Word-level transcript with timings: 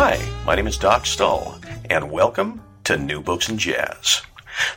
Hi, 0.00 0.24
my 0.46 0.54
name 0.54 0.68
is 0.68 0.78
Doc 0.78 1.06
Stull, 1.06 1.58
and 1.90 2.12
welcome 2.12 2.62
to 2.84 2.96
New 2.96 3.20
Books 3.20 3.48
and 3.48 3.58
Jazz. 3.58 4.22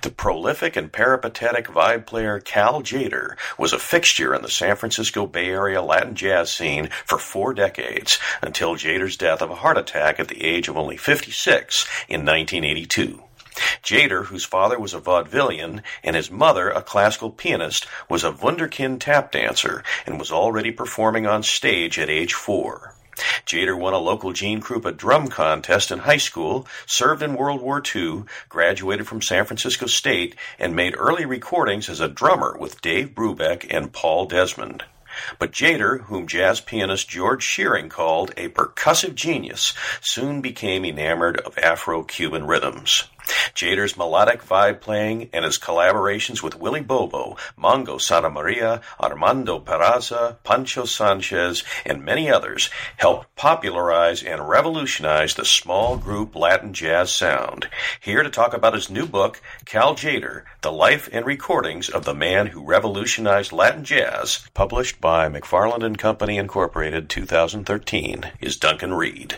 The 0.01 0.09
prolific 0.09 0.75
and 0.75 0.91
peripatetic 0.91 1.67
vibe 1.67 2.07
player 2.07 2.39
Cal 2.39 2.81
Tjader 2.81 3.37
was 3.55 3.71
a 3.71 3.77
fixture 3.77 4.33
in 4.33 4.41
the 4.41 4.49
San 4.49 4.77
Francisco 4.77 5.27
Bay 5.27 5.49
Area 5.49 5.83
Latin 5.83 6.15
jazz 6.15 6.51
scene 6.51 6.89
for 7.05 7.19
four 7.19 7.53
decades 7.53 8.17
until 8.41 8.73
Tjader's 8.73 9.15
death 9.15 9.43
of 9.43 9.51
a 9.51 9.55
heart 9.57 9.77
attack 9.77 10.19
at 10.19 10.27
the 10.27 10.43
age 10.43 10.67
of 10.67 10.75
only 10.75 10.97
56 10.97 11.85
in 12.09 12.25
1982. 12.25 13.21
Tjader, 13.83 14.25
whose 14.25 14.43
father 14.43 14.79
was 14.79 14.95
a 14.95 14.99
vaudevillian 14.99 15.83
and 16.03 16.15
his 16.15 16.31
mother 16.31 16.71
a 16.71 16.81
classical 16.81 17.29
pianist, 17.29 17.85
was 18.09 18.23
a 18.23 18.31
wunderkind 18.31 18.99
tap 19.01 19.31
dancer 19.31 19.83
and 20.07 20.17
was 20.17 20.31
already 20.31 20.71
performing 20.71 21.27
on 21.27 21.43
stage 21.43 21.99
at 21.99 22.09
age 22.09 22.33
four. 22.33 22.95
Tjader 23.45 23.77
won 23.77 23.93
a 23.93 23.97
local 23.97 24.33
Gene 24.33 24.61
Krupa 24.61 24.95
drum 24.95 25.27
contest 25.27 25.91
in 25.91 25.99
high 25.99 26.17
school, 26.17 26.67
served 26.85 27.21
in 27.21 27.35
World 27.35 27.61
War 27.61 27.81
II, 27.95 28.23
graduated 28.49 29.07
from 29.07 29.21
San 29.21 29.45
Francisco 29.45 29.85
State, 29.85 30.35
and 30.59 30.75
made 30.75 30.95
early 30.97 31.25
recordings 31.25 31.89
as 31.89 31.99
a 31.99 32.07
drummer 32.07 32.57
with 32.57 32.81
Dave 32.81 33.15
Brubeck 33.15 33.65
and 33.69 33.93
Paul 33.93 34.25
Desmond. 34.25 34.83
But 35.39 35.51
Tjader, 35.51 36.03
whom 36.03 36.25
jazz 36.25 36.61
pianist 36.61 37.09
George 37.09 37.43
Shearing 37.43 37.89
called 37.89 38.31
a 38.37 38.47
percussive 38.49 39.15
genius, 39.15 39.73
soon 39.99 40.41
became 40.41 40.85
enamored 40.85 41.37
of 41.41 41.57
Afro-Cuban 41.57 42.47
rhythms. 42.47 43.05
Tjader's 43.53 43.97
melodic 43.97 44.43
vibe 44.43 44.81
playing 44.81 45.29
and 45.33 45.45
his 45.45 45.59
collaborations 45.59 46.41
with 46.41 46.59
Willie 46.59 46.81
Bobo, 46.81 47.37
Mongo 47.57 47.99
Santamaria, 47.99 48.81
Armando 48.99 49.59
Peraza, 49.59 50.37
Poncho 50.43 50.85
Sanchez, 50.85 51.63
and 51.85 52.03
many 52.03 52.29
others 52.29 52.69
helped 52.97 53.35
popularize 53.35 54.23
and 54.23 54.47
revolutionize 54.47 55.35
the 55.35 55.45
small 55.45 55.97
group 55.97 56.35
Latin 56.35 56.73
jazz 56.73 57.11
sound. 57.11 57.69
Here 57.99 58.23
to 58.23 58.29
talk 58.29 58.53
about 58.53 58.73
his 58.73 58.89
new 58.89 59.05
book, 59.05 59.41
Cal 59.65 59.95
Tjader, 59.95 60.43
The 60.61 60.71
Life 60.71 61.09
and 61.11 61.25
Recordings 61.25 61.89
of 61.89 62.05
the 62.05 62.13
Man 62.13 62.47
Who 62.47 62.63
Revolutionized 62.63 63.51
Latin 63.51 63.83
Jazz, 63.83 64.47
published 64.53 65.01
by 65.01 65.27
McFarland 65.29 65.83
and 65.83 65.97
Company 65.97 66.37
Incorporated 66.37 67.09
2013, 67.09 68.31
is 68.39 68.57
Duncan 68.57 68.93
Reid. 68.93 69.35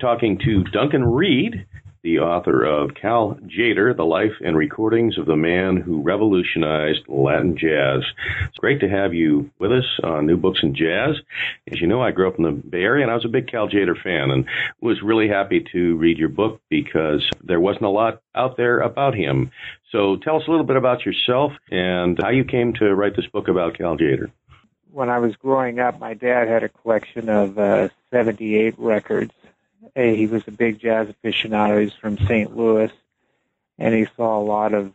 Talking 0.00 0.38
to 0.44 0.62
Duncan 0.64 1.04
Reid, 1.04 1.66
the 2.02 2.20
author 2.20 2.64
of 2.64 2.94
Cal 2.94 3.38
Tjader, 3.46 3.96
The 3.96 4.04
Life 4.04 4.34
and 4.44 4.56
Recordings 4.56 5.18
of 5.18 5.26
the 5.26 5.36
Man 5.36 5.76
Who 5.76 6.02
Revolutionized 6.02 7.08
Latin 7.08 7.56
Jazz. 7.56 8.02
It's 8.48 8.58
great 8.58 8.80
to 8.80 8.88
have 8.88 9.14
you 9.14 9.50
with 9.58 9.72
us 9.72 9.84
on 10.02 10.26
New 10.26 10.36
Books 10.36 10.60
in 10.62 10.74
Jazz. 10.74 11.16
As 11.70 11.80
you 11.80 11.86
know, 11.86 12.00
I 12.00 12.12
grew 12.12 12.28
up 12.28 12.38
in 12.38 12.44
the 12.44 12.52
Bay 12.52 12.82
Area 12.82 13.02
and 13.02 13.10
I 13.10 13.14
was 13.14 13.24
a 13.24 13.28
big 13.28 13.50
Cal 13.50 13.68
Tjader 13.68 14.00
fan 14.00 14.30
and 14.30 14.46
was 14.80 15.02
really 15.02 15.28
happy 15.28 15.64
to 15.72 15.96
read 15.96 16.18
your 16.18 16.28
book 16.28 16.60
because 16.68 17.28
there 17.42 17.60
wasn't 17.60 17.84
a 17.84 17.90
lot 17.90 18.22
out 18.34 18.56
there 18.56 18.80
about 18.80 19.14
him. 19.14 19.50
So 19.90 20.16
tell 20.16 20.36
us 20.36 20.44
a 20.46 20.50
little 20.50 20.66
bit 20.66 20.76
about 20.76 21.04
yourself 21.04 21.52
and 21.70 22.18
how 22.20 22.30
you 22.30 22.44
came 22.44 22.74
to 22.74 22.94
write 22.94 23.16
this 23.16 23.26
book 23.26 23.48
about 23.48 23.76
Cal 23.76 23.96
Tjader. 23.96 24.30
When 24.92 25.10
I 25.10 25.18
was 25.18 25.36
growing 25.36 25.80
up, 25.80 25.98
my 25.98 26.14
dad 26.14 26.48
had 26.48 26.62
a 26.62 26.68
collection 26.68 27.28
of 27.28 27.58
uh, 27.58 27.88
78 28.10 28.78
records 28.78 29.32
he 29.94 30.26
was 30.26 30.42
a 30.46 30.52
big 30.52 30.80
jazz 30.80 31.08
aficionado. 31.08 31.80
He's 31.80 31.92
from 31.94 32.18
St. 32.18 32.56
Louis, 32.56 32.90
and 33.78 33.94
he 33.94 34.06
saw 34.16 34.38
a 34.38 34.42
lot 34.42 34.74
of 34.74 34.92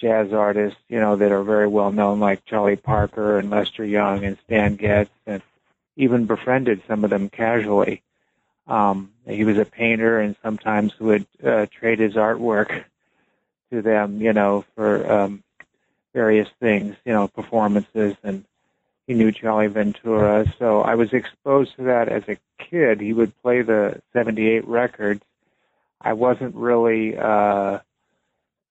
jazz 0.00 0.32
artists, 0.32 0.80
you 0.88 0.98
know, 0.98 1.16
that 1.16 1.32
are 1.32 1.44
very 1.44 1.68
well 1.68 1.92
known, 1.92 2.20
like 2.20 2.44
Charlie 2.44 2.76
Parker 2.76 3.38
and 3.38 3.50
Lester 3.50 3.84
Young 3.84 4.24
and 4.24 4.36
Stan 4.44 4.76
Getz, 4.76 5.10
and 5.26 5.42
even 5.96 6.26
befriended 6.26 6.82
some 6.88 7.04
of 7.04 7.10
them 7.10 7.28
casually. 7.28 8.02
Um, 8.66 9.12
he 9.26 9.44
was 9.44 9.58
a 9.58 9.64
painter, 9.64 10.20
and 10.20 10.36
sometimes 10.42 10.98
would 10.98 11.26
uh, 11.44 11.66
trade 11.66 12.00
his 12.00 12.14
artwork 12.14 12.84
to 13.70 13.82
them, 13.82 14.20
you 14.20 14.32
know, 14.32 14.64
for 14.74 15.10
um, 15.10 15.42
various 16.12 16.48
things, 16.60 16.96
you 17.04 17.12
know, 17.12 17.28
performances 17.28 18.16
and 18.22 18.44
he 19.12 19.18
knew 19.18 19.30
Charlie 19.30 19.66
Ventura. 19.66 20.50
So 20.58 20.80
I 20.80 20.94
was 20.94 21.12
exposed 21.12 21.76
to 21.76 21.82
that 21.82 22.08
as 22.08 22.22
a 22.28 22.38
kid. 22.58 23.00
He 23.00 23.12
would 23.12 23.36
play 23.42 23.60
the 23.60 24.00
78 24.14 24.66
records. 24.66 25.22
I 26.00 26.14
wasn't 26.14 26.54
really 26.54 27.16
uh, 27.18 27.80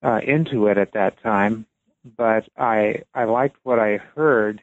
uh, 0.02 0.20
into 0.24 0.66
it 0.66 0.78
at 0.78 0.92
that 0.92 1.22
time, 1.22 1.64
but 2.16 2.48
I 2.58 3.04
I 3.14 3.24
liked 3.24 3.56
what 3.62 3.78
I 3.78 3.98
heard. 3.98 4.60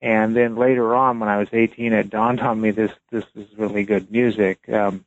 And 0.00 0.34
then 0.34 0.56
later 0.56 0.94
on, 0.94 1.20
when 1.20 1.28
I 1.28 1.36
was 1.38 1.48
18, 1.52 1.92
it 1.92 2.10
dawned 2.10 2.40
on 2.40 2.60
me 2.60 2.70
this 2.70 2.92
this 3.10 3.24
is 3.34 3.46
really 3.58 3.84
good 3.84 4.10
music. 4.10 4.66
Um, 4.70 5.04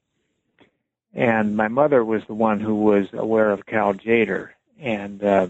and 1.13 1.57
my 1.57 1.69
mother 1.69 2.05
was 2.05 2.23
the 2.27 2.35
one 2.35 2.59
who 2.59 2.75
was 2.75 3.07
aware 3.13 3.49
of 3.49 3.65
Cal 3.65 3.95
Tjader, 3.95 4.49
and 4.79 5.23
uh, 5.23 5.47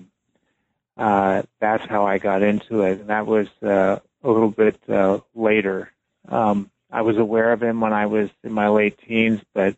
uh, 0.96 1.44
that's 1.60 1.86
how 1.86 2.08
I 2.08 2.18
got 2.18 2.42
into 2.42 2.84
it. 2.84 3.02
And 3.02 3.10
that 3.10 3.28
was 3.28 3.48
uh, 3.62 4.00
a 4.24 4.30
little 4.30 4.52
bit 4.52 4.78
uh, 4.90 5.20
later. 5.36 5.92
Um, 6.28 6.70
I 6.92 7.02
was 7.02 7.18
aware 7.18 7.52
of 7.52 7.62
him 7.62 7.82
when 7.82 7.94
I 7.94 8.06
was 8.06 8.30
in 8.44 8.52
my 8.52 8.70
late 8.70 8.98
teens, 9.06 9.42
but 9.54 9.76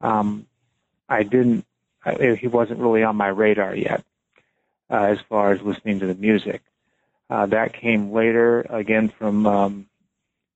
um, 0.00 0.46
I 1.08 1.22
didn't. 1.22 1.64
I, 2.04 2.36
he 2.40 2.46
wasn't 2.46 2.80
really 2.80 3.02
on 3.02 3.16
my 3.16 3.28
radar 3.28 3.74
yet, 3.74 4.04
uh, 4.90 5.04
as 5.04 5.18
far 5.28 5.52
as 5.52 5.62
listening 5.62 6.00
to 6.00 6.06
the 6.06 6.14
music. 6.14 6.62
Uh, 7.28 7.46
that 7.46 7.72
came 7.72 8.12
later, 8.12 8.60
again 8.70 9.08
from 9.08 9.46
um, 9.46 9.86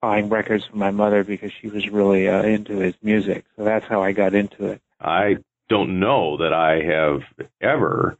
buying 0.00 0.28
records 0.28 0.65
from 0.66 0.78
my 0.78 0.91
mother 0.91 1.25
because 1.25 1.53
she 1.53 1.69
was 1.69 1.89
really 1.89 2.28
uh, 2.28 2.43
into 2.43 2.78
his 2.78 2.94
music. 3.03 3.44
So 3.56 3.65
that's 3.65 3.87
how 3.87 4.03
I 4.03 4.12
got 4.12 4.34
into 4.34 4.66
it. 4.66 4.81
I 5.00 5.39
don't 5.69 6.00
know 6.00 6.39
that 6.39 6.53
I 6.53 6.81
have 6.83 7.22
ever 7.60 8.19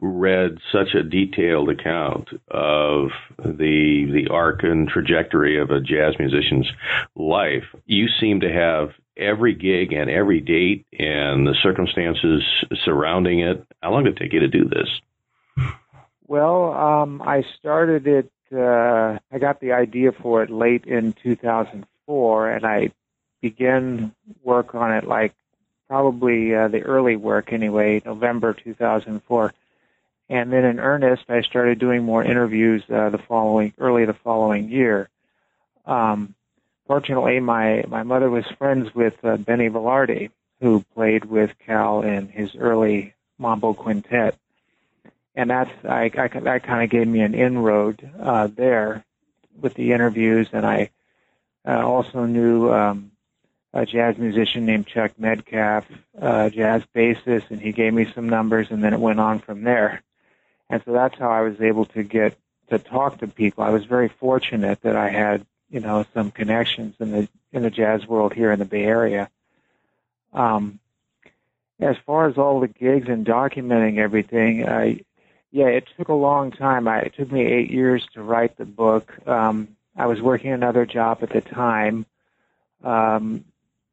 read 0.00 0.58
such 0.72 0.94
a 0.94 1.02
detailed 1.02 1.70
account 1.70 2.28
of 2.48 3.10
the 3.38 4.06
the 4.12 4.28
arc 4.30 4.62
and 4.62 4.88
trajectory 4.88 5.60
of 5.60 5.70
a 5.70 5.80
jazz 5.80 6.14
musician's 6.18 6.68
life. 7.14 7.64
You 7.86 8.06
seem 8.20 8.40
to 8.40 8.52
have 8.52 8.90
every 9.16 9.54
gig 9.54 9.92
and 9.92 10.08
every 10.08 10.40
date 10.40 10.86
and 10.92 11.46
the 11.46 11.54
circumstances 11.62 12.42
surrounding 12.84 13.40
it. 13.40 13.66
How 13.82 13.90
long 13.90 14.04
did 14.04 14.16
it 14.16 14.20
take 14.22 14.32
you 14.32 14.40
to 14.40 14.48
do 14.48 14.64
this? 14.64 14.88
Well, 16.26 16.72
um, 16.72 17.22
I 17.22 17.42
started 17.58 18.06
it. 18.06 18.30
Uh, 18.52 19.18
I 19.32 19.38
got 19.38 19.60
the 19.60 19.72
idea 19.72 20.12
for 20.12 20.42
it 20.42 20.50
late 20.50 20.84
in 20.84 21.14
2004, 21.14 22.50
and 22.50 22.66
I 22.66 22.90
began 23.40 24.14
work 24.42 24.74
on 24.74 24.92
it 24.92 25.04
like 25.04 25.34
probably 25.88 26.54
uh, 26.54 26.68
the 26.68 26.82
early 26.82 27.16
work 27.16 27.52
anyway, 27.52 28.02
November 28.04 28.52
2004 28.52 29.52
and 30.28 30.52
then 30.52 30.64
in 30.64 30.78
earnest, 30.78 31.24
I 31.28 31.40
started 31.42 31.78
doing 31.78 32.02
more 32.02 32.22
interviews 32.22 32.82
uh, 32.90 33.10
the 33.10 33.18
following, 33.18 33.72
early 33.78 34.04
the 34.04 34.14
following 34.14 34.68
year. 34.68 35.08
Um, 35.86 36.34
fortunately, 36.86 37.40
my 37.40 37.84
my 37.88 38.02
mother 38.02 38.28
was 38.28 38.44
friends 38.58 38.94
with 38.94 39.14
uh, 39.24 39.38
Benny 39.38 39.70
Velarde, 39.70 40.30
who 40.60 40.84
played 40.94 41.24
with 41.24 41.52
Cal 41.64 42.02
in 42.02 42.28
his 42.28 42.54
early 42.56 43.14
mambo 43.38 43.72
quintet, 43.72 44.36
and 45.34 45.48
that's 45.50 45.70
I, 45.84 46.10
I 46.16 46.28
that 46.40 46.62
kind 46.62 46.84
of 46.84 46.90
gave 46.90 47.08
me 47.08 47.20
an 47.20 47.34
inroad 47.34 48.08
uh, 48.20 48.48
there 48.48 49.04
with 49.58 49.74
the 49.74 49.92
interviews, 49.92 50.48
and 50.52 50.66
I 50.66 50.90
uh, 51.66 51.86
also 51.86 52.26
knew 52.26 52.70
um, 52.70 53.12
a 53.72 53.86
jazz 53.86 54.18
musician 54.18 54.66
named 54.66 54.86
Chuck 54.86 55.12
Metcalf, 55.18 55.84
uh, 56.20 56.50
jazz 56.50 56.82
bassist, 56.94 57.50
and 57.50 57.60
he 57.60 57.72
gave 57.72 57.94
me 57.94 58.06
some 58.14 58.28
numbers, 58.28 58.68
and 58.70 58.84
then 58.84 58.92
it 58.92 59.00
went 59.00 59.20
on 59.20 59.38
from 59.40 59.62
there. 59.62 60.02
And 60.70 60.82
so 60.84 60.92
that's 60.92 61.18
how 61.18 61.30
I 61.30 61.42
was 61.42 61.60
able 61.60 61.86
to 61.86 62.02
get 62.02 62.36
to 62.70 62.78
talk 62.78 63.18
to 63.18 63.26
people. 63.26 63.64
I 63.64 63.70
was 63.70 63.84
very 63.84 64.08
fortunate 64.08 64.82
that 64.82 64.96
I 64.96 65.08
had, 65.08 65.46
you 65.70 65.80
know, 65.80 66.04
some 66.14 66.30
connections 66.30 66.94
in 67.00 67.12
the 67.12 67.28
in 67.52 67.62
the 67.62 67.70
jazz 67.70 68.06
world 68.06 68.34
here 68.34 68.52
in 68.52 68.58
the 68.58 68.64
Bay 68.64 68.84
Area. 68.84 69.30
Um, 70.32 70.80
as 71.80 71.96
far 72.04 72.28
as 72.28 72.36
all 72.36 72.60
the 72.60 72.68
gigs 72.68 73.08
and 73.08 73.24
documenting 73.24 73.98
everything, 73.98 74.68
I, 74.68 75.00
yeah, 75.50 75.66
it 75.66 75.88
took 75.96 76.08
a 76.08 76.14
long 76.14 76.50
time. 76.50 76.88
I, 76.88 77.00
it 77.00 77.14
took 77.16 77.30
me 77.30 77.46
eight 77.46 77.70
years 77.70 78.06
to 78.14 78.22
write 78.22 78.58
the 78.58 78.64
book. 78.64 79.12
Um, 79.26 79.76
I 79.96 80.06
was 80.06 80.20
working 80.20 80.52
another 80.52 80.84
job 80.84 81.18
at 81.22 81.30
the 81.30 81.40
time, 81.40 82.04
um, 82.84 83.44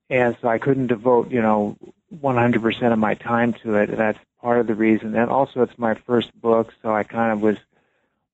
and 0.10 0.36
so 0.42 0.48
I 0.48 0.58
couldn't 0.58 0.88
devote, 0.88 1.32
you 1.32 1.42
know, 1.42 1.78
100% 2.14 2.94
of 2.94 3.00
my 3.00 3.16
time 3.16 3.54
to 3.64 3.76
it. 3.76 3.96
That's 3.96 4.20
part 4.46 4.60
of 4.60 4.68
the 4.68 4.76
reason. 4.76 5.16
And 5.16 5.32
also, 5.32 5.64
it's 5.64 5.80
my 5.80 5.96
first 5.96 6.30
book, 6.40 6.72
so 6.84 6.94
I 6.94 7.02
kind 7.02 7.32
of 7.32 7.42
was 7.42 7.58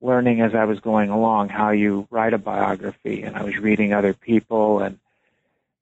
learning 0.01 0.41
as 0.41 0.53
I 0.53 0.65
was 0.65 0.81
going 0.81 1.09
along 1.09 1.47
how 1.47 1.69
you 1.69 2.05
write 2.11 2.33
a 2.33 2.37
biography, 2.37 3.23
and 3.23 3.37
I 3.37 3.43
was 3.43 3.57
reading 3.57 3.93
other 3.93 4.13
people, 4.13 4.81
and 4.81 4.99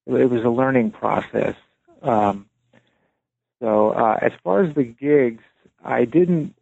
it 0.05 0.29
was 0.29 0.43
a 0.43 0.49
learning 0.49 0.91
process. 0.91 1.55
Um, 2.03 2.47
so, 3.59 3.89
uh, 3.89 4.19
as 4.21 4.31
far 4.43 4.61
as 4.61 4.75
the 4.75 4.83
gigs, 4.83 5.43
I 5.83 6.05
didn't. 6.05 6.53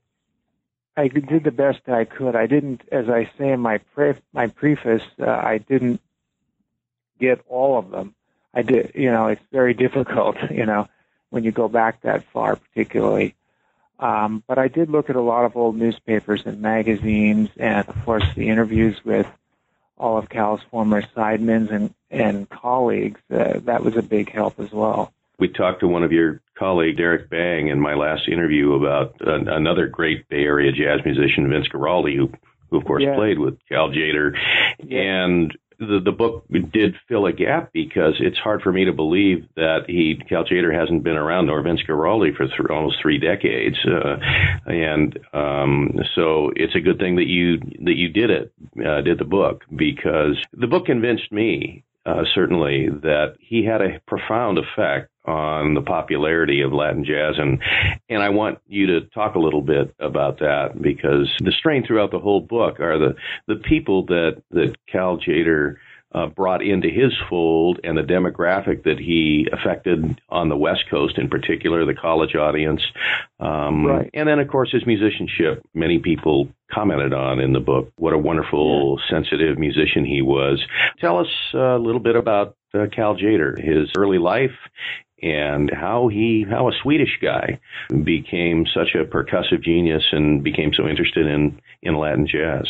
I 0.95 1.09
did 1.09 1.43
the 1.43 1.51
best 1.51 1.89
I 1.89 2.05
could. 2.05 2.37
I 2.37 2.47
didn't, 2.47 2.83
as 2.89 3.09
I 3.09 3.29
say 3.37 3.51
in 3.51 3.59
my 3.59 3.79
pre- 3.79 4.23
my 4.31 4.47
preface, 4.47 5.03
uh, 5.19 5.29
I 5.29 5.57
didn't 5.57 5.99
get 7.19 7.41
all 7.49 7.77
of 7.77 7.91
them. 7.91 8.15
I 8.53 8.61
did, 8.61 8.93
you 8.95 9.11
know, 9.11 9.27
it's 9.27 9.43
very 9.51 9.73
difficult, 9.85 10.37
you 10.51 10.65
know, 10.65 10.87
when 11.31 11.43
you 11.43 11.51
go 11.51 11.67
back 11.67 12.01
that 12.03 12.23
far, 12.31 12.55
particularly. 12.55 13.35
Um, 13.99 14.43
but 14.47 14.57
I 14.57 14.67
did 14.67 14.89
look 14.89 15.09
at 15.09 15.15
a 15.15 15.21
lot 15.21 15.45
of 15.45 15.55
old 15.55 15.75
newspapers 15.75 16.43
and 16.45 16.61
magazines, 16.61 17.49
and 17.57 17.87
of 17.87 18.05
course 18.05 18.23
the 18.35 18.49
interviews 18.49 19.03
with 19.03 19.27
all 19.97 20.17
of 20.17 20.29
Cal's 20.29 20.61
former 20.69 21.01
sidemen 21.01 21.71
and 21.71 21.93
and 22.09 22.49
colleagues. 22.49 23.19
Uh, 23.31 23.59
that 23.63 23.83
was 23.83 23.97
a 23.97 24.01
big 24.01 24.31
help 24.31 24.59
as 24.59 24.71
well. 24.71 25.11
We 25.39 25.49
talked 25.49 25.81
to 25.81 25.87
one 25.87 26.03
of 26.03 26.11
your 26.11 26.41
colleague 26.55 26.97
Derrick 26.97 27.29
Bang 27.29 27.67
in 27.67 27.79
my 27.79 27.93
last 27.93 28.27
interview 28.27 28.73
about 28.73 29.15
uh, 29.25 29.33
another 29.33 29.87
great 29.87 30.27
Bay 30.29 30.43
Area 30.43 30.71
jazz 30.71 31.03
musician, 31.03 31.49
Vince 31.49 31.67
Guaraldi, 31.67 32.15
who 32.15 32.31
who 32.69 32.77
of 32.77 32.85
course 32.85 33.03
yeah. 33.03 33.15
played 33.15 33.39
with 33.39 33.57
Cal 33.69 33.89
Tjader, 33.89 34.37
yeah. 34.83 34.99
and 34.99 35.57
the, 35.79 35.99
the 36.03 36.11
book 36.11 36.45
did 36.71 36.95
fill 37.07 37.25
a 37.25 37.33
gap 37.33 37.71
because 37.73 38.15
it's 38.19 38.37
hard 38.37 38.61
for 38.61 38.71
me 38.71 38.85
to 38.85 38.93
believe 38.93 39.47
that 39.55 39.85
he 39.87 40.19
Cal 40.27 40.43
Tjader 40.43 40.73
hasn't 40.73 41.03
been 41.03 41.17
around 41.17 41.47
nor 41.47 41.61
Vince 41.61 41.81
Guaraldi 41.87 42.35
for 42.35 42.47
th- 42.47 42.69
almost 42.69 42.97
three 43.01 43.19
decades, 43.19 43.77
uh, 43.85 44.17
and 44.65 45.17
um, 45.33 45.99
so 46.15 46.51
it's 46.55 46.75
a 46.75 46.79
good 46.79 46.99
thing 46.99 47.15
that 47.17 47.27
you 47.27 47.59
that 47.85 47.95
you 47.95 48.09
did 48.09 48.29
it, 48.29 48.53
uh, 48.85 49.01
did 49.01 49.19
the 49.19 49.25
book 49.25 49.63
because 49.75 50.37
the 50.53 50.67
book 50.67 50.85
convinced 50.85 51.31
me 51.31 51.83
uh, 52.07 52.23
certainly 52.33 52.87
that 52.87 53.35
he 53.39 53.65
had 53.65 53.81
a 53.81 53.99
profound 54.07 54.57
effect 54.57 55.09
on 55.25 55.73
the 55.73 55.81
popularity 55.81 56.61
of 56.61 56.71
Latin 56.71 57.03
jazz, 57.03 57.35
and 57.37 57.61
and 58.09 58.23
I 58.23 58.29
want 58.29 58.59
you 58.65 58.87
to 58.87 59.01
talk 59.07 59.35
a 59.35 59.39
little 59.39 59.61
bit 59.61 59.93
about 59.99 60.39
that 60.39 60.81
because 60.81 61.29
the 61.39 61.51
strain 61.51 61.85
throughout 61.85 62.11
the 62.11 62.19
whole 62.19 62.39
book 62.39 62.79
are 62.79 62.97
the 62.97 63.15
the 63.47 63.57
people 63.57 64.05
that 64.05 64.41
that 64.51 64.75
Cal 64.89 65.17
Tjader 65.17 65.75
uh, 66.17 66.27
brought 66.27 66.63
into 66.63 66.89
his 66.89 67.13
fold 67.29 67.79
and 67.83 67.97
the 67.97 68.01
demographic 68.01 68.83
that 68.83 68.97
he 68.97 69.47
affected 69.51 70.19
on 70.29 70.49
the 70.49 70.57
West 70.57 70.85
Coast, 70.89 71.17
in 71.17 71.29
particular, 71.29 71.85
the 71.85 71.93
college 71.93 72.35
audience. 72.35 72.81
Um, 73.39 73.85
right. 73.85 74.09
And 74.13 74.27
then, 74.27 74.39
of 74.39 74.47
course, 74.47 74.71
his 74.71 74.85
musicianship. 74.85 75.63
Many 75.73 75.99
people 75.99 76.49
commented 76.73 77.13
on 77.13 77.39
in 77.39 77.53
the 77.53 77.59
book 77.59 77.91
what 77.97 78.13
a 78.13 78.17
wonderful, 78.17 78.97
yeah. 78.99 79.17
sensitive 79.17 79.57
musician 79.57 80.05
he 80.05 80.21
was. 80.21 80.61
Tell 80.99 81.19
us 81.19 81.27
a 81.53 81.77
little 81.77 82.01
bit 82.01 82.15
about 82.15 82.55
uh, 82.73 82.87
Cal 82.93 83.15
Tjader, 83.15 83.57
his 83.57 83.89
early 83.97 84.17
life, 84.17 84.57
and 85.21 85.71
how 85.73 86.07
he 86.07 86.45
how 86.47 86.67
a 86.67 86.71
Swedish 86.81 87.19
guy 87.21 87.59
became 88.03 88.65
such 88.73 88.95
a 88.95 89.05
percussive 89.05 89.63
genius 89.63 90.03
and 90.11 90.43
became 90.43 90.71
so 90.73 90.87
interested 90.87 91.25
in 91.25 91.59
in 91.81 91.97
Latin 91.97 92.27
jazz. 92.27 92.67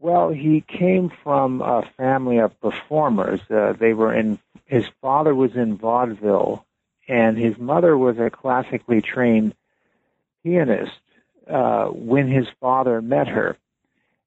Well, 0.00 0.30
he 0.30 0.62
came 0.62 1.12
from 1.22 1.60
a 1.60 1.82
family 1.96 2.38
of 2.38 2.58
performers. 2.60 3.40
Uh, 3.50 3.74
they 3.78 3.92
were 3.92 4.14
in 4.14 4.38
his 4.64 4.86
father 5.00 5.34
was 5.34 5.54
in 5.54 5.76
vaudeville, 5.76 6.64
and 7.06 7.36
his 7.36 7.58
mother 7.58 7.96
was 7.98 8.18
a 8.18 8.30
classically 8.30 9.02
trained 9.02 9.54
pianist 10.42 11.00
uh, 11.48 11.86
when 11.86 12.28
his 12.28 12.46
father 12.60 13.02
met 13.02 13.28
her. 13.28 13.56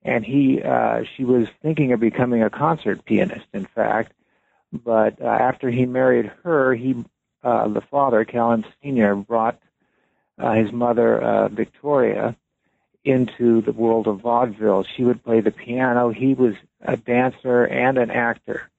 And 0.03 0.25
he, 0.25 0.61
uh, 0.61 1.03
she 1.15 1.23
was 1.23 1.47
thinking 1.61 1.93
of 1.93 2.01
becoming 2.01 2.43
a 2.43 2.49
concert 2.49 3.05
pianist, 3.05 3.47
in 3.53 3.65
fact 3.65 4.13
but 4.73 5.21
uh, 5.21 5.25
after 5.25 5.69
he 5.69 5.85
married 5.85 6.31
her, 6.43 6.73
he, 6.73 6.95
uh, 7.43 7.67
the 7.67 7.81
father, 7.81 8.25
Callen 8.25 8.65
Sr., 8.81 9.15
brought 9.15 9.59
uh, 10.39 10.53
his 10.53 10.71
mother, 10.71 11.21
uh, 11.21 11.47
Victoria, 11.49 12.35
into 13.03 13.61
the 13.61 13.71
world 13.71 14.07
of 14.07 14.21
vaudeville. 14.21 14.85
She 14.95 15.03
would 15.03 15.23
play 15.23 15.41
the 15.41 15.51
piano. 15.51 16.09
He 16.09 16.33
was 16.33 16.55
a 16.81 16.95
dancer 16.97 17.65
and 17.65 17.97
an 17.97 18.11
actor. 18.11 18.69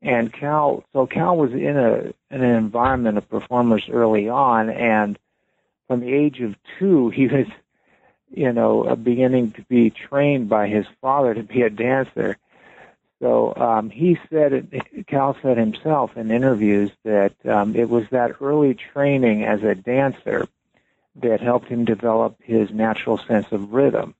And 0.00 0.32
Cal, 0.32 0.84
so 0.92 1.06
Cal 1.06 1.36
was 1.36 1.52
in 1.52 1.76
a 1.76 2.12
in 2.30 2.42
an 2.42 2.54
environment 2.56 3.18
of 3.18 3.28
performers 3.28 3.88
early 3.90 4.28
on, 4.28 4.70
and 4.70 5.18
from 5.88 6.00
the 6.00 6.12
age 6.12 6.40
of 6.40 6.54
two, 6.78 7.08
he 7.08 7.26
was, 7.26 7.46
you 8.30 8.52
know, 8.52 8.94
beginning 8.94 9.52
to 9.52 9.62
be 9.62 9.90
trained 9.90 10.48
by 10.48 10.68
his 10.68 10.86
father 11.00 11.34
to 11.34 11.42
be 11.42 11.62
a 11.62 11.70
dancer. 11.70 12.36
So 13.20 13.52
um, 13.56 13.90
he 13.90 14.16
said, 14.30 14.70
Cal 15.08 15.36
said 15.42 15.56
himself 15.56 16.16
in 16.16 16.30
interviews 16.30 16.92
that 17.04 17.34
um, 17.44 17.74
it 17.74 17.88
was 17.88 18.04
that 18.10 18.40
early 18.40 18.74
training 18.74 19.44
as 19.44 19.64
a 19.64 19.74
dancer 19.74 20.46
that 21.22 21.40
helped 21.40 21.68
him 21.68 21.84
develop 21.84 22.36
his 22.42 22.70
natural 22.70 23.18
sense 23.18 23.46
of 23.50 23.72
rhythm, 23.72 24.14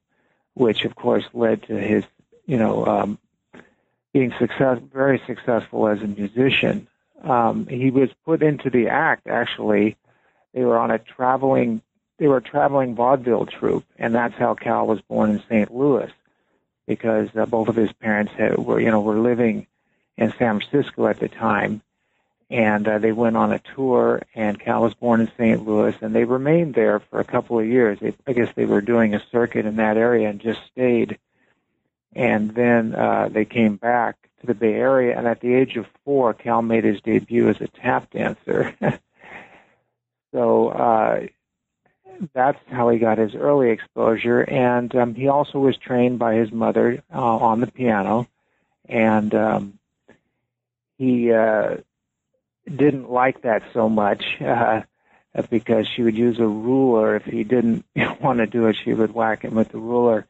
which 0.55 0.85
of 0.85 0.95
course 0.95 1.25
led 1.33 1.63
to 1.65 1.75
his, 1.79 2.05
you 2.47 2.57
know, 2.57 2.87
um, 2.87 3.19
being 4.13 4.33
success, 4.39 4.79
very 4.93 5.21
successful 5.27 5.89
as 5.89 6.03
a 6.03 6.07
musician. 6.07 6.89
Um, 7.23 7.67
he 7.67 7.91
was 7.91 8.11
put 8.25 8.43
into 8.43 8.71
the 8.71 8.89
act. 8.89 9.27
Actually, 9.27 9.97
they 10.55 10.65
were 10.65 10.79
on 10.79 10.91
a 10.91 10.99
traveling, 10.99 11.83
they 12.19 12.27
were 12.27 12.39
a 12.39 12.43
traveling 12.43 12.95
vaudeville 12.95 13.47
troupe, 13.47 13.85
and 13.97 14.15
that's 14.15 14.35
how 14.35 14.55
Cal 14.55 14.87
was 14.87 15.01
born 15.03 15.31
in 15.31 15.43
St. 15.49 15.75
Louis 15.75 16.11
because 16.87 17.29
uh, 17.37 17.45
both 17.45 17.69
of 17.69 17.77
his 17.77 17.93
parents 17.93 18.33
had, 18.37 18.59
were, 18.59 18.81
you 18.81 18.91
know, 18.91 19.01
were 19.01 19.21
living 19.21 19.67
in 20.17 20.33
San 20.39 20.59
Francisco 20.59 21.07
at 21.07 21.21
the 21.21 21.29
time, 21.29 21.83
and 22.51 22.89
uh, 22.89 22.99
they 22.99 23.13
went 23.13 23.37
on 23.37 23.53
a 23.53 23.61
tour. 23.75 24.23
And 24.35 24.59
Cal 24.59 24.83
was 24.83 24.95
born 24.95 25.21
in 25.21 25.31
St. 25.37 25.67
Louis, 25.67 25.95
and 26.01 26.15
they 26.15 26.25
remained 26.25 26.75
there 26.75 27.01
for 27.01 27.21
a 27.21 27.25
couple 27.25 27.59
of 27.59 27.67
years. 27.67 27.99
They, 28.01 28.15
I 28.27 28.33
guess 28.33 28.53
they 28.55 28.65
were 28.65 28.81
doing 28.81 29.15
a 29.15 29.23
circuit 29.31 29.67
in 29.67 29.77
that 29.77 29.97
area 29.97 30.29
and 30.29 30.41
just 30.41 30.61
stayed. 30.73 31.19
And 32.15 32.55
then 32.55 32.95
uh, 32.95 33.29
they 33.31 33.45
came 33.45 33.77
back 33.77 34.17
to 34.41 34.47
the 34.47 34.55
Bay 34.55 34.75
Area, 34.75 35.17
and 35.17 35.27
at 35.27 35.41
the 35.41 35.55
age 35.55 35.77
of 35.77 35.87
four, 36.05 36.33
Cal 36.33 36.63
made 36.63 36.85
his 36.85 37.01
debut 37.01 37.49
as 37.49 37.61
a 37.61 37.69
tap 37.69 38.11
dancer. 38.11 38.75
so 40.33 40.69
uh, 40.69 41.27
that's 42.33 42.59
how 42.71 42.89
he 42.89 42.99
got 42.99 43.19
his 43.19 43.35
early 43.35 43.71
exposure. 43.71 44.41
And 44.41 44.95
um, 44.95 45.15
he 45.15 45.29
also 45.29 45.59
was 45.59 45.77
trained 45.77 46.19
by 46.19 46.35
his 46.35 46.51
mother 46.51 47.03
uh, 47.13 47.19
on 47.19 47.61
the 47.61 47.67
piano, 47.67 48.29
and 48.89 49.35
um, 49.35 49.79
he 50.97 51.33
uh, 51.33 51.77
didn't 52.69 53.11
like 53.11 53.43
that 53.43 53.63
so 53.73 53.89
much 53.89 54.25
uh, 54.41 54.83
because 55.51 55.87
she 55.89 56.03
would 56.03 56.17
use 56.17 56.39
a 56.39 56.47
ruler. 56.47 57.17
If 57.17 57.25
he 57.25 57.45
didn't 57.45 57.85
want 58.21 58.39
to 58.39 58.47
do 58.47 58.67
it, 58.67 58.77
she 58.83 58.93
would 58.95 59.13
whack 59.13 59.43
him 59.43 59.55
with 59.55 59.71
the 59.71 59.79
ruler. 59.79 60.27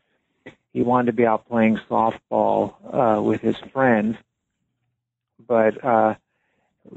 He 0.73 0.83
wanted 0.83 1.07
to 1.07 1.12
be 1.12 1.26
out 1.26 1.49
playing 1.49 1.80
softball 1.90 2.75
uh, 2.92 3.21
with 3.23 3.40
his 3.40 3.57
friends, 3.73 4.16
but 5.45 5.83
uh, 5.85 6.14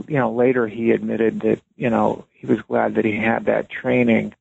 you 0.08 0.18
know 0.18 0.32
later 0.32 0.68
he 0.68 0.92
admitted 0.92 1.42
that 1.42 1.62
you 1.76 1.90
know 1.90 2.26
he 2.32 2.46
was 2.46 2.62
glad 2.62 2.96
that 2.96 3.06
he 3.06 3.16
had 3.16 3.46
that 3.46 3.70
training 3.70 4.34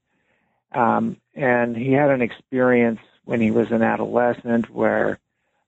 um, 0.73 1.17
and 1.35 1.77
he 1.77 1.93
had 1.93 2.11
an 2.11 2.23
experience 2.23 3.01
when 3.25 3.41
he 3.41 3.51
was 3.51 3.71
an 3.71 3.83
adolescent 3.83 4.71
where 4.71 5.19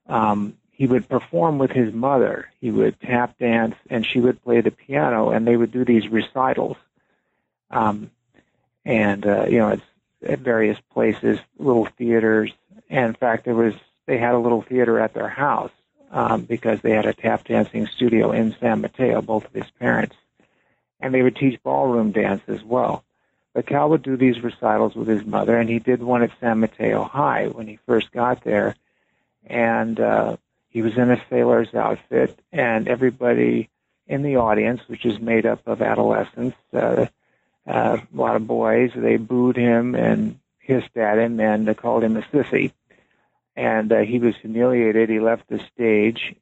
um, 0.08 0.56
he 0.82 0.88
would 0.88 1.08
perform 1.08 1.58
with 1.58 1.70
his 1.70 1.94
mother. 1.94 2.50
He 2.60 2.72
would 2.72 3.00
tap 3.00 3.38
dance, 3.38 3.76
and 3.88 4.04
she 4.04 4.18
would 4.18 4.42
play 4.42 4.62
the 4.62 4.72
piano, 4.72 5.30
and 5.30 5.46
they 5.46 5.56
would 5.56 5.70
do 5.70 5.84
these 5.84 6.08
recitals. 6.08 6.76
Um, 7.70 8.10
and 8.84 9.24
uh, 9.24 9.44
you 9.48 9.58
know, 9.58 9.68
it's 9.68 9.84
at 10.26 10.40
various 10.40 10.76
places, 10.92 11.38
little 11.56 11.86
theaters. 11.96 12.50
And 12.90 13.06
in 13.06 13.14
fact, 13.14 13.44
there 13.44 13.54
was 13.54 13.74
they 14.06 14.18
had 14.18 14.34
a 14.34 14.40
little 14.40 14.60
theater 14.60 14.98
at 14.98 15.14
their 15.14 15.28
house 15.28 15.70
um, 16.10 16.42
because 16.42 16.80
they 16.80 16.90
had 16.90 17.06
a 17.06 17.14
tap 17.14 17.44
dancing 17.44 17.86
studio 17.86 18.32
in 18.32 18.56
San 18.58 18.80
Mateo, 18.80 19.22
both 19.22 19.44
of 19.44 19.52
his 19.52 19.70
parents, 19.78 20.16
and 20.98 21.14
they 21.14 21.22
would 21.22 21.36
teach 21.36 21.62
ballroom 21.62 22.10
dance 22.10 22.42
as 22.48 22.64
well. 22.64 23.04
But 23.54 23.68
Cal 23.68 23.88
would 23.90 24.02
do 24.02 24.16
these 24.16 24.42
recitals 24.42 24.96
with 24.96 25.06
his 25.06 25.24
mother, 25.24 25.56
and 25.56 25.70
he 25.70 25.78
did 25.78 26.02
one 26.02 26.24
at 26.24 26.32
San 26.40 26.58
Mateo 26.58 27.04
High 27.04 27.46
when 27.46 27.68
he 27.68 27.78
first 27.86 28.10
got 28.10 28.42
there. 28.42 28.74
And 29.46 30.00
uh, 30.00 30.36
he 30.72 30.80
was 30.80 30.96
in 30.96 31.10
a 31.10 31.22
sailor's 31.28 31.74
outfit, 31.74 32.38
and 32.50 32.88
everybody 32.88 33.68
in 34.06 34.22
the 34.22 34.36
audience, 34.36 34.80
which 34.86 35.04
is 35.04 35.20
made 35.20 35.44
up 35.44 35.60
of 35.66 35.82
adolescents, 35.82 36.56
uh, 36.72 37.06
uh, 37.66 37.98
a 38.00 38.16
lot 38.16 38.36
of 38.36 38.46
boys, 38.46 38.90
they 38.96 39.18
booed 39.18 39.56
him 39.56 39.94
and 39.94 40.40
hissed 40.58 40.96
at 40.96 41.18
him 41.18 41.38
and 41.40 41.68
uh, 41.68 41.74
called 41.74 42.02
him 42.02 42.16
a 42.16 42.22
sissy. 42.22 42.72
And 43.54 43.92
uh, 43.92 43.98
he 43.98 44.18
was 44.18 44.34
humiliated. 44.36 45.10
He 45.10 45.20
left 45.20 45.46
the 45.48 45.60
stage, 45.74 46.34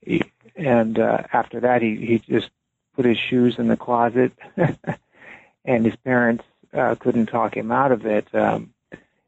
and 0.54 0.96
uh, 0.96 1.24
after 1.32 1.60
that, 1.60 1.82
he 1.82 1.96
he 1.96 2.18
just 2.20 2.50
put 2.94 3.04
his 3.04 3.18
shoes 3.18 3.58
in 3.58 3.66
the 3.66 3.76
closet, 3.76 4.32
and 5.64 5.84
his 5.84 5.96
parents 5.96 6.44
uh, 6.72 6.94
couldn't 6.94 7.26
talk 7.26 7.56
him 7.56 7.72
out 7.72 7.90
of 7.90 8.06
it. 8.06 8.32
Um, 8.32 8.72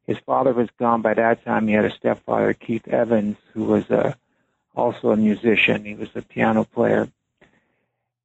his 0.07 0.19
father 0.19 0.53
was 0.53 0.69
gone 0.79 1.03
by 1.03 1.15
that 1.15 1.45
time. 1.45 1.67
He 1.67 1.75
had 1.75 1.85
a 1.85 1.91
stepfather, 1.91 2.55
Keith 2.55 2.87
Evans, 2.87 3.37
who 3.53 3.65
was 3.65 3.91
uh, 3.91 4.15
also 4.75 5.11
a 5.11 5.17
musician. 5.17 5.85
He 5.85 5.95
was 5.95 6.09
a 6.15 6.23
piano 6.23 6.65
player, 6.65 7.09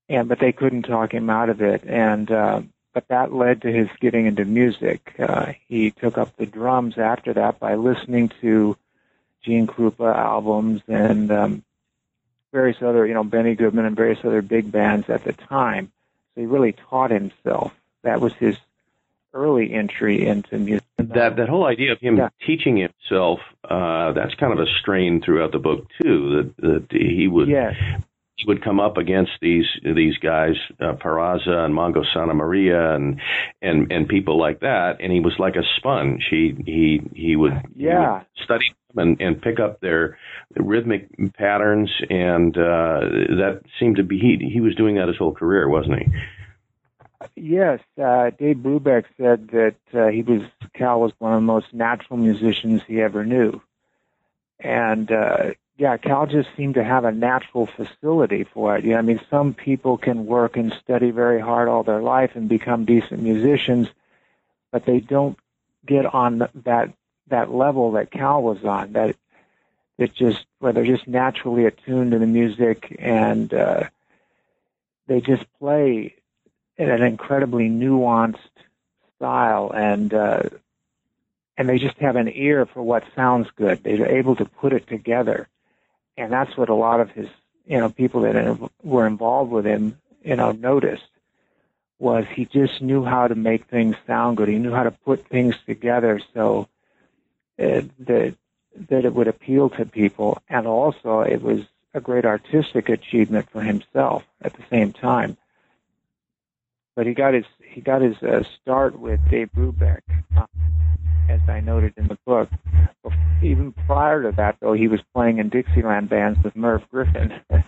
and 0.10 0.28
but 0.28 0.40
they 0.40 0.52
couldn't 0.52 0.84
talk 0.84 1.14
him 1.14 1.30
out 1.30 1.50
of 1.50 1.62
it. 1.62 1.84
And 1.86 2.32
uh, 2.32 2.62
but 2.94 3.08
that 3.10 3.34
led 3.34 3.62
to 3.62 3.72
his 3.72 3.90
getting 4.00 4.26
into 4.26 4.46
music. 4.46 5.14
Uh, 5.20 5.54
he 5.68 5.92
took 5.92 6.18
up 6.18 6.36
the 6.38 6.46
drums 6.46 6.98
after 6.98 7.34
that 7.34 7.60
by 7.60 7.76
listening 7.76 8.32
to 8.42 8.76
Gene 9.44 9.68
Krupa 9.68 10.16
albums 10.16 10.82
and 10.88 11.32
um, 11.32 11.64
various 12.52 12.82
other, 12.82 13.06
you 13.06 13.14
know, 13.14 13.24
Benny 13.24 13.56
Goodman 13.56 13.86
and 13.86 13.96
various 13.96 14.20
other 14.24 14.42
big 14.42 14.72
bands 14.72 15.10
at 15.10 15.24
the 15.24 15.34
time. 15.34 15.92
So 16.34 16.42
he 16.42 16.48
really 16.48 16.74
taught 16.74 17.12
himself. 17.12 17.74
That 18.02 18.20
was 18.20 18.34
his 18.34 18.58
early 19.38 19.74
entry 19.74 20.28
into 20.28 20.58
music. 20.58 20.84
That 20.98 21.38
that 21.38 21.48
whole 21.48 21.66
idea 21.66 21.94
of 21.94 22.00
him 22.00 22.18
yeah. 22.18 22.30
teaching 22.46 22.78
himself, 22.78 23.40
uh, 23.64 24.14
that's 24.14 24.34
kind 24.36 24.52
of 24.52 24.60
a 24.60 24.66
strain 24.82 25.22
throughout 25.24 25.52
the 25.52 25.60
book 25.60 25.88
too. 26.02 26.52
That, 26.60 26.88
that 26.90 26.92
he 26.92 27.28
would 27.28 27.48
yes 27.48 27.76
he 28.38 28.46
would 28.46 28.64
come 28.64 28.80
up 28.80 28.98
against 28.98 29.32
these 29.42 29.66
these 29.84 30.18
guys, 30.20 30.54
uh, 30.80 30.94
Peraza 30.94 31.66
and 31.66 31.74
Mongo 31.74 32.04
Santamaria 32.16 32.96
and 32.96 33.20
and 33.64 33.92
and 33.92 34.08
people 34.08 34.40
like 34.40 34.60
that, 34.60 34.98
and 35.02 35.12
he 35.12 35.20
was 35.20 35.34
like 35.40 35.56
a 35.56 35.64
sponge. 35.78 36.28
He 36.30 36.56
he 36.66 37.02
he 37.14 37.36
would 37.36 37.54
yeah 37.76 38.00
he 38.00 38.14
would 38.14 38.26
study 38.44 38.66
them 38.94 39.08
and 39.08 39.22
and 39.22 39.42
pick 39.42 39.60
up 39.60 39.82
their 39.82 40.20
rhythmic 40.56 41.10
patterns, 41.34 41.90
and 42.12 42.56
uh, 42.56 43.00
that 43.02 43.62
seemed 43.80 43.96
to 43.96 44.04
be 44.04 44.20
he 44.20 44.50
he 44.54 44.62
was 44.62 44.76
doing 44.76 44.96
that 44.96 45.08
his 45.08 45.18
whole 45.18 45.34
career, 45.34 45.68
wasn't 45.68 45.98
he? 46.00 46.06
Yes, 47.36 47.80
uh, 48.02 48.30
Dave 48.38 48.58
Brubeck 48.58 49.06
said 49.18 49.50
that 49.50 49.76
uh, 49.94 50.08
he 50.08 50.22
was 50.22 50.44
Cal 50.74 51.02
was 51.02 51.14
one 51.18 51.34
of 51.34 51.38
the 51.38 51.46
most 51.46 51.74
natural 51.74 52.18
musicians 52.18 52.84
he 52.88 53.02
ever 53.02 53.26
knew, 53.26 53.60
and 54.60 55.12
uh, 55.12 55.52
yeah, 55.78 55.98
Cal 55.98 56.28
just 56.28 56.50
seemed 56.56 56.76
to 56.76 56.84
have 56.84 57.06
a 57.06 57.12
natural 57.12 57.66
facility 57.66 58.44
for 58.44 58.78
it. 58.78 58.86
Yeah, 58.86 58.98
I 58.98 59.02
mean, 59.02 59.20
some 59.32 59.56
people 59.56 59.98
can 59.98 60.28
work 60.28 60.58
and 60.58 60.72
study 60.74 61.10
very 61.10 61.40
hard 61.40 61.68
all 61.70 61.84
their 61.84 62.02
life 62.02 62.32
and 62.36 62.48
become 62.48 62.86
decent 62.86 63.22
musicians, 63.22 63.88
but 64.72 64.86
they 64.86 65.00
don't 65.00 65.40
get 65.86 66.06
on 66.06 66.48
that 66.66 66.94
that 67.30 67.52
level 67.52 67.94
that 67.94 68.12
Cal 68.12 68.44
was 68.44 68.64
on. 68.64 68.94
That 68.94 69.16
it 69.98 70.14
just 70.14 70.46
where 70.60 70.72
they're 70.72 70.86
just 70.86 71.08
naturally 71.08 71.66
attuned 71.66 72.12
to 72.12 72.20
the 72.20 72.28
music 72.28 72.96
and 73.00 73.52
uh, 73.54 73.86
they 75.08 75.22
just 75.22 75.46
play 75.58 76.14
an 76.78 77.02
incredibly 77.04 77.70
nuanced 77.70 78.38
style 79.16 79.72
and 79.74 80.14
uh, 80.14 80.44
and 81.58 81.68
they 81.68 81.80
just 81.80 81.98
have 81.98 82.16
an 82.16 82.30
ear 82.34 82.68
for 82.68 82.84
what 82.84 83.04
sounds 83.16 83.48
good. 83.56 83.84
They're 83.84 84.18
able 84.18 84.36
to 84.36 84.46
put 84.46 84.74
it 84.74 84.88
together 84.88 85.48
and 86.18 86.32
that's 86.32 86.58
what 86.58 86.70
a 86.70 86.76
lot 86.76 87.00
of 87.00 87.12
his 87.12 87.28
you 87.66 87.78
know 87.78 87.90
people 87.90 88.22
that 88.22 88.72
were 88.84 89.08
involved 89.08 89.52
with 89.52 89.66
him 89.66 89.98
you 90.24 90.36
know 90.36 90.52
noticed 90.52 91.04
was 92.00 92.26
he 92.32 92.46
just 92.46 92.82
knew 92.82 93.04
how 93.04 93.28
to 93.28 93.34
make 93.34 93.66
things 93.66 93.96
sound 94.06 94.38
good. 94.38 94.48
He 94.48 94.60
knew 94.60 94.72
how 94.72 94.84
to 94.84 94.92
put 94.92 95.28
things 95.28 95.56
together 95.66 96.22
so 96.34 96.68
uh, 97.60 97.82
that 98.00 98.36
that 98.90 99.06
it 99.06 99.14
would 99.14 99.28
appeal 99.28 99.70
to 99.72 99.86
people, 99.86 100.42
and 100.48 100.68
also 100.68 101.22
it 101.22 101.42
was 101.42 101.62
a 101.94 102.02
great 102.02 102.26
artistic 102.26 102.90
achievement 102.90 103.50
for 103.50 103.62
himself 103.62 104.24
at 104.42 104.54
the 104.54 104.64
same 104.70 104.94
time. 104.94 105.38
But 106.98 107.06
he 107.06 107.14
got 107.14 107.34
his 107.34 107.46
he 107.72 107.80
got 107.80 108.02
his 108.02 108.16
uh, 108.24 108.44
start 108.62 109.00
with 109.00 109.22
Dave 109.30 109.50
Brubeck. 109.56 110.02
Uh, 110.36 110.48
as 111.30 111.40
I 111.48 111.60
noted 111.60 111.94
in 111.98 112.08
the 112.08 112.18
book. 112.26 112.50
Even 113.44 113.74
prior 113.86 114.24
to 114.24 114.32
that, 114.38 114.58
though, 114.62 114.74
he 114.74 114.88
was 114.88 115.00
playing 115.14 115.38
in 115.38 115.50
Dixieland 115.50 116.10
bands 116.10 116.40
with 116.44 116.56
Merv 116.56 116.82
Griffin. 116.90 117.40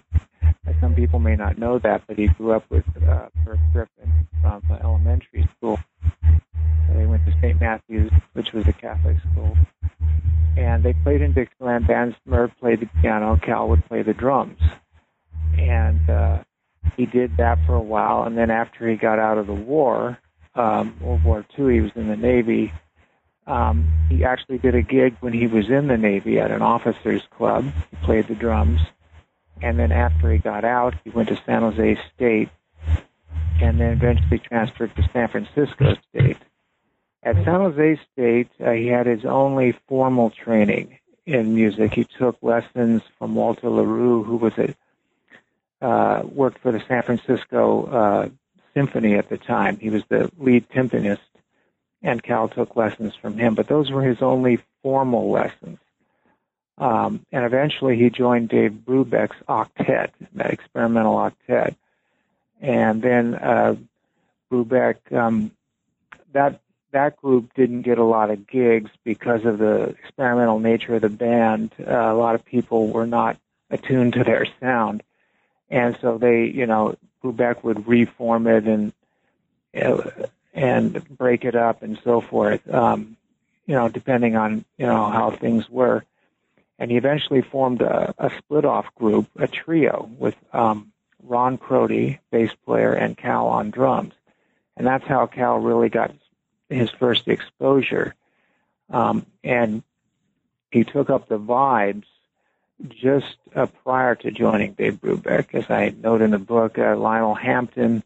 Some 0.82 0.96
people 0.96 1.20
may 1.20 1.36
not 1.36 1.58
know 1.58 1.78
that, 1.80 2.04
but 2.08 2.18
he 2.18 2.28
grew 2.28 2.54
up 2.54 2.64
with 2.70 2.86
uh, 3.08 3.28
Merv 3.46 3.60
Griffin 3.74 4.28
from 4.42 4.64
uh, 4.70 4.76
elementary 4.82 5.48
school. 5.58 5.78
They 6.96 7.06
went 7.06 7.26
to 7.26 7.34
St. 7.42 7.60
Matthew's, 7.60 8.12
which 8.34 8.48
was 8.54 8.66
a 8.68 8.74
Catholic 8.74 9.18
school. 9.32 9.58
And 10.58 10.84
they 10.84 10.94
played 11.04 11.22
in 11.22 11.34
Dixieland 11.34 11.88
bands. 11.88 12.16
Merv 12.26 12.52
played 12.60 12.80
the 12.80 12.90
piano, 13.02 13.38
Cal 13.46 13.70
would 13.70 13.86
play 13.86 14.04
the 14.04 14.14
drums. 14.14 14.60
And 15.58 16.10
uh, 16.10 16.44
he 16.98 17.06
did 17.06 17.38
that 17.38 17.58
for 17.66 17.76
a 17.76 17.82
while. 17.82 18.24
And 18.24 18.38
then 18.38 18.52
after 18.52 18.88
he 18.88 18.96
got 18.96 19.20
out 19.20 19.38
of 19.38 19.48
the 19.48 19.54
war, 19.54 20.18
um, 20.56 20.96
World 21.02 21.24
War 21.24 21.46
II, 21.58 21.74
he 21.74 21.82
was 21.82 21.92
in 21.96 22.08
the 22.08 22.18
Navy 22.18 22.74
um, 23.50 23.92
he 24.10 24.24
actually 24.24 24.60
did 24.60 24.76
a 24.76 24.84
gig 24.84 25.18
when 25.22 25.34
he 25.34 25.48
was 25.48 25.70
in 25.70 25.88
the 25.88 25.98
Navy 25.98 26.40
at 26.40 26.52
an 26.52 26.62
officers' 26.62 27.24
club. 27.36 27.66
He 27.90 27.98
played 28.06 28.28
the 28.28 28.36
drums. 28.36 28.80
And 29.62 29.80
then 29.80 29.92
after 29.92 30.32
he 30.32 30.38
got 30.38 30.64
out, 30.64 30.94
he 31.04 31.10
went 31.10 31.30
to 31.30 31.42
San 31.46 31.64
Jose 31.64 32.00
State 32.14 32.50
and 33.60 33.80
then 33.80 33.94
eventually 33.94 34.38
transferred 34.38 34.96
to 34.96 35.10
San 35.12 35.28
Francisco 35.30 35.96
State. 36.10 36.38
At 37.24 37.36
San 37.38 37.60
Jose 37.60 38.00
State, 38.14 38.50
uh, 38.64 38.72
he 38.72 38.88
had 38.88 39.08
his 39.08 39.26
only 39.26 39.74
formal 39.88 40.30
training 40.30 41.00
in 41.26 41.56
music. 41.56 41.94
He 41.94 42.06
took 42.06 42.38
lessons 42.42 43.02
from 43.18 43.36
Walter 43.36 43.70
LaRue, 43.70 44.24
who 44.24 44.38
was 44.38 44.54
a 44.58 44.76
uh, 45.82 46.22
worked 46.24 46.60
for 46.60 46.72
the 46.72 46.84
San 46.88 47.04
Francisco 47.04 47.86
uh, 47.86 48.30
Symphony 48.74 49.16
at 49.16 49.30
the 49.30 49.38
time. 49.38 49.78
He 49.78 49.90
was 49.90 50.04
the 50.10 50.32
lead 50.38 50.70
timpanist 50.70 51.20
and 52.02 52.24
Cal 52.24 52.48
took 52.48 52.76
lessons 52.76 53.14
from 53.16 53.38
him, 53.38 53.56
but 53.56 53.68
those 53.68 53.92
were 53.92 54.04
his 54.04 54.22
only 54.22 54.60
formal 54.82 55.32
lessons. 55.32 55.80
Um, 56.78 57.26
and 57.32 57.44
eventually 57.44 57.98
he 57.98 58.10
joined 58.10 58.50
Dave 58.50 58.72
Brubeck's 58.72 59.36
octet, 59.50 60.12
that 60.34 60.52
experimental 60.52 61.16
octet. 61.16 61.76
And 62.62 63.02
then 63.02 63.36
uh, 63.36 63.76
Brubeck, 64.52 65.12
um, 65.12 65.52
that 66.32 66.62
that 66.92 67.18
group 67.18 67.54
didn't 67.54 67.84
get 67.84 67.98
a 67.98 68.04
lot 68.04 68.32
of 68.32 68.48
gigs 68.48 68.90
because 69.04 69.46
of 69.46 69.60
the 69.60 69.96
experimental 70.04 70.60
nature 70.60 70.96
of 70.96 71.02
the 71.02 71.10
band. 71.10 71.72
Uh, 71.80 71.92
a 71.92 72.16
lot 72.16 72.34
of 72.34 72.44
people 72.44 72.88
were 72.88 73.06
not 73.06 73.38
attuned 73.70 74.14
to 74.14 74.24
their 74.24 74.48
sound, 74.60 75.04
and 75.70 75.98
so 76.02 76.18
they, 76.18 76.46
you 76.46 76.66
know, 76.66 76.96
Brubeck 77.24 77.64
would 77.64 77.88
reform 77.88 78.48
it 78.48 78.66
and 78.66 78.94
and 80.54 81.18
break 81.18 81.46
it 81.46 81.56
up 81.56 81.84
and 81.84 82.00
so 82.04 82.22
forth. 82.22 82.68
Um, 82.74 83.18
you 83.66 83.76
know, 83.76 83.88
depending 83.88 84.36
on 84.36 84.66
you 84.78 84.86
know 84.86 85.10
how 85.10 85.32
things 85.32 85.70
were. 85.70 86.04
And 86.80 86.90
he 86.90 86.96
eventually 86.96 87.42
formed 87.42 87.82
a, 87.82 88.16
a 88.18 88.32
split 88.38 88.64
off 88.64 88.86
group, 88.96 89.28
a 89.38 89.48
trio 89.48 90.10
with 90.18 90.36
um, 90.54 90.94
Ron 91.22 91.58
Crotty, 91.58 92.20
bass 92.32 92.52
player, 92.66 92.94
and 92.94 93.18
Cal 93.18 93.48
on 93.48 93.70
drums. 93.70 94.14
And 94.78 94.88
that's 94.88 95.06
how 95.06 95.26
Cal 95.28 95.58
really 95.58 95.90
got 95.90 96.16
his 96.70 96.90
first 96.90 97.28
exposure. 97.28 98.16
Um, 98.90 99.26
and 99.44 99.84
he 100.72 100.86
took 100.86 101.10
up 101.10 101.28
the 101.28 101.38
vibes 101.38 102.06
just 102.88 103.38
uh, 103.56 103.66
prior 103.84 104.16
to 104.16 104.32
joining 104.32 104.74
Dave 104.74 104.96
Brubeck. 105.02 105.54
As 105.54 105.70
I 105.70 105.94
note 106.02 106.22
in 106.22 106.32
the 106.32 106.40
book, 106.40 106.78
uh, 106.78 106.96
Lionel 106.96 107.36
Hampton 107.36 108.04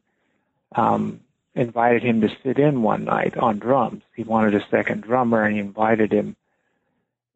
um, 0.76 1.20
invited 1.56 2.04
him 2.04 2.22
to 2.22 2.36
sit 2.44 2.58
in 2.58 2.82
one 2.82 3.04
night 3.04 3.38
on 3.38 3.60
drums. 3.60 4.04
He 4.16 4.24
wanted 4.24 4.56
a 4.56 4.66
second 4.70 5.02
drummer, 5.02 5.44
and 5.44 5.54
he 5.54 5.60
invited 5.60 6.12
him, 6.12 6.36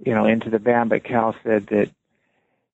you 0.03 0.13
know, 0.13 0.25
into 0.25 0.49
the 0.49 0.59
band. 0.59 0.89
But 0.89 1.03
Cal 1.03 1.35
said 1.43 1.67
that 1.67 1.91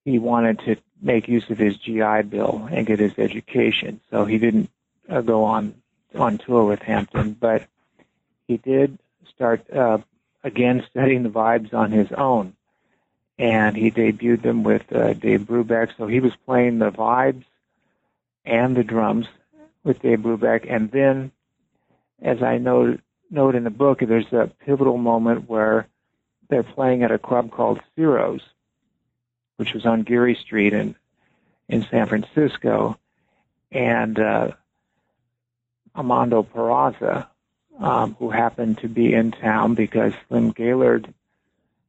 he 0.05 0.19
wanted 0.19 0.59
to 0.59 0.77
make 1.01 1.27
use 1.27 1.49
of 1.49 1.57
his 1.57 1.77
GI 1.77 2.23
Bill 2.29 2.67
and 2.71 2.87
get 2.87 2.99
his 2.99 3.17
education, 3.17 3.99
so 4.09 4.25
he 4.25 4.37
didn't 4.37 4.69
uh, 5.09 5.21
go 5.21 5.43
on 5.43 5.75
on 6.15 6.37
tour 6.37 6.63
with 6.63 6.81
Hampton. 6.81 7.33
But 7.33 7.67
he 8.47 8.57
did 8.57 8.97
start 9.33 9.69
uh, 9.71 9.97
again 10.43 10.85
studying 10.89 11.23
the 11.23 11.29
vibes 11.29 11.73
on 11.73 11.91
his 11.91 12.11
own, 12.13 12.55
and 13.37 13.75
he 13.75 13.91
debuted 13.91 14.41
them 14.41 14.63
with 14.63 14.83
uh, 14.93 15.13
Dave 15.13 15.41
Brubeck. 15.41 15.89
So 15.97 16.07
he 16.07 16.19
was 16.19 16.33
playing 16.45 16.79
the 16.79 16.91
vibes 16.91 17.43
and 18.45 18.75
the 18.75 18.83
drums 18.83 19.27
with 19.83 20.01
Dave 20.01 20.19
Brubeck. 20.19 20.65
And 20.69 20.91
then, 20.91 21.31
as 22.21 22.41
I 22.41 22.57
note, 22.57 23.01
note 23.29 23.55
in 23.55 23.63
the 23.63 23.69
book, 23.69 23.99
there's 23.99 24.31
a 24.31 24.51
pivotal 24.65 24.97
moment 24.97 25.49
where 25.49 25.87
they're 26.49 26.63
playing 26.63 27.03
at 27.03 27.11
a 27.11 27.17
club 27.17 27.51
called 27.51 27.79
Ciro's, 27.95 28.41
which 29.57 29.73
was 29.73 29.85
on 29.85 30.03
Geary 30.03 30.35
Street 30.35 30.73
in 30.73 30.95
in 31.69 31.85
San 31.89 32.07
Francisco, 32.07 32.99
and 33.71 34.19
uh, 34.19 34.51
Armando 35.95 36.43
Peraza, 36.43 37.27
um, 37.79 38.15
who 38.19 38.29
happened 38.29 38.79
to 38.79 38.87
be 38.87 39.13
in 39.13 39.31
town 39.31 39.73
because 39.73 40.13
Slim 40.27 40.51
Gaillard, 40.51 41.13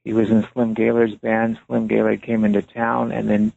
he 0.04 0.12
was 0.12 0.30
in 0.30 0.46
Slim 0.52 0.74
Gaillard's 0.74 1.16
band. 1.16 1.58
Slim 1.66 1.88
Gaillard 1.88 2.22
came 2.22 2.44
into 2.44 2.60
town 2.60 3.10
and 3.10 3.28
then 3.28 3.52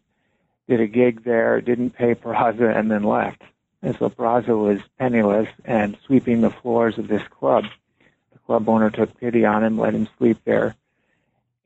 did 0.67 0.79
a 0.79 0.87
gig 0.87 1.23
there, 1.23 1.61
didn't 1.61 1.91
pay 1.91 2.15
Peraza, 2.15 2.75
and 2.75 2.89
then 2.89 3.03
left 3.03 3.41
And 3.81 3.95
so 3.97 4.09
Peraza 4.09 4.57
was 4.57 4.81
penniless 4.97 5.49
and 5.65 5.97
sweeping 6.05 6.41
the 6.41 6.49
floors 6.49 6.97
of 6.97 7.07
this 7.07 7.23
club. 7.27 7.65
The 8.31 8.39
club 8.39 8.67
owner 8.67 8.89
took 8.89 9.19
pity 9.19 9.45
on 9.45 9.63
him, 9.63 9.77
let 9.77 9.93
him 9.93 10.07
sleep 10.17 10.39
there. 10.45 10.75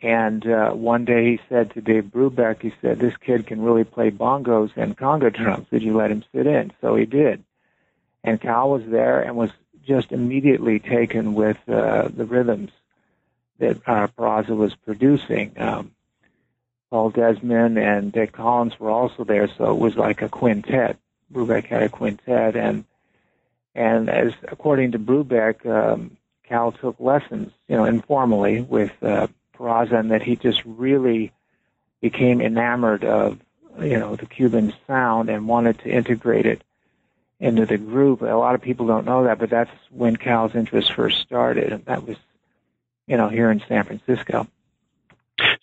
And 0.01 0.45
uh, 0.47 0.71
one 0.71 1.05
day 1.05 1.31
he 1.31 1.39
said 1.47 1.71
to 1.71 1.81
Dave 1.81 2.05
Brubeck, 2.05 2.63
he 2.63 2.73
said, 2.81 2.99
this 2.99 3.15
kid 3.17 3.45
can 3.45 3.61
really 3.61 3.83
play 3.83 4.09
bongos 4.09 4.71
and 4.75 4.97
conga 4.97 5.31
drums. 5.31 5.67
Did 5.69 5.83
you 5.83 5.95
let 5.95 6.09
him 6.09 6.23
sit 6.33 6.47
in? 6.47 6.73
So 6.81 6.95
he 6.95 7.05
did. 7.05 7.43
And 8.23 8.41
Cal 8.41 8.71
was 8.71 8.83
there 8.87 9.21
and 9.21 9.35
was 9.35 9.51
just 9.85 10.11
immediately 10.11 10.79
taken 10.79 11.35
with 11.35 11.57
uh, 11.67 12.07
the 12.07 12.25
rhythms 12.25 12.71
that 13.59 13.77
uh, 13.87 14.07
Peraza 14.07 14.55
was 14.55 14.75
producing. 14.75 15.53
Um, 15.57 15.91
Paul 16.89 17.09
Desmond 17.09 17.77
and 17.77 18.11
Dick 18.11 18.33
Collins 18.33 18.77
were 18.79 18.89
also 18.89 19.23
there, 19.23 19.49
so 19.57 19.71
it 19.71 19.79
was 19.79 19.95
like 19.95 20.21
a 20.21 20.29
quintet. 20.29 20.97
Brubeck 21.31 21.65
had 21.65 21.83
a 21.83 21.89
quintet, 21.89 22.55
and 22.55 22.83
and 23.73 24.09
as 24.09 24.33
according 24.49 24.91
to 24.91 24.99
Brubeck, 24.99 25.65
um, 25.65 26.17
Cal 26.43 26.73
took 26.73 26.99
lessons, 26.99 27.53
you 27.69 27.77
know, 27.77 27.85
informally 27.85 28.59
with 28.61 28.91
uh, 29.01 29.27
Peraza, 29.57 29.93
and 29.93 30.11
that 30.11 30.21
he 30.21 30.35
just 30.35 30.61
really 30.65 31.31
became 32.01 32.41
enamored 32.41 33.05
of 33.05 33.39
you 33.79 33.97
know 33.97 34.17
the 34.17 34.25
Cuban 34.25 34.73
sound 34.85 35.29
and 35.29 35.47
wanted 35.47 35.79
to 35.79 35.89
integrate 35.89 36.45
it 36.45 36.61
into 37.39 37.65
the 37.65 37.77
group. 37.77 38.21
A 38.21 38.25
lot 38.25 38.55
of 38.55 38.61
people 38.61 38.85
don't 38.85 39.05
know 39.05 39.23
that, 39.23 39.39
but 39.39 39.49
that's 39.49 39.71
when 39.89 40.17
Cal's 40.17 40.55
interest 40.55 40.93
first 40.93 41.21
started, 41.21 41.71
and 41.71 41.85
that 41.85 42.05
was 42.05 42.17
you 43.11 43.17
know 43.17 43.27
here 43.27 43.51
in 43.51 43.61
San 43.67 43.83
Francisco. 43.83 44.47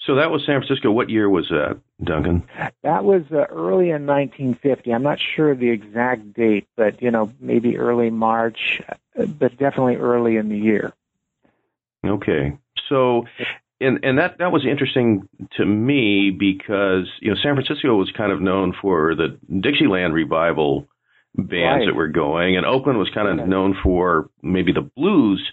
So 0.06 0.16
that 0.16 0.30
was 0.30 0.42
San 0.44 0.60
Francisco. 0.60 0.90
What 0.90 1.08
year 1.08 1.28
was 1.28 1.48
that, 1.48 1.78
Duncan? 2.02 2.42
That 2.82 3.04
was 3.04 3.22
uh, 3.32 3.44
early 3.50 3.90
in 3.90 4.06
1950. 4.06 4.92
I'm 4.92 5.02
not 5.02 5.18
sure 5.18 5.54
the 5.54 5.70
exact 5.70 6.34
date, 6.34 6.68
but 6.76 7.00
you 7.00 7.10
know 7.10 7.32
maybe 7.40 7.78
early 7.78 8.10
March, 8.10 8.82
but 9.16 9.56
definitely 9.56 9.96
early 9.96 10.36
in 10.36 10.50
the 10.50 10.58
year. 10.58 10.92
Okay. 12.06 12.58
So 12.88 13.24
and 13.80 14.00
and 14.02 14.18
that 14.18 14.38
that 14.38 14.52
was 14.52 14.66
interesting 14.66 15.26
to 15.56 15.64
me 15.64 16.30
because 16.30 17.08
you 17.20 17.30
know 17.30 17.36
San 17.42 17.54
Francisco 17.54 17.94
was 17.96 18.10
kind 18.12 18.30
of 18.30 18.42
known 18.42 18.74
for 18.80 19.14
the 19.14 19.38
Dixieland 19.60 20.12
revival 20.12 20.86
bands 21.34 21.80
right. 21.80 21.86
that 21.86 21.94
were 21.94 22.08
going, 22.08 22.56
and 22.56 22.66
Oakland 22.66 22.98
was 22.98 23.08
kind 23.10 23.40
of 23.40 23.46
known 23.46 23.76
for 23.82 24.28
maybe 24.42 24.72
the 24.72 24.90
blues. 24.96 25.50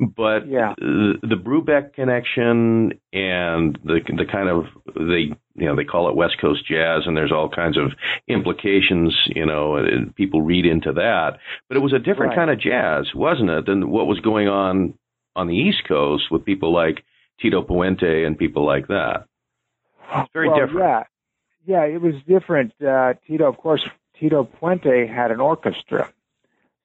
But 0.00 0.48
yeah. 0.48 0.74
the, 0.76 1.14
the 1.22 1.36
Brubeck 1.36 1.94
connection 1.94 3.00
and 3.12 3.78
the 3.84 4.00
the 4.04 4.26
kind 4.30 4.48
of 4.48 4.64
they 4.94 5.36
you 5.54 5.66
know 5.66 5.76
they 5.76 5.84
call 5.84 6.08
it 6.08 6.16
West 6.16 6.34
Coast 6.40 6.66
jazz, 6.66 7.02
and 7.06 7.16
there's 7.16 7.30
all 7.30 7.48
kinds 7.48 7.78
of 7.78 7.92
implications, 8.26 9.16
you 9.26 9.46
know, 9.46 9.76
and 9.76 10.14
people 10.14 10.42
read 10.42 10.66
into 10.66 10.92
that. 10.92 11.38
But 11.68 11.76
it 11.76 11.80
was 11.80 11.92
a 11.92 11.98
different 11.98 12.30
right. 12.30 12.36
kind 12.36 12.50
of 12.50 12.60
jazz, 12.60 13.14
wasn't 13.14 13.50
it, 13.50 13.66
than 13.66 13.88
what 13.88 14.08
was 14.08 14.18
going 14.20 14.48
on 14.48 14.94
on 15.36 15.46
the 15.46 15.54
East 15.54 15.82
Coast 15.86 16.24
with 16.30 16.44
people 16.44 16.72
like 16.72 17.04
Tito 17.40 17.62
Puente 17.62 18.26
and 18.26 18.38
people 18.38 18.66
like 18.66 18.88
that. 18.88 19.26
It's 20.16 20.30
very 20.32 20.48
well, 20.48 20.58
different. 20.58 21.06
Yeah, 21.66 21.84
yeah, 21.86 21.94
it 21.94 22.00
was 22.00 22.14
different. 22.26 22.72
Uh, 22.82 23.14
Tito, 23.26 23.48
of 23.48 23.56
course, 23.56 23.82
Tito 24.18 24.44
Puente 24.44 25.06
had 25.08 25.30
an 25.30 25.40
orchestra, 25.40 26.12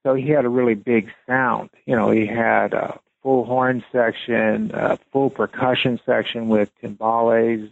so 0.04 0.16
he 0.16 0.30
had 0.30 0.46
a 0.46 0.50
really 0.50 0.76
big 0.76 1.10
sound. 1.28 1.70
You 1.86 1.96
know, 1.96 2.12
he 2.12 2.26
had 2.26 2.74
a 2.74 3.00
full 3.22 3.46
horn 3.46 3.84
section, 3.92 4.72
a 4.74 4.98
full 5.12 5.30
percussion 5.30 6.00
section 6.06 6.48
with 6.48 6.72
timbales, 6.82 7.70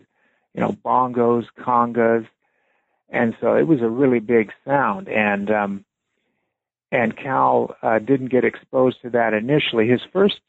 you 0.54 0.62
know, 0.62 0.72
bongos, 0.86 1.46
congas, 1.60 2.28
and 3.10 3.36
so 3.40 3.56
it 3.56 3.68
was 3.68 3.82
a 3.82 3.90
really 3.90 4.20
big 4.20 4.52
sound. 4.66 5.08
And 5.08 5.50
um, 5.50 5.86
and 6.92 7.16
Cal 7.16 7.76
uh, 7.82 8.00
didn't 8.00 8.28
get 8.28 8.46
exposed 8.46 9.02
to 9.02 9.10
that 9.12 9.34
initially. 9.34 9.88
His 9.88 10.02
first 10.12 10.40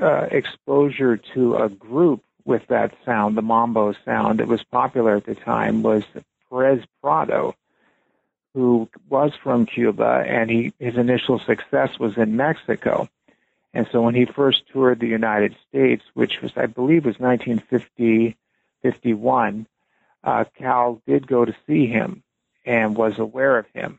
uh, 0.00 0.26
exposure 0.30 1.16
to 1.34 1.56
a 1.56 1.68
group 1.68 2.22
with 2.44 2.62
that 2.68 2.94
sound, 3.04 3.36
the 3.36 3.42
mambo 3.42 3.94
sound 4.04 4.40
that 4.40 4.48
was 4.48 4.62
popular 4.64 5.16
at 5.16 5.26
the 5.26 5.34
time, 5.34 5.82
was 5.82 6.04
Perez 6.48 6.82
Prado, 7.02 7.54
who 8.54 8.88
was 9.08 9.32
from 9.42 9.66
Cuba, 9.66 10.24
and 10.26 10.50
he 10.50 10.72
his 10.78 10.96
initial 10.96 11.38
success 11.38 11.98
was 11.98 12.16
in 12.16 12.36
Mexico. 12.36 13.08
And 13.74 13.86
so 13.92 14.02
when 14.02 14.14
he 14.14 14.24
first 14.24 14.62
toured 14.72 14.98
the 14.98 15.06
United 15.06 15.54
States, 15.68 16.02
which 16.14 16.40
was 16.42 16.52
I 16.56 16.66
believe 16.66 17.04
was 17.04 17.18
1950 17.18 18.36
51, 18.82 19.66
uh, 20.24 20.44
Cal 20.56 21.02
did 21.06 21.26
go 21.26 21.44
to 21.44 21.54
see 21.66 21.86
him 21.86 22.22
and 22.64 22.96
was 22.96 23.18
aware 23.18 23.58
of 23.58 23.66
him. 23.74 23.98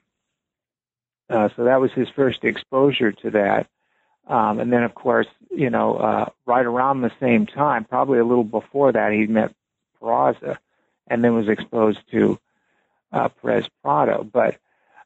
Uh, 1.30 1.50
so 1.56 1.66
that 1.66 1.80
was 1.80 1.92
his 1.92 2.10
first 2.10 2.44
exposure 2.44 3.12
to 3.12 3.32
that. 3.32 3.68
Um, 4.28 4.60
and 4.60 4.72
then, 4.72 4.84
of 4.84 4.94
course, 4.94 5.28
you 5.52 5.70
know, 5.70 5.96
uh, 5.98 6.30
right 6.46 6.66
around 6.66 7.02
the 7.02 7.12
same 7.20 7.46
time, 7.46 7.84
probably 7.84 8.20
a 8.20 8.26
little 8.26 8.44
before 8.44 8.92
that, 8.92 9.12
he 9.12 9.26
met 9.28 9.54
Peraza 10.02 10.58
and 11.08 11.24
then 11.24 11.36
was 11.36 11.50
exposed 11.50 12.00
to 12.12 12.40
uh, 13.12 13.30
Perez 13.30 13.67
Prado. 13.82 14.24
But 14.24 14.58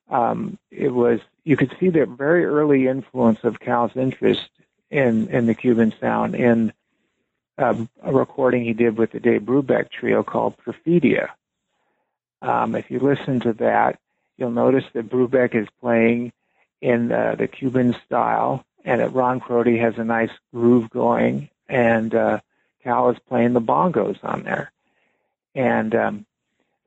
um, 0.09 0.57
it 0.71 0.89
was, 0.89 1.19
you 1.43 1.57
could 1.57 1.75
see 1.79 1.89
the 1.89 2.05
very 2.05 2.45
early 2.45 2.87
influence 2.87 3.39
of 3.43 3.59
Cal's 3.59 3.95
interest 3.95 4.49
in, 4.89 5.29
in 5.29 5.45
the 5.45 5.55
Cuban 5.55 5.93
sound 5.99 6.35
in 6.35 6.73
uh, 7.57 7.75
a 8.01 8.13
recording 8.13 8.63
he 8.63 8.73
did 8.73 8.97
with 8.97 9.11
the 9.11 9.19
Dave 9.19 9.41
Brubeck 9.41 9.89
trio 9.91 10.23
called 10.23 10.55
Perfidia. 10.57 11.29
Um, 12.41 12.75
if 12.75 12.91
you 12.91 12.99
listen 12.99 13.39
to 13.41 13.53
that, 13.53 13.99
you'll 14.37 14.51
notice 14.51 14.85
that 14.93 15.09
Brubeck 15.09 15.55
is 15.55 15.67
playing 15.79 16.33
in 16.81 17.11
uh, 17.11 17.35
the 17.37 17.47
Cuban 17.47 17.95
style 18.05 18.65
and 18.83 18.99
that 18.99 19.13
Ron 19.13 19.39
Crotty 19.39 19.77
has 19.77 19.97
a 19.97 20.03
nice 20.03 20.31
groove 20.53 20.89
going, 20.89 21.49
and 21.69 22.13
uh, 22.13 22.39
Cal 22.83 23.09
is 23.09 23.17
playing 23.29 23.53
the 23.53 23.61
bongos 23.61 24.21
on 24.23 24.43
there. 24.43 24.71
And 25.55 25.95
um, 25.95 26.25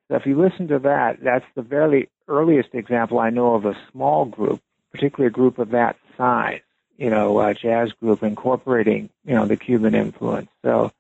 so 0.09 0.17
if 0.17 0.27
you 0.27 0.41
listen 0.41 0.69
to 0.69 0.79
that, 0.81 1.19
that's 1.23 1.45
the 1.55 1.63
very 1.63 2.09
earliest 2.29 2.71
example 2.75 3.19
I 3.19 3.31
know 3.31 3.55
of 3.55 3.65
a 3.65 3.77
small 3.91 4.25
group, 4.25 4.61
particularly 4.93 5.29
a 5.29 5.31
group 5.31 5.59
of 5.59 5.71
that 5.71 5.97
size, 6.17 6.61
you 6.97 7.11
know, 7.11 7.41
a 7.41 7.55
jazz 7.55 7.93
group 7.93 8.23
incorporating, 8.23 9.11
you 9.25 9.35
know, 9.35 9.47
the 9.47 9.57
Cuban 9.57 9.95
influence. 9.95 10.49
So, 10.63 10.93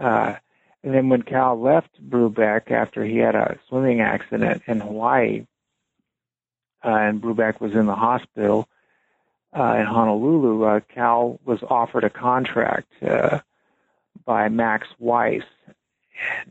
uh, 0.00 0.34
and 0.82 0.94
then 0.94 1.08
when 1.08 1.22
Cal 1.22 1.60
left 1.60 1.90
Brubeck 2.08 2.70
after 2.70 3.04
he 3.04 3.18
had 3.18 3.34
a 3.34 3.58
swimming 3.68 4.00
accident 4.00 4.62
in 4.66 4.80
Hawaii, 4.80 5.46
uh, 6.82 6.88
and 6.88 7.20
Brubeck 7.20 7.60
was 7.60 7.74
in 7.74 7.86
the 7.86 7.94
hospital, 7.94 8.68
uh, 9.56 9.74
in 9.78 9.86
Honolulu, 9.86 10.64
uh, 10.64 10.80
Cal 10.92 11.38
was 11.44 11.62
offered 11.68 12.04
a 12.04 12.10
contract 12.10 12.90
uh, 13.02 13.40
by 14.24 14.48
Max 14.48 14.88
Weiss 14.98 15.42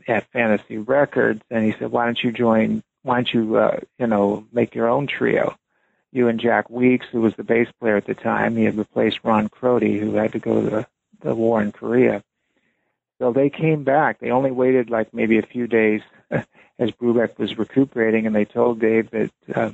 at 0.08 0.30
Fantasy 0.32 0.78
Records, 0.78 1.42
and 1.50 1.64
he 1.64 1.72
said, 1.72 1.90
"Why 1.90 2.04
don't 2.04 2.22
you 2.22 2.32
join? 2.32 2.82
Why 3.02 3.16
don't 3.16 3.32
you, 3.32 3.56
uh, 3.56 3.80
you 3.98 4.06
know, 4.06 4.46
make 4.52 4.74
your 4.74 4.88
own 4.88 5.06
trio? 5.06 5.56
You 6.12 6.28
and 6.28 6.40
Jack 6.40 6.68
Weeks, 6.68 7.06
who 7.10 7.20
was 7.20 7.34
the 7.36 7.44
bass 7.44 7.68
player 7.80 7.96
at 7.96 8.06
the 8.06 8.14
time, 8.14 8.56
he 8.56 8.64
had 8.64 8.76
replaced 8.76 9.20
Ron 9.22 9.48
Crotty, 9.48 9.98
who 9.98 10.14
had 10.14 10.32
to 10.32 10.38
go 10.38 10.60
to 10.60 10.70
the, 10.70 10.86
the 11.20 11.34
war 11.34 11.62
in 11.62 11.72
Korea. 11.72 12.24
So 13.18 13.32
they 13.32 13.50
came 13.50 13.84
back. 13.84 14.18
They 14.18 14.30
only 14.30 14.50
waited 14.50 14.90
like 14.90 15.14
maybe 15.14 15.38
a 15.38 15.42
few 15.42 15.66
days 15.66 16.00
as 16.30 16.90
Brubeck 16.90 17.38
was 17.38 17.58
recuperating, 17.58 18.26
and 18.26 18.34
they 18.34 18.44
told 18.44 18.80
Dave 18.80 19.10
that." 19.10 19.30
Uh, 19.54 19.70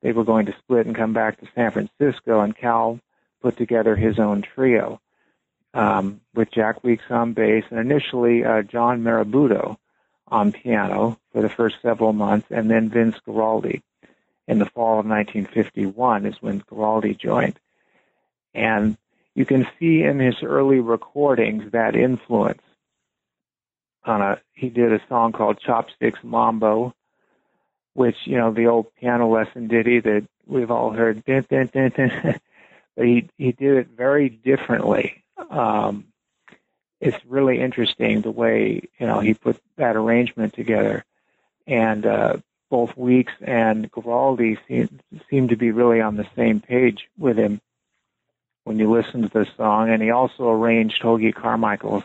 they 0.00 0.12
were 0.12 0.24
going 0.24 0.46
to 0.46 0.54
split 0.58 0.86
and 0.86 0.94
come 0.94 1.12
back 1.12 1.40
to 1.40 1.48
San 1.54 1.72
Francisco, 1.72 2.40
and 2.40 2.56
Cal 2.56 3.00
put 3.42 3.56
together 3.56 3.96
his 3.96 4.18
own 4.18 4.42
trio 4.42 5.00
um, 5.78 6.20
with 6.34 6.50
Jack 6.50 6.82
Weeks 6.82 7.04
on 7.08 7.34
bass 7.34 7.62
and 7.70 7.78
initially 7.78 8.44
uh, 8.44 8.62
John 8.62 9.02
Marabuto 9.02 9.76
on 10.26 10.50
piano 10.50 11.20
for 11.32 11.40
the 11.40 11.48
first 11.48 11.76
several 11.80 12.12
months, 12.12 12.48
and 12.50 12.68
then 12.68 12.90
Vince 12.90 13.16
Guaraldi. 13.26 13.82
In 14.48 14.58
the 14.58 14.66
fall 14.66 14.98
of 14.98 15.06
1951 15.06 16.26
is 16.26 16.34
when 16.40 16.62
Guaraldi 16.62 17.16
joined. 17.16 17.60
And 18.54 18.96
you 19.34 19.44
can 19.46 19.68
see 19.78 20.02
in 20.02 20.18
his 20.18 20.42
early 20.42 20.80
recordings 20.80 21.70
that 21.72 21.94
influence. 21.94 22.62
On 24.04 24.20
a, 24.20 24.40
he 24.54 24.70
did 24.70 24.92
a 24.92 25.00
song 25.08 25.32
called 25.32 25.60
Chopsticks 25.60 26.18
Mambo, 26.24 26.94
which 27.92 28.16
you 28.24 28.36
know 28.36 28.52
the 28.52 28.66
old 28.66 28.86
piano 28.96 29.28
lesson 29.28 29.68
ditty 29.68 30.00
that 30.00 30.26
we've 30.46 30.70
all 30.70 30.90
heard. 30.90 31.22
But 32.96 33.06
he 33.06 33.30
he 33.36 33.52
did 33.52 33.76
it 33.76 33.88
very 33.96 34.28
differently. 34.28 35.22
Um, 35.50 36.06
it's 37.00 37.18
really 37.26 37.60
interesting 37.60 38.20
the 38.20 38.30
way 38.30 38.82
you 38.98 39.06
know 39.06 39.20
he 39.20 39.34
put 39.34 39.60
that 39.76 39.96
arrangement 39.96 40.54
together, 40.54 41.04
and 41.66 42.04
uh, 42.04 42.36
both 42.70 42.96
Weeks 42.96 43.32
and 43.40 43.90
Guaraldi 43.90 44.58
seem, 44.66 45.00
seem 45.30 45.48
to 45.48 45.56
be 45.56 45.70
really 45.70 46.00
on 46.00 46.16
the 46.16 46.26
same 46.36 46.60
page 46.60 47.08
with 47.16 47.38
him 47.38 47.60
when 48.64 48.78
you 48.78 48.90
listen 48.90 49.22
to 49.22 49.28
this 49.28 49.48
song. 49.56 49.90
And 49.90 50.02
he 50.02 50.10
also 50.10 50.50
arranged 50.50 51.02
Hoagy 51.02 51.34
Carmichael's 51.34 52.04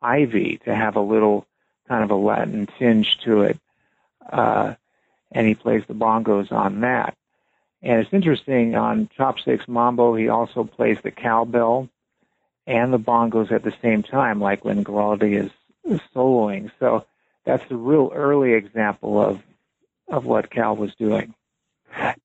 Ivy 0.00 0.60
to 0.64 0.74
have 0.74 0.96
a 0.96 1.00
little 1.00 1.46
kind 1.88 2.04
of 2.04 2.10
a 2.10 2.14
Latin 2.14 2.68
tinge 2.78 3.18
to 3.24 3.42
it. 3.42 3.58
Uh, 4.30 4.74
and 5.32 5.46
he 5.46 5.54
plays 5.54 5.82
the 5.86 5.94
bongos 5.94 6.50
on 6.50 6.80
that. 6.80 7.16
And 7.82 8.00
it's 8.00 8.12
interesting 8.12 8.74
on 8.74 9.08
Chopsticks 9.16 9.66
Mambo, 9.68 10.14
he 10.14 10.28
also 10.28 10.64
plays 10.64 10.98
the 11.02 11.10
cowbell 11.10 11.88
and 12.70 12.92
the 12.92 12.98
bongos 12.98 13.50
at 13.50 13.64
the 13.64 13.74
same 13.82 14.04
time, 14.04 14.40
like 14.40 14.64
when 14.64 14.84
Guaraldi 14.84 15.44
is, 15.44 15.50
is 15.84 16.00
soloing. 16.14 16.70
So 16.78 17.04
that's 17.44 17.68
a 17.70 17.76
real 17.76 18.12
early 18.14 18.52
example 18.52 19.20
of 19.20 19.42
of 20.08 20.24
what 20.24 20.50
Cal 20.50 20.74
was 20.74 20.94
doing. 20.96 21.34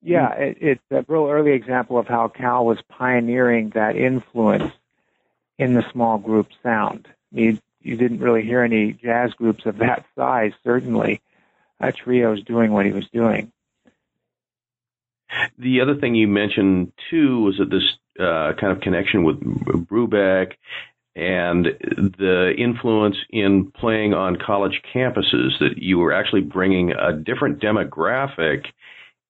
Yeah, 0.02 0.30
mm-hmm. 0.30 0.42
it, 0.42 0.58
it's 0.60 0.82
a 0.90 1.04
real 1.08 1.28
early 1.28 1.52
example 1.52 1.98
of 1.98 2.06
how 2.06 2.28
Cal 2.28 2.64
was 2.64 2.78
pioneering 2.88 3.70
that 3.70 3.96
influence 3.96 4.72
in 5.58 5.74
the 5.74 5.84
small 5.92 6.18
group 6.18 6.48
sound. 6.62 7.08
You, 7.32 7.58
you 7.80 7.96
didn't 7.96 8.20
really 8.20 8.42
hear 8.42 8.62
any 8.62 8.92
jazz 8.92 9.32
groups 9.34 9.66
of 9.66 9.78
that 9.78 10.04
size, 10.16 10.52
certainly. 10.64 11.20
A 11.80 11.92
trio's 11.92 12.42
doing 12.42 12.72
what 12.72 12.86
he 12.86 12.92
was 12.92 13.08
doing. 13.08 13.52
The 15.58 15.80
other 15.80 15.96
thing 15.96 16.14
you 16.14 16.28
mentioned 16.28 16.92
too 17.10 17.42
was 17.42 17.58
that 17.58 17.70
this 17.70 17.82
uh, 18.18 18.52
kind 18.60 18.72
of 18.72 18.80
connection 18.80 19.24
with 19.24 19.40
Brubeck 19.40 20.52
and 21.14 21.64
the 21.64 22.54
influence 22.56 23.16
in 23.30 23.70
playing 23.72 24.12
on 24.12 24.36
college 24.36 24.82
campuses 24.94 25.58
that 25.60 25.78
you 25.78 25.98
were 25.98 26.12
actually 26.12 26.42
bringing 26.42 26.92
a 26.92 27.12
different 27.12 27.60
demographic 27.60 28.66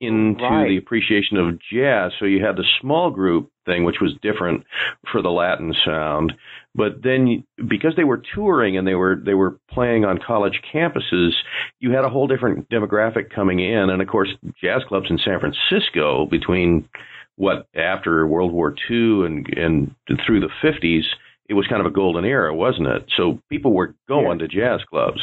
into 0.00 0.42
right. 0.42 0.68
the 0.68 0.76
appreciation 0.76 1.36
of 1.36 1.58
jazz. 1.60 2.12
So 2.18 2.26
you 2.26 2.44
had 2.44 2.56
the 2.56 2.66
small 2.80 3.10
group 3.10 3.50
thing, 3.66 3.84
which 3.84 4.00
was 4.00 4.14
different 4.22 4.64
for 5.10 5.20
the 5.20 5.30
Latin 5.30 5.74
sound. 5.84 6.32
But 6.74 7.02
then, 7.02 7.44
because 7.68 7.94
they 7.96 8.04
were 8.04 8.22
touring 8.34 8.76
and 8.76 8.86
they 8.86 8.94
were 8.94 9.16
they 9.16 9.34
were 9.34 9.58
playing 9.70 10.04
on 10.04 10.18
college 10.24 10.62
campuses, 10.72 11.32
you 11.80 11.90
had 11.90 12.04
a 12.04 12.08
whole 12.08 12.26
different 12.26 12.68
demographic 12.70 13.30
coming 13.34 13.60
in. 13.60 13.90
And 13.90 14.00
of 14.00 14.08
course, 14.08 14.28
jazz 14.62 14.82
clubs 14.88 15.10
in 15.10 15.18
San 15.18 15.40
Francisco 15.40 16.26
between 16.26 16.88
what 17.36 17.66
after 17.74 18.26
World 18.26 18.52
War 18.52 18.74
II 18.90 19.26
and 19.26 19.46
and 19.56 19.94
through 20.26 20.40
the 20.40 20.50
50s, 20.62 21.04
it 21.48 21.54
was 21.54 21.66
kind 21.66 21.80
of 21.80 21.86
a 21.86 21.94
golden 21.94 22.24
era, 22.24 22.54
wasn't 22.54 22.88
it? 22.88 23.10
So 23.16 23.40
people 23.48 23.72
were 23.72 23.94
going 24.08 24.40
yeah. 24.40 24.46
to 24.46 24.48
jazz 24.48 24.80
clubs. 24.88 25.20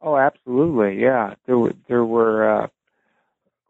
Oh, 0.00 0.16
absolutely, 0.16 1.00
yeah. 1.00 1.34
There 1.46 1.58
were 1.58 1.74
there 1.88 2.04
were 2.04 2.62
uh, 2.62 2.68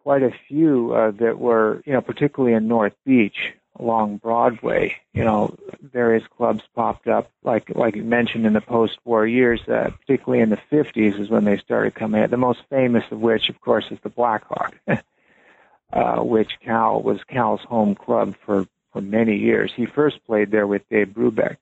quite 0.09 0.23
a 0.23 0.33
few 0.49 0.95
uh, 0.95 1.11
that 1.11 1.39
were, 1.39 1.83
you 1.85 1.93
know, 1.93 2.01
particularly 2.01 2.55
in 2.55 2.67
North 2.67 2.95
Beach 3.05 3.53
along 3.79 4.17
Broadway. 4.17 4.97
You 5.13 5.23
know, 5.23 5.55
various 5.83 6.27
clubs 6.35 6.63
popped 6.75 7.07
up, 7.09 7.31
like 7.43 7.69
like 7.77 7.95
you 7.95 8.05
mentioned 8.05 8.47
in 8.47 8.55
the 8.55 8.63
post-war 8.63 9.27
years, 9.27 9.61
uh, 9.69 9.91
particularly 10.01 10.43
in 10.43 10.49
the 10.49 10.61
50s 10.73 11.21
is 11.21 11.29
when 11.29 11.45
they 11.45 11.59
started 11.59 11.95
coming. 11.95 12.23
Out. 12.23 12.31
The 12.31 12.39
most 12.39 12.61
famous 12.71 13.05
of 13.11 13.21
which, 13.21 13.51
of 13.51 13.61
course, 13.61 13.85
is 13.91 13.99
the 14.03 14.09
Blackhawk, 14.09 14.77
uh, 15.93 16.23
which 16.23 16.53
Cal 16.65 17.03
was 17.03 17.23
Cal's 17.25 17.61
home 17.69 17.95
club 17.95 18.35
for 18.47 18.67
for 18.95 19.03
many 19.03 19.37
years. 19.37 19.73
He 19.77 19.85
first 19.85 20.25
played 20.25 20.51
there 20.51 20.67
with 20.67 20.89
Dave 20.89 21.09
Brubeck. 21.09 21.59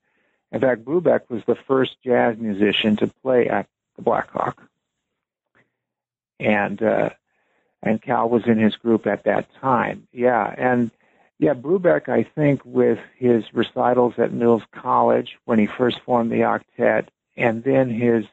In 0.52 0.60
fact, 0.60 0.84
Brubeck 0.84 1.28
was 1.28 1.42
the 1.48 1.56
first 1.66 1.96
jazz 2.04 2.38
musician 2.38 2.94
to 2.98 3.08
play 3.08 3.48
at 3.48 3.66
the 3.96 4.02
Blackhawk. 4.02 4.62
And 6.38 6.80
uh, 6.80 7.10
and 7.82 8.02
Cal 8.02 8.28
was 8.28 8.46
in 8.46 8.58
his 8.58 8.76
group 8.76 9.06
at 9.06 9.24
that 9.24 9.48
time. 9.60 10.08
Yeah, 10.12 10.54
and 10.56 10.90
yeah, 11.38 11.54
Brubeck, 11.54 12.08
I 12.08 12.22
think, 12.22 12.62
with 12.64 12.98
his 13.16 13.44
recitals 13.52 14.14
at 14.18 14.32
Mills 14.32 14.62
College 14.72 15.36
when 15.44 15.58
he 15.58 15.66
first 15.66 16.00
formed 16.00 16.30
the 16.30 16.40
octet, 16.40 17.08
and 17.36 17.62
then 17.62 17.90
his, 17.90 18.24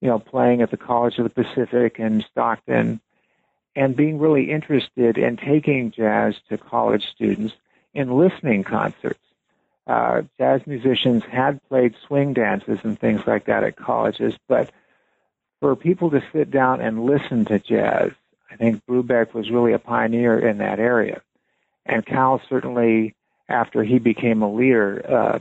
you 0.00 0.08
know, 0.08 0.18
playing 0.18 0.60
at 0.60 0.70
the 0.70 0.76
College 0.76 1.18
of 1.18 1.24
the 1.24 1.44
Pacific 1.44 1.98
in 1.98 2.22
Stockton, 2.30 3.00
and 3.74 3.96
being 3.96 4.18
really 4.18 4.50
interested 4.50 5.16
in 5.16 5.36
taking 5.36 5.90
jazz 5.90 6.34
to 6.48 6.58
college 6.58 7.06
students 7.14 7.54
in 7.94 8.10
listening 8.10 8.64
concerts. 8.64 9.20
Uh, 9.86 10.22
jazz 10.38 10.60
musicians 10.66 11.24
had 11.24 11.62
played 11.68 11.94
swing 12.06 12.34
dances 12.34 12.78
and 12.82 12.98
things 12.98 13.26
like 13.26 13.46
that 13.46 13.64
at 13.64 13.76
colleges, 13.76 14.34
but 14.46 14.70
for 15.60 15.74
people 15.74 16.10
to 16.10 16.22
sit 16.32 16.50
down 16.50 16.80
and 16.80 17.04
listen 17.04 17.44
to 17.44 17.58
jazz 17.58 18.10
I 18.50 18.56
think 18.56 18.84
Brubeck 18.86 19.32
was 19.32 19.50
really 19.50 19.72
a 19.72 19.78
pioneer 19.78 20.38
in 20.38 20.58
that 20.58 20.80
area. 20.80 21.22
And 21.86 22.04
Cal 22.04 22.42
certainly, 22.48 23.14
after 23.48 23.82
he 23.82 23.98
became 23.98 24.42
a 24.42 24.52
leader, 24.52 25.04
uh, 25.08 25.38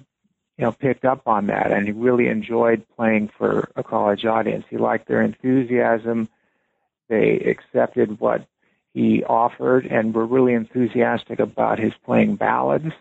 you 0.58 0.65
know, 0.65 0.72
picked 0.72 1.06
up 1.06 1.28
on 1.28 1.48
that, 1.48 1.72
and 1.72 1.86
he 1.86 1.93
really 1.93 2.28
enjoyed 2.28 2.86
playing 2.95 3.30
for 3.38 3.69
a 3.76 3.84
college 3.84 4.26
audience. 4.26 4.65
He 4.69 4.78
liked 4.78 5.08
their 5.08 5.22
enthusiasm. 5.22 6.28
They 7.08 7.39
accepted 7.39 8.19
what 8.19 8.45
he 8.93 9.24
offered, 9.24 9.86
and 9.86 10.13
were 10.13 10.26
really 10.26 10.54
enthusiastic 10.54 11.39
about 11.39 11.80
his 11.80 11.93
playing 12.04 12.36
ballads, 12.36 12.91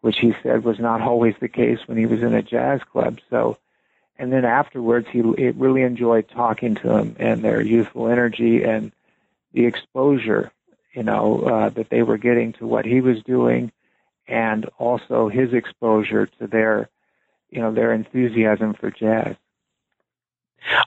which 0.00 0.18
he 0.20 0.32
said 0.42 0.64
was 0.64 0.78
not 0.78 1.02
always 1.02 1.34
the 1.40 1.48
case 1.48 1.80
when 1.86 1.98
he 1.98 2.06
was 2.06 2.22
in 2.22 2.34
a 2.34 2.42
jazz 2.42 2.80
club. 2.90 3.18
So, 3.28 3.58
and 4.18 4.32
then 4.32 4.44
afterwards, 4.44 5.06
he 5.10 5.20
really 5.20 5.82
enjoyed 5.82 6.28
talking 6.28 6.76
to 6.76 6.88
them 6.88 7.16
and 7.18 7.42
their 7.42 7.60
youthful 7.60 8.08
energy 8.08 8.62
and 8.62 8.92
the 9.52 9.66
exposure, 9.66 10.52
you 10.94 11.02
know, 11.02 11.40
uh, 11.40 11.68
that 11.70 11.90
they 11.90 12.02
were 12.02 12.18
getting 12.18 12.52
to 12.54 12.66
what 12.66 12.84
he 12.84 13.00
was 13.00 13.22
doing, 13.24 13.72
and 14.28 14.66
also 14.78 15.28
his 15.28 15.52
exposure 15.52 16.26
to 16.38 16.46
their, 16.46 16.88
you 17.50 17.60
know, 17.60 17.72
their 17.72 17.92
enthusiasm 17.92 18.74
for 18.74 18.90
jazz. 18.90 19.36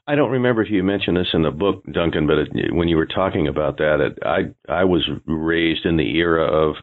I 0.08 0.16
don't 0.16 0.32
remember 0.32 0.62
if 0.62 0.70
you 0.70 0.84
mentioned 0.84 1.18
this 1.18 1.34
in 1.34 1.44
the 1.44 1.52
book, 1.52 1.84
Duncan, 1.92 2.28
but 2.28 2.38
it, 2.38 2.74
when 2.74 2.88
you 2.88 2.98
were 2.98 3.06
talking 3.06 3.48
about 3.48 3.78
that, 3.78 4.00
it, 4.00 4.20
I 4.24 4.72
I 4.72 4.84
was 4.86 5.08
raised 5.26 5.86
in 5.86 5.98
the 5.98 6.18
era 6.18 6.46
of 6.46 6.76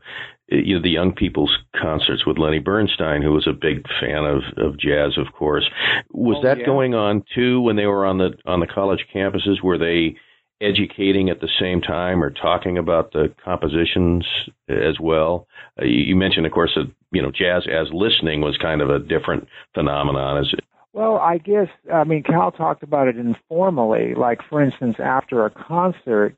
you 0.49 0.77
know 0.77 0.83
the 0.83 0.91
young 0.91 1.13
people's 1.13 1.57
concerts 1.81 2.27
with 2.27 2.39
Lenny 2.39 2.59
Bernstein, 2.59 3.23
who 3.23 3.33
was 3.33 3.47
a 3.47 3.53
big 3.53 3.87
fan 4.01 4.25
of 4.25 4.43
of 4.57 4.79
jazz, 4.79 5.17
of 5.17 5.33
course. 5.33 5.69
Was 6.11 6.39
oh, 6.41 6.43
that 6.43 6.59
yeah. 6.59 6.67
going 6.67 6.95
on 6.95 7.25
too 7.35 7.61
when 7.61 7.77
they 7.77 7.87
were 7.87 8.05
on 8.05 8.19
the 8.19 8.33
on 8.45 8.61
the 8.61 8.67
college 8.67 9.07
campuses? 9.15 9.63
Were 9.63 9.79
they 9.79 10.17
educating 10.63 11.29
at 11.31 11.41
the 11.41 11.49
same 11.61 11.81
time 11.81 12.23
or 12.23 12.31
talking 12.31 12.79
about 12.79 13.13
the 13.13 13.35
compositions 13.45 14.27
as 14.69 14.99
well? 15.01 15.47
Uh, 15.81 15.85
you, 15.85 16.17
mentioned, 16.17 16.47
of 16.47 16.53
course, 16.53 16.73
that 16.77 16.91
you 17.11 17.21
know 17.23 17.31
jazz 17.31 17.65
as 17.71 17.89
listening 17.93 18.41
was 18.41 18.57
kind 18.57 18.81
of 18.81 18.91
a 18.91 18.99
different 18.99 19.49
phenomenon. 19.75 20.45
It? 20.45 20.65
Well, 20.93 21.17
I 21.19 21.39
guess 21.39 21.69
I 21.93 22.05
mean 22.05 22.23
Cal 22.23 22.53
talked 22.53 22.83
about 22.83 23.09
it 23.09 23.17
informally. 23.17 24.15
Like 24.15 24.41
for 24.49 24.63
instance, 24.63 24.97
after 24.99 25.45
a 25.45 25.51
concert, 25.51 26.37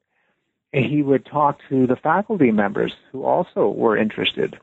he 0.73 1.03
would 1.03 1.27
talk 1.27 1.61
to 1.69 1.87
the 1.87 1.97
faculty 1.97 2.51
members 2.51 2.93
who 3.13 3.25
also 3.25 3.69
were 3.69 3.97
interested 3.97 4.59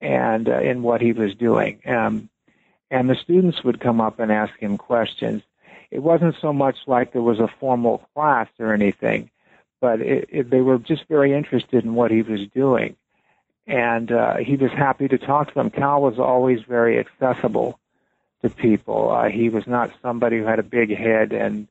and 0.00 0.48
uh, 0.48 0.60
in 0.60 0.82
what 0.82 1.00
he 1.00 1.12
was 1.12 1.34
doing. 1.34 1.80
Um, 1.86 2.28
and 2.90 3.08
the 3.08 3.14
students 3.14 3.64
would 3.64 3.80
come 3.80 4.00
up 4.00 4.18
and 4.18 4.30
ask 4.30 4.52
him 4.58 4.76
questions 4.76 5.42
it 5.92 6.02
wasn't 6.02 6.34
so 6.40 6.54
much 6.54 6.78
like 6.86 7.12
there 7.12 7.20
was 7.20 7.38
a 7.38 7.52
formal 7.60 7.98
class 8.14 8.48
or 8.58 8.72
anything, 8.72 9.30
but 9.78 10.00
it, 10.00 10.26
it, 10.30 10.50
they 10.50 10.62
were 10.62 10.78
just 10.78 11.06
very 11.06 11.34
interested 11.34 11.84
in 11.84 11.94
what 11.94 12.10
he 12.10 12.22
was 12.22 12.40
doing. 12.54 12.96
And 13.66 14.10
uh, 14.10 14.36
he 14.38 14.56
was 14.56 14.70
happy 14.70 15.06
to 15.06 15.18
talk 15.18 15.48
to 15.48 15.54
them. 15.54 15.68
Cal 15.68 16.00
was 16.00 16.18
always 16.18 16.60
very 16.62 16.98
accessible 16.98 17.78
to 18.40 18.48
people. 18.48 19.10
Uh, 19.10 19.28
he 19.28 19.50
was 19.50 19.66
not 19.66 19.92
somebody 20.00 20.38
who 20.38 20.46
had 20.46 20.58
a 20.58 20.62
big 20.64 20.96
head 20.96 21.32
and, 21.32 21.68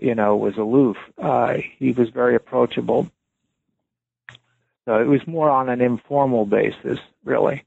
you 0.00 0.14
know, 0.14 0.34
was 0.34 0.56
aloof. 0.56 0.96
Uh, 1.22 1.58
he 1.78 1.92
was 1.92 2.08
very 2.08 2.34
approachable. 2.34 3.10
So 4.86 4.98
it 4.98 5.06
was 5.06 5.26
more 5.26 5.50
on 5.50 5.68
an 5.68 5.82
informal 5.82 6.46
basis, 6.46 6.98
really. 7.22 7.64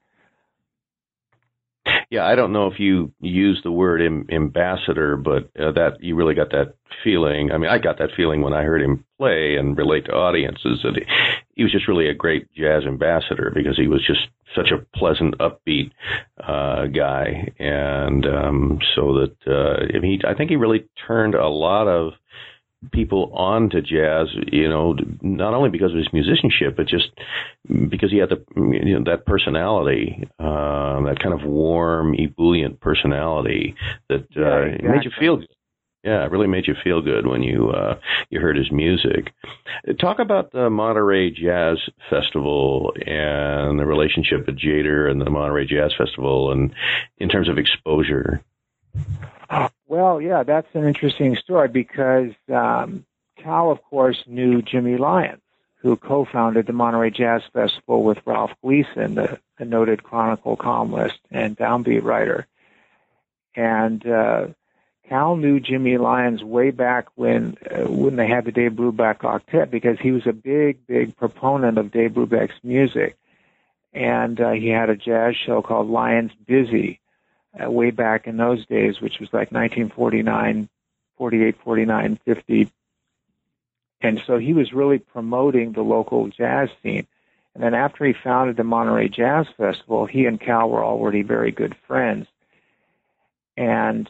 Yeah, 2.12 2.26
I 2.26 2.36
don't 2.36 2.52
know 2.52 2.68
if 2.68 2.78
you 2.78 3.14
use 3.22 3.62
the 3.64 3.72
word 3.72 4.02
Im- 4.02 4.28
ambassador, 4.30 5.16
but 5.16 5.44
uh, 5.58 5.72
that 5.72 5.98
you 6.02 6.14
really 6.14 6.36
got 6.36 6.52
that 6.52 6.76
feeling. 7.06 7.54
I 7.54 7.58
mean, 7.58 7.70
I 7.70 7.78
got 7.78 8.00
that 8.00 8.10
feeling 8.18 8.42
when 8.42 8.52
I 8.52 8.64
heard 8.64 8.82
him 8.82 9.06
play 9.18 9.56
and 9.56 9.78
relate 9.78 10.06
to 10.06 10.12
audiences 10.12 10.82
that 10.84 10.96
he, 10.98 11.04
he 11.56 11.64
was 11.64 11.72
just 11.72 11.88
really 11.88 12.10
a 12.10 12.14
great 12.14 12.54
jazz 12.54 12.84
ambassador 12.86 13.50
because 13.56 13.78
he 13.78 13.88
was 13.88 14.06
just 14.06 14.28
such 14.54 14.72
a 14.72 14.86
pleasant, 14.98 15.38
upbeat 15.38 15.92
uh, 16.46 16.88
guy, 16.88 17.50
and 17.60 18.26
um, 18.26 18.80
so 18.94 19.14
that 19.14 19.36
uh, 19.48 20.00
he, 20.02 20.20
I 20.28 20.34
think 20.34 20.50
he 20.50 20.58
really 20.58 20.90
turned 21.08 21.34
a 21.34 21.48
lot 21.48 21.88
of 21.88 22.12
people 22.92 23.32
on 23.34 23.70
to 23.70 23.82
jazz, 23.82 24.28
you 24.52 24.68
know, 24.68 24.96
not 25.22 25.54
only 25.54 25.70
because 25.70 25.92
of 25.92 25.98
his 25.98 26.12
musicianship, 26.14 26.76
but 26.76 26.88
just 26.88 27.10
because 27.90 28.12
he 28.12 28.18
had 28.18 28.30
the 28.30 28.44
you 28.56 29.00
know 29.00 29.04
that 29.12 29.26
personality, 29.26 30.28
uh, 30.40 31.02
that 31.04 31.20
kind 31.22 31.34
of 31.34 31.48
warm, 31.48 32.16
ebullient 32.16 32.80
personality 32.80 33.76
that 34.10 34.26
uh, 34.36 34.42
yeah, 34.42 34.66
exactly. 34.66 34.90
made 34.90 35.04
you 35.04 35.12
feel 35.20 35.38
good. 35.38 35.48
Yeah, 36.04 36.26
it 36.26 36.32
really 36.32 36.48
made 36.48 36.68
you 36.68 36.74
feel 36.84 37.04
good 37.04 37.28
when 37.28 37.44
you 37.44 37.70
uh, 37.70 38.00
you 38.32 38.40
heard 38.40 38.58
his 38.58 38.72
music. 38.72 39.34
Talk 40.00 40.18
about 40.18 40.52
the 40.52 40.68
Monterey 40.72 41.30
Jazz 41.30 41.78
Festival 42.10 42.92
and 43.06 43.80
the 43.80 43.86
relationship 43.86 44.48
with 44.48 44.58
Tjader 44.58 45.12
and 45.12 45.22
the 45.22 45.30
Monterey 45.30 45.68
Jazz 45.68 45.94
Festival, 45.96 46.52
and 46.52 46.74
in 47.20 47.30
terms 47.30 47.50
of 47.50 47.60
exposure. 47.60 48.44
Well, 49.92 50.22
yeah, 50.22 50.44
that's 50.44 50.74
an 50.74 50.88
interesting 50.88 51.36
story 51.36 51.68
because 51.68 52.32
um, 52.50 53.06
Cal, 53.36 53.72
of 53.72 53.84
course, 53.84 54.24
knew 54.26 54.62
Jimmy 54.62 54.96
Lyons, 54.96 55.42
who 55.76 55.98
co-founded 55.98 56.66
the 56.66 56.72
Monterey 56.72 57.12
Jazz 57.12 57.42
Festival 57.52 58.02
with 58.02 58.26
Ralph 58.26 58.52
Gleason, 58.64 59.16
the, 59.16 59.38
the 59.58 59.66
noted 59.66 60.02
Chronicle 60.02 60.56
columnist 60.56 61.20
and 61.30 61.58
downbeat 61.58 62.04
writer. 62.04 62.48
And 63.54 64.08
uh, 64.08 64.48
Cal 65.10 65.36
knew 65.36 65.60
Jimmy 65.60 65.98
Lyons 65.98 66.42
way 66.42 66.72
back 66.72 67.08
when 67.16 67.58
uh, 67.70 67.92
when 67.92 68.16
they 68.16 68.28
had 68.28 68.46
the 68.46 68.54
Dave 68.54 68.72
Brubeck 68.72 69.18
Octet 69.18 69.70
because 69.70 70.00
he 70.00 70.14
was 70.14 70.26
a 70.26 70.32
big, 70.32 70.88
big 70.88 71.18
proponent 71.18 71.78
of 71.78 71.92
Dave 71.92 72.12
Brubeck's 72.12 72.64
music, 72.64 73.18
and 73.92 74.40
uh, 74.40 74.52
he 74.52 74.70
had 74.70 74.90
a 74.90 74.96
jazz 74.96 75.36
show 75.36 75.62
called 75.62 75.90
Lyons 75.90 76.32
Busy 76.48 77.01
uh, 77.60 77.70
way 77.70 77.92
back 77.92 78.28
in 78.28 78.38
those 78.38 78.66
days, 78.66 79.02
which 79.02 79.20
was 79.20 79.30
like 79.34 79.52
1949, 79.52 80.70
48, 81.18 81.58
49, 81.64 82.20
50, 82.26 82.72
and 84.02 84.22
so 84.26 84.38
he 84.38 84.54
was 84.54 84.74
really 84.74 85.00
promoting 85.00 85.74
the 85.74 85.84
local 85.84 86.28
jazz 86.28 86.70
scene. 86.82 87.08
And 87.54 87.64
then 87.64 87.74
after 87.74 88.06
he 88.06 88.14
founded 88.14 88.58
the 88.58 88.64
Monterey 88.64 89.10
Jazz 89.10 89.46
Festival, 89.58 90.06
he 90.06 90.26
and 90.26 90.40
Cal 90.40 90.70
were 90.70 90.84
already 90.84 91.22
very 91.22 91.52
good 91.52 91.76
friends. 91.88 92.28
And 93.58 94.10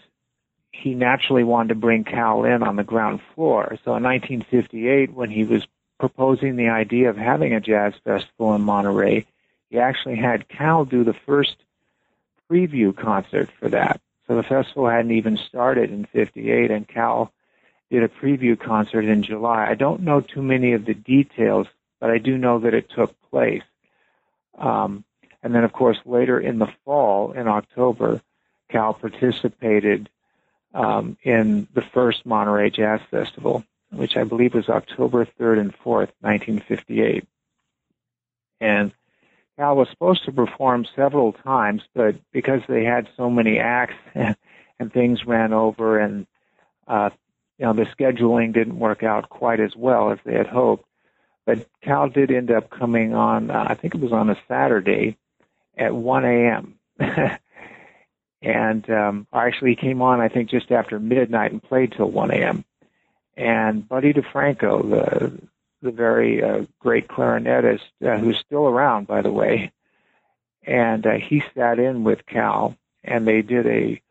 he 0.71 0.93
naturally 0.93 1.43
wanted 1.43 1.69
to 1.69 1.75
bring 1.75 2.03
Cal 2.03 2.45
in 2.45 2.63
on 2.63 2.75
the 2.75 2.83
ground 2.83 3.19
floor. 3.35 3.77
So 3.83 3.95
in 3.95 4.03
1958, 4.03 5.13
when 5.13 5.29
he 5.29 5.43
was 5.43 5.67
proposing 5.99 6.55
the 6.55 6.69
idea 6.69 7.09
of 7.09 7.17
having 7.17 7.53
a 7.53 7.59
jazz 7.59 7.93
festival 8.03 8.55
in 8.55 8.61
Monterey, 8.61 9.25
he 9.69 9.79
actually 9.79 10.15
had 10.15 10.47
Cal 10.47 10.85
do 10.85 11.03
the 11.03 11.15
first 11.25 11.55
preview 12.51 12.95
concert 12.95 13.49
for 13.59 13.69
that. 13.69 14.01
So 14.27 14.35
the 14.35 14.43
festival 14.43 14.89
hadn't 14.89 15.11
even 15.11 15.37
started 15.37 15.91
in 15.91 16.05
58, 16.05 16.71
and 16.71 16.87
Cal 16.87 17.31
did 17.89 18.03
a 18.03 18.07
preview 18.07 18.59
concert 18.59 19.05
in 19.05 19.23
July. 19.23 19.67
I 19.69 19.75
don't 19.75 20.01
know 20.01 20.21
too 20.21 20.41
many 20.41 20.73
of 20.73 20.85
the 20.85 20.93
details, 20.93 21.67
but 21.99 22.09
I 22.09 22.17
do 22.17 22.37
know 22.37 22.59
that 22.59 22.73
it 22.73 22.89
took 22.89 23.15
place. 23.29 23.63
Um, 24.57 25.03
and 25.43 25.55
then, 25.55 25.63
of 25.63 25.73
course, 25.73 25.97
later 26.05 26.39
in 26.39 26.59
the 26.59 26.71
fall, 26.85 27.31
in 27.31 27.47
October, 27.47 28.21
Cal 28.69 28.93
participated 28.93 30.09
um, 30.73 31.17
in 31.23 31.67
the 31.73 31.81
first 31.81 32.25
Monterey 32.25 32.69
Jazz 32.69 33.01
Festival, 33.09 33.63
which 33.91 34.15
I 34.15 34.23
believe 34.23 34.53
was 34.53 34.69
October 34.69 35.25
3rd 35.25 35.59
and 35.59 35.73
4th, 35.79 36.11
1958. 36.21 37.27
And 38.61 38.93
Cal 39.57 39.75
was 39.75 39.89
supposed 39.89 40.25
to 40.25 40.31
perform 40.31 40.85
several 40.95 41.33
times, 41.33 41.83
but 41.93 42.15
because 42.31 42.61
they 42.67 42.83
had 42.83 43.09
so 43.17 43.29
many 43.29 43.59
acts 43.59 43.95
and, 44.15 44.35
and 44.79 44.91
things 44.91 45.25
ran 45.25 45.53
over 45.53 45.99
and 45.99 46.27
uh, 46.87 47.09
you 47.57 47.65
know 47.65 47.73
the 47.73 47.85
scheduling 47.85 48.53
didn't 48.53 48.79
work 48.79 49.03
out 49.03 49.29
quite 49.29 49.59
as 49.59 49.75
well 49.75 50.11
as 50.11 50.19
they 50.25 50.33
had 50.33 50.47
hoped. 50.47 50.85
But 51.45 51.67
Cal 51.81 52.09
did 52.09 52.31
end 52.31 52.51
up 52.51 52.69
coming 52.69 53.13
on. 53.13 53.49
Uh, 53.49 53.65
I 53.67 53.75
think 53.75 53.95
it 53.95 54.01
was 54.01 54.11
on 54.11 54.29
a 54.29 54.37
Saturday 54.47 55.17
at 55.77 55.93
1 55.93 56.25
a.m. 56.25 56.75
and 58.41 58.89
um, 58.89 59.27
actually 59.33 59.75
came 59.75 60.01
on 60.01 60.19
I 60.19 60.29
think 60.29 60.49
just 60.49 60.71
after 60.71 60.99
midnight 60.99 61.51
and 61.51 61.61
played 61.61 61.93
till 61.93 62.09
1 62.09 62.31
a.m. 62.31 62.65
And 63.37 63.87
Buddy 63.87 64.13
DeFranco, 64.13 64.89
the 64.89 65.41
the 65.81 65.91
very 65.91 66.43
uh, 66.43 66.65
great 66.79 67.07
clarinetist 67.07 67.81
uh, 68.05 68.17
who's 68.17 68.39
still 68.39 68.67
around, 68.67 69.07
by 69.07 69.21
the 69.21 69.31
way, 69.31 69.71
and 70.63 71.05
uh, 71.05 71.13
he 71.13 71.43
sat 71.55 71.79
in 71.79 72.03
with 72.03 72.25
Cal, 72.25 72.75
and 73.03 73.27
they 73.27 73.41
did 73.41 73.67
a 73.67 74.01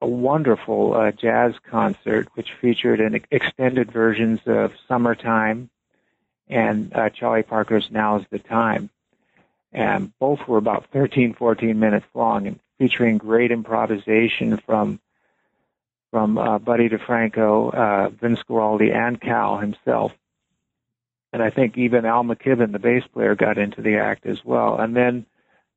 a 0.00 0.06
wonderful 0.06 0.94
uh, 0.94 1.12
jazz 1.12 1.54
concert 1.70 2.28
which 2.34 2.52
featured 2.60 3.00
an 3.00 3.20
extended 3.30 3.92
versions 3.92 4.40
of 4.46 4.72
"Summertime" 4.88 5.70
and 6.48 6.92
uh, 6.94 7.08
Charlie 7.10 7.44
Parker's 7.44 7.88
"Now's 7.90 8.24
the 8.30 8.40
Time." 8.40 8.90
And 9.72 10.12
both 10.18 10.46
were 10.46 10.58
about 10.58 10.86
13, 10.92 11.34
14 11.34 11.78
minutes 11.78 12.06
long, 12.14 12.46
and 12.46 12.60
featuring 12.78 13.16
great 13.16 13.50
improvisation 13.50 14.58
from 14.58 15.00
from 16.10 16.36
uh, 16.36 16.58
Buddy 16.58 16.90
DeFranco, 16.90 17.72
uh, 17.72 18.10
Vince 18.10 18.40
Guaraldi, 18.46 18.94
and 18.94 19.18
Cal 19.18 19.58
himself. 19.58 20.12
And 21.32 21.42
I 21.42 21.50
think 21.50 21.78
even 21.78 22.04
Al 22.04 22.24
McKibbon, 22.24 22.72
the 22.72 22.78
bass 22.78 23.04
player, 23.12 23.34
got 23.34 23.58
into 23.58 23.80
the 23.80 23.96
act 23.96 24.26
as 24.26 24.44
well. 24.44 24.78
And 24.78 24.94
then 24.94 25.24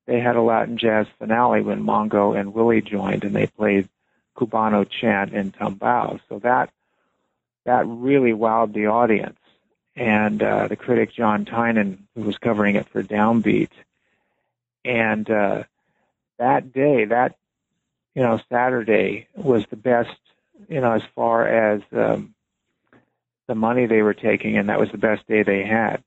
they 0.06 0.20
had 0.20 0.36
a 0.36 0.42
Latin 0.42 0.78
jazz 0.78 1.08
finale 1.18 1.62
when 1.62 1.84
Mongo 1.84 2.38
and 2.38 2.54
Willie 2.54 2.82
joined, 2.82 3.24
and 3.24 3.36
they 3.36 3.48
played 3.48 3.90
Cubano 4.36 4.88
chant 4.88 5.34
and 5.34 5.54
tumbao. 5.54 6.20
So 6.30 6.40
that 6.40 6.72
that 7.66 7.88
really 7.88 8.32
wowed 8.32 8.74
the 8.74 8.88
audience. 8.88 9.40
And 9.96 10.44
uh, 10.44 10.68
the 10.68 10.76
critic 10.76 11.14
John 11.14 11.46
Tynan, 11.46 12.08
who 12.16 12.24
was 12.24 12.38
covering 12.38 12.76
it 12.76 12.90
for 12.90 13.02
Downbeat, 13.02 13.70
and 14.84 15.30
uh, 15.30 15.64
that 16.38 16.74
day, 16.74 17.06
that 17.06 17.38
you 18.14 18.22
know 18.22 18.42
Saturday 18.50 19.28
was 19.36 19.66
the 19.70 19.78
best, 19.78 20.20
you 20.68 20.82
know, 20.82 20.92
as 20.92 21.04
far 21.16 21.48
as 21.48 21.82
um, 21.94 22.35
the 23.48 23.56
money 23.56 23.86
they 23.86 24.02
were 24.02 24.14
taking, 24.14 24.58
and 24.58 24.70
that 24.70 24.80
was 24.80 24.92
the 24.92 24.98
best 24.98 25.28
day 25.28 25.44
they 25.44 25.64
had. 25.64 26.04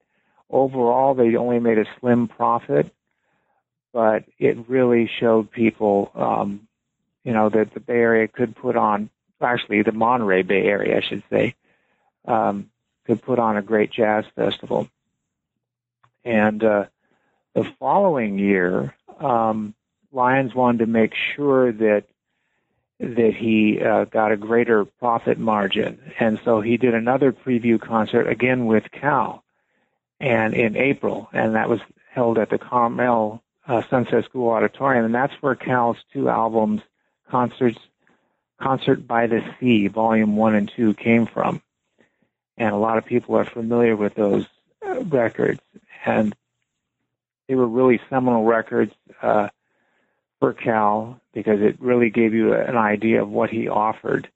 Overall, 0.50 1.14
they 1.14 1.36
only 1.36 1.60
made 1.60 1.78
a 1.78 1.84
slim 2.00 2.28
profit, 2.28 2.92
but 3.92 4.24
it 4.38 4.68
really 4.68 5.10
showed 5.20 5.50
people, 5.50 6.10
um, 6.14 6.68
you 7.24 7.32
know, 7.32 7.48
that 7.48 7.74
the 7.74 7.80
Bay 7.80 7.94
Area 7.98 8.28
could 8.28 8.56
put 8.56 8.76
on, 8.76 9.10
actually 9.40 9.82
the 9.82 9.92
Monterey 9.92 10.42
Bay 10.42 10.66
Area, 10.66 10.98
I 10.98 11.00
should 11.06 11.22
say, 11.30 11.54
um, 12.26 12.70
could 13.06 13.22
put 13.22 13.38
on 13.38 13.56
a 13.56 13.62
great 13.62 13.90
jazz 13.90 14.24
festival. 14.34 14.88
And 16.24 16.62
uh, 16.62 16.86
the 17.54 17.64
following 17.78 18.38
year, 18.38 18.94
um, 19.20 19.74
Lyons 20.12 20.54
wanted 20.54 20.78
to 20.78 20.86
make 20.86 21.12
sure 21.34 21.72
that 21.72 22.04
that 23.00 23.34
he 23.34 23.80
uh, 23.80 24.04
got 24.04 24.32
a 24.32 24.36
greater 24.36 24.84
profit 24.84 25.38
margin, 25.38 26.00
and 26.18 26.40
so 26.44 26.60
he 26.60 26.76
did 26.76 26.94
another 26.94 27.32
preview 27.32 27.80
concert 27.80 28.28
again 28.28 28.66
with 28.66 28.90
Cal, 28.90 29.44
and 30.20 30.54
in 30.54 30.76
April, 30.76 31.28
and 31.32 31.54
that 31.54 31.68
was 31.68 31.80
held 32.10 32.38
at 32.38 32.50
the 32.50 32.58
Carmel 32.58 33.42
uh, 33.68 33.82
Sunset 33.88 34.24
School 34.24 34.50
Auditorium, 34.50 35.04
and 35.04 35.14
that's 35.14 35.34
where 35.40 35.54
Cal's 35.54 35.98
two 36.12 36.28
albums, 36.28 36.80
concerts, 37.30 37.78
Concert 38.60 39.06
by 39.06 39.28
the 39.28 39.40
Sea, 39.60 39.86
Volume 39.86 40.36
One 40.36 40.56
and 40.56 40.70
Two, 40.74 40.92
came 40.94 41.26
from, 41.26 41.62
and 42.56 42.74
a 42.74 42.78
lot 42.78 42.98
of 42.98 43.04
people 43.04 43.36
are 43.36 43.44
familiar 43.44 43.94
with 43.94 44.14
those 44.14 44.46
uh, 44.84 45.04
records, 45.04 45.60
and 46.04 46.34
they 47.46 47.54
were 47.54 47.68
really 47.68 48.00
seminal 48.10 48.44
records. 48.44 48.92
Uh, 49.22 49.48
for 50.40 50.52
Cal 50.52 51.20
because 51.32 51.60
it 51.60 51.80
really 51.80 52.10
gave 52.10 52.34
you 52.34 52.54
an 52.54 52.76
idea 52.76 53.22
of 53.22 53.28
what 53.28 53.50
he 53.50 53.68
offered. 53.68 54.28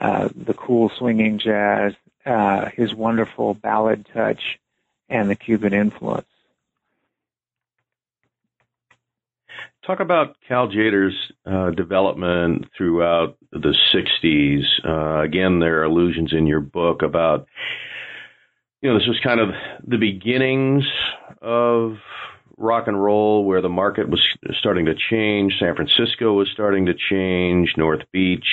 Uh, 0.00 0.28
the 0.34 0.54
cool 0.54 0.90
swinging 0.96 1.38
jazz, 1.38 1.92
uh, 2.24 2.70
his 2.74 2.94
wonderful 2.94 3.54
ballad 3.54 4.06
touch, 4.14 4.58
and 5.08 5.28
the 5.28 5.34
Cuban 5.34 5.74
influence. 5.74 6.26
Talk 9.86 10.00
about 10.00 10.36
Cal 10.46 10.68
Tjader's 10.68 11.16
uh, 11.46 11.70
development 11.70 12.66
throughout 12.76 13.36
the 13.50 13.74
60s. 13.94 14.62
Uh, 14.84 15.22
again, 15.22 15.58
there 15.58 15.80
are 15.80 15.84
allusions 15.84 16.32
in 16.32 16.46
your 16.46 16.60
book 16.60 17.02
about, 17.02 17.48
you 18.82 18.90
know, 18.90 18.98
this 18.98 19.08
was 19.08 19.18
kind 19.24 19.40
of 19.40 19.50
the 19.86 19.96
beginnings 19.96 20.84
of 21.40 21.96
rock 22.60 22.86
and 22.86 23.02
roll 23.02 23.44
where 23.44 23.62
the 23.62 23.68
market 23.68 24.08
was 24.08 24.20
starting 24.58 24.84
to 24.84 24.94
change. 24.94 25.54
San 25.58 25.74
Francisco 25.74 26.34
was 26.34 26.48
starting 26.52 26.86
to 26.86 26.94
change. 26.94 27.74
North 27.76 28.02
Beach. 28.12 28.46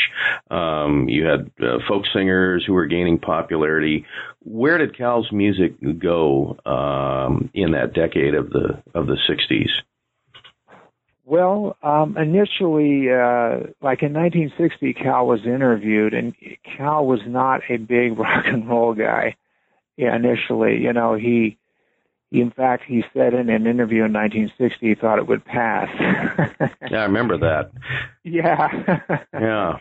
Um, 0.49 1.07
you 1.09 1.25
had 1.25 1.51
uh, 1.61 1.79
folk 1.87 2.03
singers 2.13 2.63
who 2.65 2.73
were 2.73 2.87
gaining 2.87 3.19
popularity. 3.19 4.05
Where 4.43 4.77
did 4.77 4.97
Cal's 4.97 5.29
music 5.31 5.73
go 5.99 6.57
um, 6.65 7.49
in 7.53 7.71
that 7.71 7.93
decade 7.93 8.33
of 8.33 8.49
the 8.49 8.81
of 8.95 9.07
the 9.07 9.17
'60s? 9.29 9.69
Well, 11.25 11.75
um, 11.83 12.17
initially, 12.17 13.09
uh, 13.11 13.73
like 13.81 14.01
in 14.01 14.13
1960, 14.13 14.93
Cal 14.93 15.27
was 15.27 15.41
interviewed, 15.45 16.13
and 16.13 16.33
Cal 16.77 17.05
was 17.05 17.19
not 17.27 17.59
a 17.69 17.75
big 17.75 18.17
rock 18.19 18.45
and 18.45 18.67
roll 18.67 18.93
guy. 18.93 19.35
Initially, 19.97 20.77
you 20.77 20.93
know, 20.93 21.15
he 21.15 21.57
in 22.31 22.51
fact, 22.51 22.83
he 22.87 23.03
said 23.13 23.33
in 23.33 23.49
an 23.49 23.67
interview 23.67 24.03
in 24.03 24.13
1960 24.13 24.87
he 24.87 24.95
thought 24.95 25.19
it 25.19 25.27
would 25.27 25.45
pass. 25.45 25.87
yeah, 26.91 26.99
I 26.99 27.03
remember 27.03 27.37
that. 27.37 27.71
Yeah. 28.23 29.23
yeah. 29.33 29.77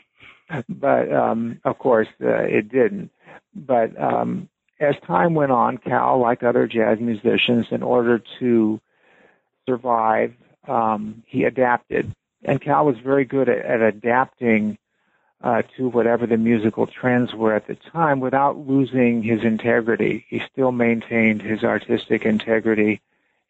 But 0.68 1.12
um, 1.12 1.60
of 1.64 1.78
course, 1.78 2.08
uh, 2.22 2.44
it 2.44 2.70
didn't. 2.70 3.10
But 3.54 4.00
um, 4.00 4.48
as 4.78 4.94
time 5.06 5.34
went 5.34 5.50
on, 5.50 5.78
Cal, 5.78 6.20
like 6.20 6.42
other 6.42 6.66
jazz 6.66 6.98
musicians, 7.00 7.66
in 7.70 7.82
order 7.82 8.22
to 8.38 8.80
survive, 9.68 10.34
um, 10.68 11.24
he 11.26 11.44
adapted. 11.44 12.14
And 12.44 12.60
Cal 12.60 12.86
was 12.86 12.96
very 13.02 13.24
good 13.24 13.48
at, 13.48 13.64
at 13.64 13.80
adapting 13.80 14.78
uh, 15.46 15.62
to 15.76 15.88
whatever 15.88 16.26
the 16.26 16.36
musical 16.36 16.88
trends 16.88 17.32
were 17.32 17.54
at 17.54 17.68
the 17.68 17.76
time 17.76 18.18
without 18.18 18.66
losing 18.66 19.22
his 19.22 19.44
integrity. 19.44 20.26
He 20.28 20.42
still 20.52 20.72
maintained 20.72 21.40
his 21.40 21.62
artistic 21.62 22.24
integrity 22.24 23.00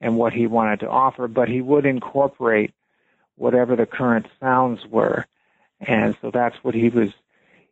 and 0.03 0.19
what 0.19 0.35
he 0.35 0.47
wanted 0.47 0.81
to 0.81 0.91
offer, 0.91 1.27
but 1.27 1.49
he 1.49 1.63
would 1.63 1.87
incorporate 1.87 2.75
whatever 3.37 3.77
the 3.77 3.87
current 3.87 4.27
sounds 4.39 4.85
were. 4.85 5.25
And 5.81 6.15
so 6.21 6.31
that's 6.31 6.57
what 6.63 6.75
he 6.75 6.91
was. 6.91 7.15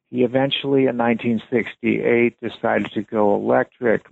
He 0.09 0.25
eventually, 0.25 0.87
in 0.87 0.97
1968, 0.97 2.41
decided 2.41 2.93
to 2.93 3.03
go 3.03 3.35
electric 3.35 4.07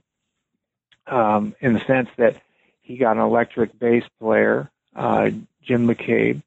um, 1.07 1.55
in 1.59 1.72
the 1.72 1.81
sense 1.87 2.11
that 2.18 2.37
he 2.83 2.98
got 2.98 3.16
an 3.16 3.22
electric 3.22 3.79
bass 3.79 4.05
player, 4.20 4.70
uh, 4.94 5.31
Jim 5.62 5.87
McCabe, 5.87 6.42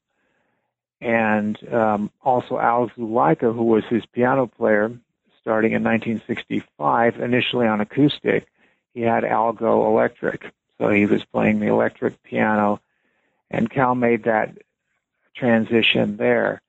and 1.00 1.56
um, 1.72 2.10
also 2.22 2.58
Al 2.58 2.88
Zulaica, 2.90 3.54
who 3.54 3.64
was 3.64 3.84
his 3.84 4.04
piano 4.06 4.46
player 4.46 4.92
starting 5.40 5.72
in 5.72 5.84
1965, 5.84 7.20
initially 7.20 7.68
on 7.68 7.80
acoustic. 7.80 8.46
He 8.94 9.02
had 9.02 9.24
Al 9.24 9.52
go 9.52 9.86
electric, 9.86 10.52
so 10.78 10.88
he 10.88 11.06
was 11.06 11.24
playing 11.24 11.60
the 11.60 11.68
electric 11.68 12.20
piano, 12.24 12.80
and 13.50 13.70
Cal 13.70 13.94
made 13.94 14.24
that 14.24 14.58
transition 15.36 16.16
there. 16.16 16.62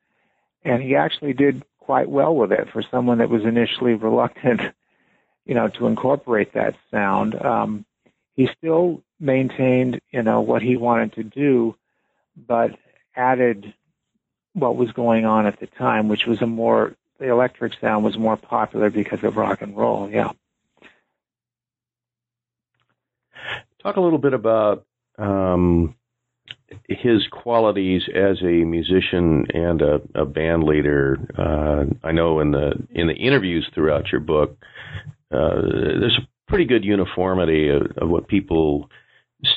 And 0.63 0.83
he 0.83 0.95
actually 0.95 1.33
did 1.33 1.63
quite 1.79 2.09
well 2.09 2.35
with 2.35 2.51
it 2.51 2.69
for 2.71 2.83
someone 2.83 3.19
that 3.19 3.29
was 3.29 3.45
initially 3.45 3.93
reluctant, 3.93 4.61
you 5.45 5.55
know, 5.55 5.69
to 5.69 5.87
incorporate 5.87 6.53
that 6.53 6.75
sound. 6.91 7.33
Um, 7.33 7.85
he 8.35 8.47
still 8.57 9.01
maintained, 9.19 10.01
you 10.11 10.21
know, 10.21 10.41
what 10.41 10.61
he 10.61 10.77
wanted 10.77 11.13
to 11.13 11.23
do, 11.23 11.75
but 12.35 12.77
added 13.15 13.73
what 14.57 14.75
was 14.75 14.91
going 14.91 15.25
on 15.25 15.45
at 15.45 15.59
the 15.59 15.67
time, 15.67 16.07
which 16.07 16.25
was 16.25 16.41
a 16.41 16.47
more 16.47 16.95
the 17.19 17.29
electric 17.29 17.73
sound 17.79 18.03
was 18.03 18.17
more 18.17 18.37
popular 18.37 18.89
because 18.89 19.23
of 19.23 19.37
rock 19.37 19.61
and 19.61 19.75
roll. 19.75 20.09
Yeah. 20.09 20.31
Talk 23.81 23.95
a 23.95 24.01
little 24.01 24.19
bit 24.19 24.33
about 24.33 24.85
um, 25.17 25.95
his 26.87 27.27
qualities 27.31 28.03
as 28.13 28.41
a 28.41 28.65
musician 28.65 29.47
and 29.53 29.81
a, 29.81 30.01
a 30.15 30.25
band 30.25 30.63
leader. 30.63 31.17
Uh, 31.37 32.07
I 32.07 32.11
know 32.11 32.39
in 32.39 32.51
the 32.51 32.73
in 32.91 33.07
the 33.07 33.15
interviews 33.15 33.67
throughout 33.73 34.11
your 34.11 34.21
book, 34.21 34.57
uh, 35.31 35.61
there's 35.61 36.19
a 36.19 36.27
pretty 36.47 36.65
good 36.65 36.83
uniformity 36.85 37.69
of, 37.69 37.83
of 37.97 38.09
what 38.09 38.27
people 38.27 38.89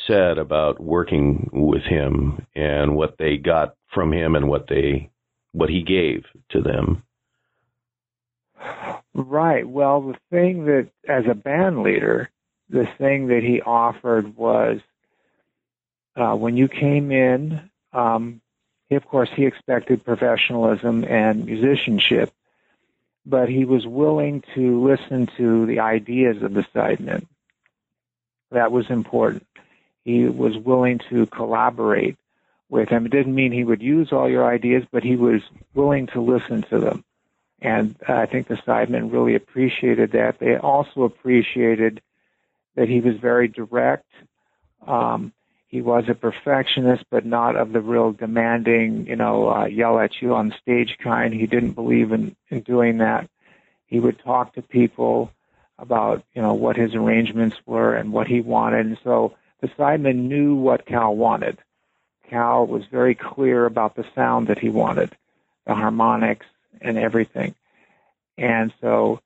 said 0.07 0.39
about 0.39 0.81
working 0.81 1.49
with 1.53 1.83
him 1.83 2.47
and 2.55 2.97
what 2.97 3.17
they 3.19 3.37
got 3.39 3.77
from 3.93 4.13
him 4.13 4.37
and 4.37 4.49
what 4.49 4.67
they 4.69 5.11
what 5.53 5.69
he 5.69 5.83
gave 5.83 6.25
to 6.51 6.61
them. 6.61 7.03
Right. 9.15 9.69
Well, 9.69 10.01
the 10.03 10.19
thing 10.31 10.67
that 10.67 10.89
as 11.09 11.25
a 11.27 11.35
band 11.35 11.83
leader, 11.83 12.31
the 12.69 12.87
thing 12.99 13.29
that 13.29 13.43
he 13.43 13.61
offered 13.61 14.37
was 14.37 14.81
uh, 16.17 16.35
when 16.35 16.57
you 16.57 16.69
came 16.69 17.11
in, 17.11 17.71
um, 17.93 18.41
he, 18.89 18.95
of 18.95 19.07
course, 19.07 19.31
he 19.35 19.47
expected 19.47 20.05
professionalism 20.05 21.05
and 21.05 21.47
musicianship, 21.47 22.33
but 23.27 23.49
he 23.49 23.65
was 23.65 23.87
willing 23.87 24.43
to 24.55 24.85
listen 24.85 25.29
to 25.37 25.67
the 25.67 25.81
ideas 25.81 26.43
of 26.43 26.55
the 26.55 26.65
sidemen. 26.75 27.27
That 28.51 28.73
was 28.73 28.91
important. 28.91 29.47
He 30.05 30.25
was 30.25 30.57
willing 30.57 31.01
to 31.11 31.27
collaborate 31.27 32.17
with 32.71 32.89
him. 32.89 33.07
It 33.07 33.13
didn't 33.13 33.35
mean 33.35 33.53
he 33.53 33.65
would 33.65 33.83
use 33.83 34.13
all 34.13 34.29
your 34.29 34.47
ideas, 34.47 34.85
but 34.91 35.03
he 35.03 35.17
was 35.17 35.43
willing 35.75 36.07
to 36.09 36.21
listen 36.21 36.63
to 36.71 36.79
them. 36.79 37.05
And 37.61 37.97
I 38.09 38.27
think 38.27 38.49
the 38.49 38.55
sidemen 38.55 39.13
really 39.13 39.35
appreciated 39.35 40.13
that. 40.13 40.39
They 40.39 40.57
also 40.57 41.03
appreciated 41.03 42.01
that 42.77 42.89
he 42.89 43.01
was 43.01 43.17
very 43.17 43.49
direct. 43.49 44.07
Um, 44.87 45.33
he 45.67 45.83
was 45.83 46.05
a 46.09 46.15
perfectionist, 46.15 47.05
but 47.11 47.27
not 47.27 47.57
of 47.57 47.73
the 47.73 47.81
real 47.81 48.13
demanding, 48.13 49.07
you 49.07 49.17
know, 49.17 49.51
uh, 49.51 49.67
yell 49.67 50.01
at 50.01 50.21
you 50.21 50.35
on 50.35 50.55
stage 50.61 50.97
kind. 51.03 51.35
He 51.35 51.47
didn't 51.47 51.73
believe 51.73 52.13
in, 52.13 52.35
in 52.49 52.61
doing 52.61 52.99
that. 52.99 53.29
He 53.87 54.01
would 54.01 54.19
talk 54.21 54.55
to 54.55 54.63
people 54.63 55.31
about, 55.79 56.25
you 56.35 56.43
know, 56.43 56.55
what 56.55 56.77
his 56.77 56.95
arrangements 56.95 57.57
were 57.67 57.95
and 57.95 58.13
what 58.13 58.27
he 58.27 58.41
wanted. 58.41 58.87
And 58.87 58.99
so 59.05 59.35
the 59.61 59.69
sidemen 59.69 60.29
knew 60.29 60.55
what 60.55 60.87
Cal 60.87 61.15
wanted. 61.15 61.59
Cal 62.31 62.65
was 62.67 62.87
very 62.87 63.15
clear 63.17 63.67
about 63.67 63.97
the 63.97 64.07
sound 64.15 64.47
that 64.47 64.59
he 64.59 64.71
wanted, 64.71 65.11
the 65.67 65.75
harmonics 65.75 66.47
and 66.81 66.97
everything. 66.97 67.55
And 68.39 68.73
so, 68.81 69.21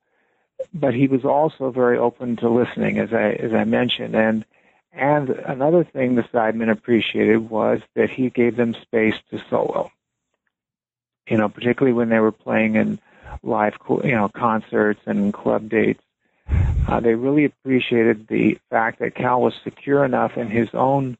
but 0.73 0.95
he 0.95 1.07
was 1.07 1.23
also 1.23 1.69
very 1.69 1.97
open 1.97 2.35
to 2.37 2.49
listening, 2.49 2.97
as 2.97 3.13
I 3.13 3.33
as 3.33 3.53
I 3.53 3.63
mentioned. 3.63 4.15
And 4.15 4.43
and 4.91 5.29
another 5.29 5.83
thing 5.83 6.15
the 6.15 6.23
sidemen 6.23 6.71
appreciated 6.71 7.49
was 7.49 7.81
that 7.95 8.09
he 8.09 8.29
gave 8.29 8.55
them 8.55 8.73
space 8.81 9.15
to 9.29 9.39
solo. 9.49 9.91
You 11.27 11.37
know, 11.37 11.49
particularly 11.49 11.93
when 11.93 12.09
they 12.09 12.19
were 12.19 12.31
playing 12.31 12.75
in 12.75 12.99
live, 13.43 13.75
you 14.03 14.15
know, 14.15 14.29
concerts 14.29 15.01
and 15.05 15.33
club 15.33 15.69
dates. 15.69 16.01
Uh, 16.87 16.99
they 16.99 17.15
really 17.15 17.45
appreciated 17.45 18.27
the 18.27 18.59
fact 18.69 18.99
that 18.99 19.15
Cal 19.15 19.41
was 19.41 19.53
secure 19.63 20.05
enough 20.05 20.37
in 20.37 20.47
his 20.47 20.69
own 20.73 21.17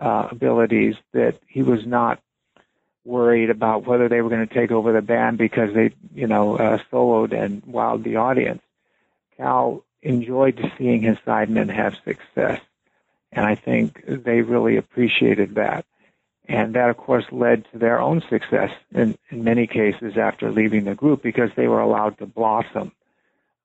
uh, 0.00 0.28
abilities 0.30 0.94
that 1.12 1.38
he 1.46 1.62
was 1.62 1.86
not 1.86 2.20
worried 3.04 3.50
about 3.50 3.86
whether 3.86 4.08
they 4.08 4.20
were 4.20 4.28
going 4.28 4.46
to 4.46 4.54
take 4.54 4.70
over 4.70 4.92
the 4.92 5.02
band 5.02 5.38
because 5.38 5.74
they, 5.74 5.92
you 6.14 6.26
know, 6.26 6.56
uh, 6.56 6.78
soloed 6.92 7.32
and 7.32 7.62
wowed 7.64 8.04
the 8.04 8.16
audience. 8.16 8.62
Cal 9.36 9.84
enjoyed 10.02 10.60
seeing 10.78 11.02
his 11.02 11.18
sidemen 11.26 11.70
have 11.70 11.94
success, 12.04 12.60
and 13.32 13.46
I 13.46 13.54
think 13.54 14.02
they 14.06 14.42
really 14.42 14.76
appreciated 14.76 15.54
that. 15.54 15.84
And 16.48 16.74
that, 16.74 16.90
of 16.90 16.96
course, 16.96 17.24
led 17.30 17.64
to 17.70 17.78
their 17.78 18.00
own 18.00 18.22
success 18.28 18.70
in, 18.92 19.16
in 19.30 19.44
many 19.44 19.68
cases 19.68 20.16
after 20.16 20.50
leaving 20.50 20.84
the 20.84 20.96
group 20.96 21.22
because 21.22 21.50
they 21.54 21.68
were 21.68 21.80
allowed 21.80 22.18
to 22.18 22.26
blossom. 22.26 22.90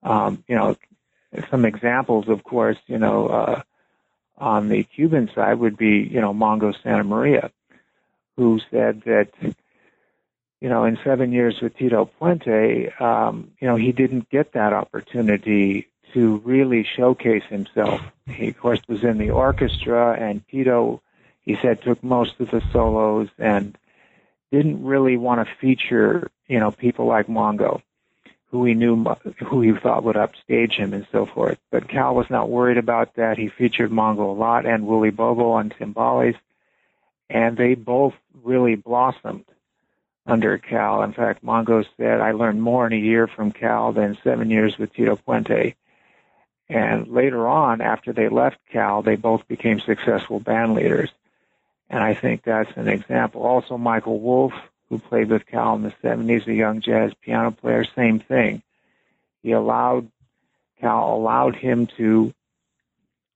Um, 0.04 0.44
you 0.46 0.54
know, 0.54 0.76
some 1.50 1.64
examples, 1.64 2.28
of 2.28 2.44
course, 2.44 2.76
you 2.86 2.98
know, 2.98 3.26
uh, 3.26 3.62
on 4.38 4.68
the 4.68 4.82
Cuban 4.84 5.30
side 5.34 5.58
would 5.58 5.76
be, 5.76 6.08
you 6.10 6.20
know, 6.20 6.34
Mongo 6.34 6.74
Santamaria, 6.82 7.50
who 8.36 8.60
said 8.70 9.02
that, 9.06 9.28
you 10.60 10.68
know, 10.68 10.84
in 10.84 10.98
seven 11.04 11.32
years 11.32 11.60
with 11.60 11.76
Tito 11.76 12.10
Puente, 12.18 13.00
um, 13.00 13.50
you 13.60 13.68
know, 13.68 13.76
he 13.76 13.92
didn't 13.92 14.28
get 14.30 14.52
that 14.52 14.72
opportunity 14.72 15.88
to 16.12 16.36
really 16.44 16.84
showcase 16.84 17.44
himself. 17.48 18.00
He, 18.26 18.48
of 18.48 18.58
course, 18.58 18.80
was 18.88 19.04
in 19.04 19.18
the 19.18 19.30
orchestra, 19.30 20.16
and 20.18 20.46
Tito, 20.48 21.02
he 21.42 21.56
said, 21.62 21.82
took 21.82 22.02
most 22.02 22.40
of 22.40 22.50
the 22.50 22.62
solos 22.72 23.28
and 23.38 23.76
didn't 24.50 24.84
really 24.84 25.16
want 25.16 25.46
to 25.46 25.54
feature, 25.56 26.30
you 26.46 26.58
know, 26.58 26.70
people 26.70 27.06
like 27.06 27.26
Mongo 27.26 27.82
who 28.50 28.64
he 28.64 28.74
knew, 28.74 29.04
who 29.44 29.60
he 29.60 29.72
thought 29.72 30.04
would 30.04 30.16
upstage 30.16 30.74
him 30.76 30.92
and 30.92 31.06
so 31.10 31.26
forth. 31.26 31.58
But 31.70 31.88
Cal 31.88 32.14
was 32.14 32.30
not 32.30 32.48
worried 32.48 32.78
about 32.78 33.14
that. 33.16 33.38
He 33.38 33.48
featured 33.48 33.90
Mongo 33.90 34.30
a 34.30 34.38
lot 34.38 34.66
and 34.66 34.86
Willie 34.86 35.10
Bobo 35.10 35.50
on 35.50 35.70
timbales, 35.70 36.36
and 37.28 37.56
they 37.56 37.74
both 37.74 38.14
really 38.44 38.76
blossomed 38.76 39.44
under 40.26 40.58
Cal. 40.58 41.02
In 41.02 41.12
fact, 41.12 41.44
Mongo 41.44 41.84
said, 41.96 42.20
I 42.20 42.32
learned 42.32 42.62
more 42.62 42.86
in 42.86 42.92
a 42.92 42.96
year 42.96 43.26
from 43.26 43.52
Cal 43.52 43.92
than 43.92 44.18
seven 44.22 44.50
years 44.50 44.78
with 44.78 44.92
Tito 44.92 45.16
Puente. 45.16 45.74
And 46.68 47.08
later 47.08 47.46
on, 47.46 47.80
after 47.80 48.12
they 48.12 48.28
left 48.28 48.58
Cal, 48.72 49.02
they 49.02 49.16
both 49.16 49.46
became 49.46 49.78
successful 49.78 50.40
band 50.40 50.74
leaders. 50.74 51.10
And 51.88 52.02
I 52.02 52.14
think 52.14 52.42
that's 52.42 52.76
an 52.76 52.88
example. 52.88 53.42
Also, 53.42 53.78
Michael 53.78 54.18
Wolff, 54.18 54.52
who 54.88 54.98
played 54.98 55.28
with 55.28 55.46
Cal 55.46 55.74
in 55.74 55.82
the 55.82 55.94
70s, 56.02 56.46
a 56.46 56.54
young 56.54 56.80
jazz 56.80 57.12
piano 57.20 57.50
player, 57.50 57.84
same 57.96 58.20
thing. 58.20 58.62
He 59.42 59.52
allowed, 59.52 60.10
Cal 60.80 61.14
allowed 61.14 61.56
him 61.56 61.86
to 61.98 62.32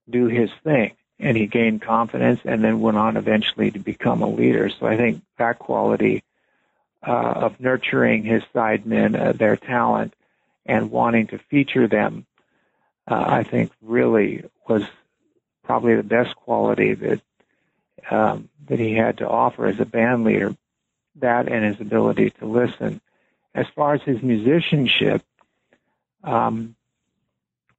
do 0.08 0.26
his 0.26 0.50
thing 0.64 0.92
and 1.20 1.36
he 1.36 1.46
gained 1.46 1.82
confidence 1.82 2.40
and 2.44 2.64
then 2.64 2.80
went 2.80 2.96
on 2.96 3.16
eventually 3.16 3.70
to 3.70 3.78
become 3.78 4.22
a 4.22 4.28
leader. 4.28 4.70
So 4.70 4.86
I 4.86 4.96
think 4.96 5.22
that 5.38 5.58
quality 5.58 6.24
uh, 7.06 7.32
of 7.36 7.60
nurturing 7.60 8.24
his 8.24 8.42
sidemen, 8.54 9.18
uh, 9.18 9.32
their 9.32 9.56
talent, 9.56 10.14
and 10.66 10.90
wanting 10.90 11.28
to 11.28 11.38
feature 11.38 11.86
them, 11.86 12.26
uh, 13.06 13.24
I 13.26 13.42
think 13.42 13.72
really 13.82 14.44
was 14.68 14.84
probably 15.64 15.96
the 15.96 16.02
best 16.02 16.34
quality 16.36 16.94
that 16.94 17.20
um, 18.10 18.48
that 18.66 18.78
he 18.78 18.94
had 18.94 19.18
to 19.18 19.28
offer 19.28 19.66
as 19.66 19.78
a 19.78 19.84
band 19.84 20.24
leader 20.24 20.56
that 21.16 21.48
and 21.48 21.64
his 21.64 21.80
ability 21.80 22.30
to 22.30 22.46
listen. 22.46 23.00
As 23.54 23.66
far 23.74 23.94
as 23.94 24.02
his 24.02 24.22
musicianship, 24.22 25.22
um, 26.22 26.76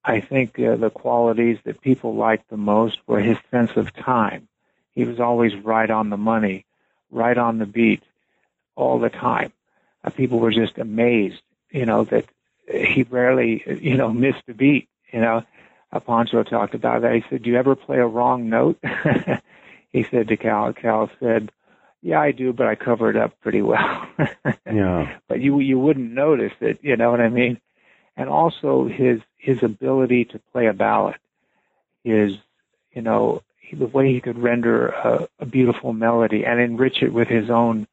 I 0.03 0.19
think 0.19 0.59
uh, 0.59 0.75
the 0.77 0.89
qualities 0.89 1.59
that 1.65 1.81
people 1.81 2.15
liked 2.15 2.49
the 2.49 2.57
most 2.57 2.97
were 3.07 3.19
his 3.19 3.37
sense 3.51 3.71
of 3.75 3.93
time. 3.93 4.47
He 4.93 5.05
was 5.05 5.19
always 5.19 5.55
right 5.55 5.89
on 5.89 6.09
the 6.09 6.17
money, 6.17 6.65
right 7.11 7.37
on 7.37 7.59
the 7.59 7.65
beat, 7.65 8.03
all 8.75 8.99
the 8.99 9.09
time. 9.09 9.53
uh, 10.03 10.09
people 10.09 10.39
were 10.39 10.51
just 10.51 10.77
amazed, 10.77 11.41
you 11.71 11.85
know, 11.85 12.03
that 12.05 12.25
he 12.67 13.03
rarely, 13.03 13.63
you 13.81 13.97
know, 13.97 14.11
missed 14.11 14.43
a 14.47 14.53
beat. 14.53 14.89
You 15.11 15.21
know, 15.21 15.43
Poncho 16.05 16.43
talked 16.43 16.73
about 16.73 17.01
that. 17.03 17.15
He 17.15 17.23
said, 17.29 17.43
"Do 17.43 17.49
you 17.49 17.57
ever 17.57 17.75
play 17.75 17.97
a 17.99 18.07
wrong 18.07 18.49
note?" 18.49 18.79
he 19.89 20.03
said 20.03 20.27
to 20.29 20.37
Cal. 20.37 20.73
Cal 20.73 21.09
said, 21.19 21.51
"Yeah, 22.01 22.19
I 22.19 22.31
do, 22.31 22.53
but 22.53 22.67
I 22.67 22.75
cover 22.75 23.09
it 23.09 23.15
up 23.15 23.39
pretty 23.41 23.61
well." 23.61 24.07
yeah. 24.65 25.17
But 25.27 25.41
you 25.41 25.59
you 25.59 25.79
wouldn't 25.79 26.11
notice 26.11 26.53
it. 26.59 26.79
You 26.81 26.97
know 26.97 27.11
what 27.11 27.21
I 27.21 27.29
mean? 27.29 27.59
And 28.17 28.29
also 28.29 28.87
his 28.87 29.21
his 29.37 29.63
ability 29.63 30.25
to 30.25 30.39
play 30.51 30.67
a 30.67 30.73
ballad, 30.73 31.17
his 32.03 32.33
you 32.93 33.01
know 33.01 33.43
the 33.73 33.87
way 33.87 34.11
he 34.11 34.19
could 34.19 34.37
render 34.37 34.87
a, 34.87 35.27
a 35.39 35.45
beautiful 35.45 35.93
melody 35.93 36.45
and 36.45 36.59
enrich 36.59 37.01
it 37.01 37.13
with 37.13 37.27
his 37.27 37.49
own 37.49 37.87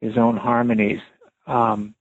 his 0.00 0.16
own 0.16 0.36
harmonies. 0.36 1.00
Um, 1.46 1.94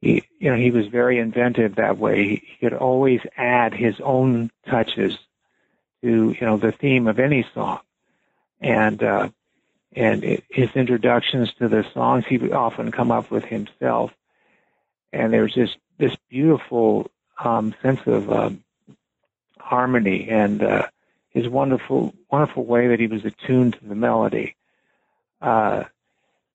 he, 0.00 0.22
you 0.38 0.50
know, 0.50 0.56
he 0.56 0.70
was 0.70 0.86
very 0.86 1.18
inventive 1.18 1.76
that 1.76 1.98
way. 1.98 2.24
He, 2.24 2.42
he 2.46 2.56
could 2.60 2.74
always 2.74 3.20
add 3.36 3.74
his 3.74 4.00
own 4.00 4.50
touches 4.68 5.18
to, 6.02 6.30
you 6.30 6.46
know, 6.46 6.56
the 6.56 6.72
theme 6.72 7.06
of 7.08 7.18
any 7.18 7.44
song. 7.54 7.80
And, 8.60 9.02
uh, 9.02 9.28
and 9.94 10.24
it, 10.24 10.44
his 10.50 10.70
introductions 10.74 11.52
to 11.54 11.68
the 11.68 11.84
songs 11.94 12.24
he 12.26 12.38
would 12.38 12.52
often 12.52 12.92
come 12.92 13.10
up 13.10 13.30
with 13.30 13.44
himself. 13.44 14.12
And 15.12 15.32
there's 15.32 15.54
just 15.54 15.76
this 15.98 16.16
beautiful, 16.28 17.10
um, 17.42 17.74
sense 17.82 18.00
of, 18.06 18.30
um, 18.30 18.62
harmony 19.58 20.28
and, 20.28 20.62
uh, 20.62 20.86
his 21.30 21.48
wonderful, 21.48 22.14
wonderful 22.30 22.64
way 22.64 22.88
that 22.88 23.00
he 23.00 23.06
was 23.06 23.24
attuned 23.24 23.74
to 23.74 23.84
the 23.84 23.94
melody. 23.94 24.56
Uh, 25.40 25.84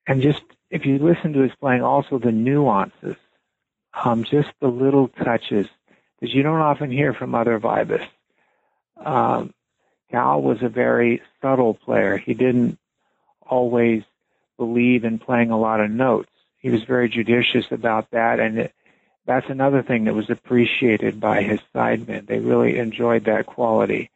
and 0.07 0.21
just 0.21 0.41
if 0.69 0.85
you 0.85 0.97
listen 0.97 1.33
to 1.33 1.41
his 1.41 1.55
playing, 1.59 1.83
also 1.83 2.17
the 2.17 2.31
nuances, 2.31 3.15
um, 3.93 4.23
just 4.23 4.49
the 4.59 4.67
little 4.67 5.07
touches 5.07 5.67
that 6.19 6.29
you 6.31 6.41
don't 6.41 6.59
often 6.59 6.91
hear 6.91 7.13
from 7.13 7.35
other 7.35 7.59
vibists. 7.59 8.07
Um, 8.97 9.53
Cal 10.09 10.41
was 10.41 10.61
a 10.61 10.69
very 10.69 11.21
subtle 11.41 11.75
player. 11.75 12.17
He 12.17 12.33
didn't 12.33 12.79
always 13.49 14.03
believe 14.57 15.03
in 15.03 15.19
playing 15.19 15.51
a 15.51 15.59
lot 15.59 15.79
of 15.79 15.89
notes. 15.91 16.29
He 16.59 16.69
was 16.69 16.83
very 16.83 17.09
judicious 17.09 17.65
about 17.71 18.11
that, 18.11 18.39
and 18.39 18.57
it, 18.57 18.73
that's 19.25 19.49
another 19.49 19.83
thing 19.83 20.05
that 20.05 20.13
was 20.13 20.29
appreciated 20.29 21.19
by 21.19 21.41
his 21.41 21.59
sidemen. 21.75 22.25
They 22.25 22.39
really 22.39 22.77
enjoyed 22.77 23.25
that 23.25 23.45
quality. 23.45 24.09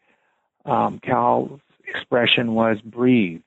Um, 0.66 1.00
Cal's 1.00 1.60
expression 1.88 2.54
was 2.54 2.80
breathe. 2.82 3.42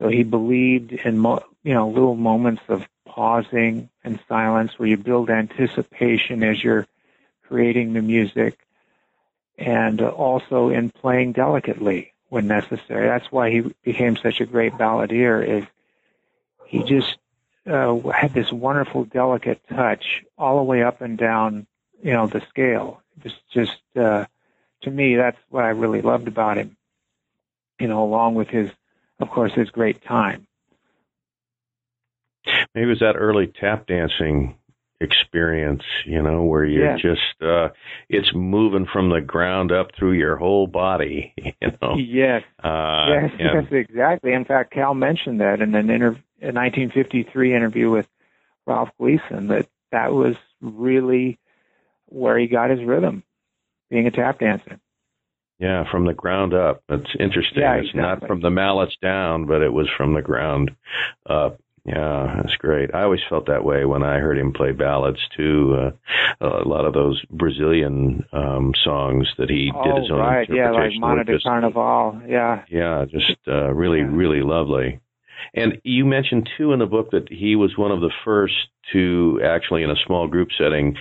So 0.00 0.08
he 0.08 0.24
believed 0.24 0.92
in 0.92 1.18
mo- 1.18 1.44
you 1.62 1.74
know 1.74 1.88
little 1.88 2.16
moments 2.16 2.62
of 2.68 2.86
pausing 3.06 3.88
and 4.04 4.20
silence 4.28 4.72
where 4.78 4.88
you 4.88 4.96
build 4.96 5.30
anticipation 5.30 6.42
as 6.42 6.62
you're 6.62 6.86
creating 7.48 7.92
the 7.92 8.02
music, 8.02 8.58
and 9.56 10.02
also 10.02 10.68
in 10.68 10.90
playing 10.90 11.32
delicately 11.32 12.12
when 12.36 12.46
necessary. 12.46 13.08
That's 13.08 13.32
why 13.32 13.50
he 13.50 13.62
became 13.82 14.16
such 14.16 14.40
a 14.40 14.46
great 14.46 14.74
balladeer. 14.74 15.42
Is 15.62 15.64
he 16.66 16.82
just 16.82 17.16
uh, 17.66 17.96
had 18.10 18.34
this 18.34 18.52
wonderful, 18.52 19.04
delicate 19.04 19.60
touch 19.68 20.22
all 20.36 20.58
the 20.58 20.62
way 20.62 20.82
up 20.82 21.00
and 21.00 21.16
down, 21.16 21.66
you 22.02 22.12
know, 22.12 22.26
the 22.26 22.42
scale. 22.50 23.02
Just, 23.22 23.36
just 23.50 23.78
uh, 23.96 24.26
to 24.82 24.90
me, 24.90 25.16
that's 25.16 25.38
what 25.48 25.64
I 25.64 25.70
really 25.70 26.02
loved 26.02 26.28
about 26.28 26.58
him. 26.58 26.76
You 27.80 27.88
know, 27.88 28.04
along 28.04 28.34
with 28.34 28.48
his 28.48 28.70
of 29.18 29.30
course, 29.30 29.52
his 29.54 29.70
great 29.70 30.04
time. 30.04 30.46
Maybe 32.74 32.86
it 32.86 32.90
was 32.90 33.00
that 33.00 33.16
early 33.16 33.46
tap 33.46 33.86
dancing 33.86 34.56
experience, 35.00 35.82
you 36.06 36.22
know, 36.22 36.44
where 36.44 36.64
you're 36.64 36.92
yeah. 36.92 36.96
just 36.96 37.42
uh 37.42 37.68
it's 38.08 38.30
moving 38.34 38.86
from 38.90 39.10
the 39.10 39.20
ground 39.20 39.72
up 39.72 39.88
through 39.98 40.12
your 40.12 40.36
whole 40.36 40.66
body, 40.66 41.34
you 41.36 41.52
know. 41.82 41.96
Yes. 41.96 42.42
Uh 42.62 43.06
yes, 43.08 43.30
and, 43.38 43.40
yes, 43.40 43.64
exactly. 43.70 44.32
In 44.32 44.44
fact, 44.44 44.72
Cal 44.72 44.94
mentioned 44.94 45.40
that 45.40 45.60
in 45.60 45.74
an 45.74 45.90
interview 45.90 46.22
a 46.42 46.52
1953 46.52 47.54
interview 47.54 47.90
with 47.90 48.06
Ralph 48.66 48.90
Gleason 48.98 49.48
that 49.48 49.68
that 49.92 50.12
was 50.12 50.34
really 50.60 51.38
where 52.06 52.38
he 52.38 52.46
got 52.46 52.70
his 52.70 52.82
rhythm, 52.82 53.22
being 53.90 54.06
a 54.06 54.10
tap 54.10 54.40
dancer. 54.40 54.78
Yeah, 55.58 55.90
from 55.90 56.04
the 56.04 56.12
ground 56.12 56.52
up. 56.52 56.82
It's 56.88 57.16
interesting. 57.18 57.62
Yeah, 57.62 57.76
exactly. 57.76 58.00
it's 58.00 58.20
not 58.20 58.26
from 58.28 58.42
the 58.42 58.50
mallets 58.50 58.96
down, 59.00 59.46
but 59.46 59.62
it 59.62 59.72
was 59.72 59.88
from 59.96 60.12
the 60.12 60.20
ground 60.20 60.72
up. 61.28 61.58
Yeah, 61.86 62.40
that's 62.42 62.56
great. 62.56 62.92
I 62.92 63.02
always 63.02 63.20
felt 63.30 63.46
that 63.46 63.64
way 63.64 63.84
when 63.84 64.02
I 64.02 64.18
heard 64.18 64.38
him 64.38 64.52
play 64.52 64.72
ballads 64.72 65.20
too. 65.36 65.92
Uh, 66.40 66.62
a 66.64 66.68
lot 66.68 66.84
of 66.84 66.94
those 66.94 67.24
Brazilian 67.30 68.24
um, 68.32 68.72
songs 68.82 69.28
that 69.38 69.48
he 69.48 69.70
oh, 69.72 69.84
did 69.84 70.02
his 70.02 70.10
own 70.10 70.18
right. 70.18 70.48
interpretation. 70.48 71.00
Yeah, 71.00 71.10
like 71.10 71.16
Manhã 71.18 71.24
de 71.24 71.38
Carnaval. 71.40 72.22
Yeah. 72.26 72.64
Yeah, 72.68 73.04
just 73.08 73.38
uh, 73.46 73.72
really, 73.72 74.00
Yeah. 74.00 74.10
really 74.10 74.42
lovely. 74.42 74.98
And 75.54 75.80
you 75.84 76.04
mentioned 76.04 76.50
too 76.58 76.72
in 76.72 76.80
the 76.80 76.86
book 76.86 77.12
that 77.12 77.28
he 77.30 77.54
was 77.54 77.78
one 77.78 77.92
of 77.92 78.00
the 78.00 78.12
first 78.24 78.54
to 78.92 79.40
actually, 79.44 79.84
in 79.84 79.90
a 79.90 79.96
small 80.06 80.26
group 80.26 80.48
setting, 80.58 80.96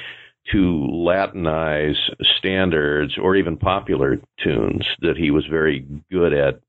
to 0.51 0.87
Latinize 0.91 1.97
standards 2.37 3.17
or 3.19 3.35
even 3.35 3.57
popular 3.57 4.19
tunes. 4.43 4.85
That 5.01 5.17
he 5.17 5.31
was 5.31 5.47
very 5.49 5.87
good 6.11 6.31
at 6.31 6.59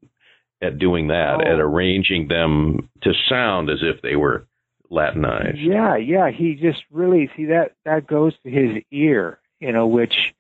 at 0.63 0.79
doing 0.79 1.09
that, 1.09 1.37
Oh. 1.37 1.41
at 1.41 1.61
arranging 1.61 2.29
them 2.29 2.89
to 3.03 3.13
sound 3.29 3.71
as 3.71 3.83
if 3.83 4.03
they 4.03 4.17
were 4.17 4.47
Latinized. 4.89 5.59
Yeah, 5.59 5.97
yeah. 5.97 6.31
He 6.31 6.55
just 6.55 6.85
really 6.93 7.29
see 7.37 7.47
that 7.47 7.73
that 7.85 8.07
goes 8.07 8.39
to 8.45 8.51
his 8.51 8.83
ear, 8.93 9.41
you 9.59 9.73
know, 9.73 9.89
which 9.89 10.33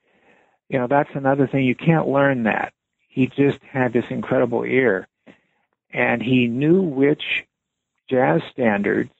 you 0.69 0.79
know, 0.79 0.87
that's 0.87 1.15
another 1.15 1.47
thing 1.47 1.65
you 1.65 1.75
can't 1.75 2.09
learn 2.09 2.45
that. 2.45 2.73
He 3.09 3.27
just 3.29 3.61
had 3.63 3.93
this 3.93 4.05
incredible 4.11 4.65
ear. 4.65 5.07
And 5.93 6.21
he 6.23 6.49
knew 6.49 6.83
which 6.83 7.45
jazz 8.11 8.43
standards, 8.51 9.11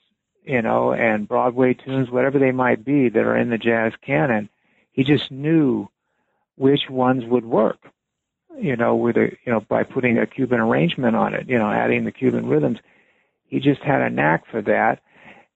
you 0.45 0.61
know, 0.63 0.93
and 0.93 1.29
Broadway 1.29 1.75
tunes, 1.75 2.11
whatever 2.11 2.39
they 2.39 2.53
might 2.53 2.85
be 2.85 3.09
that 3.09 3.25
are 3.25 3.37
in 3.37 3.51
the 3.51 3.59
jazz 3.59 3.93
canon, 4.03 4.49
he 4.93 5.05
just 5.05 5.31
knew 5.31 5.89
which 6.57 6.91
ones 6.91 7.25
would 7.25 7.45
work. 7.45 7.79
You 8.59 8.77
know, 8.77 8.97
with 8.97 9.17
a 9.17 9.37
you 9.45 9.53
know, 9.53 9.61
by 9.61 9.83
putting 9.83 10.19
a 10.19 10.27
Cuban 10.27 10.61
arrangement 10.61 11.17
on 11.17 11.35
it, 11.35 11.49
you 11.49 11.59
know, 11.59 11.71
adding 11.71 12.05
the 12.05 12.13
Cuban 12.13 12.47
rhythms. 12.47 12.79
He 13.49 13.61
just 13.61 13.81
had 13.83 14.03
a 14.03 14.11
knack 14.11 14.45
for 14.51 14.61
that. 14.63 15.01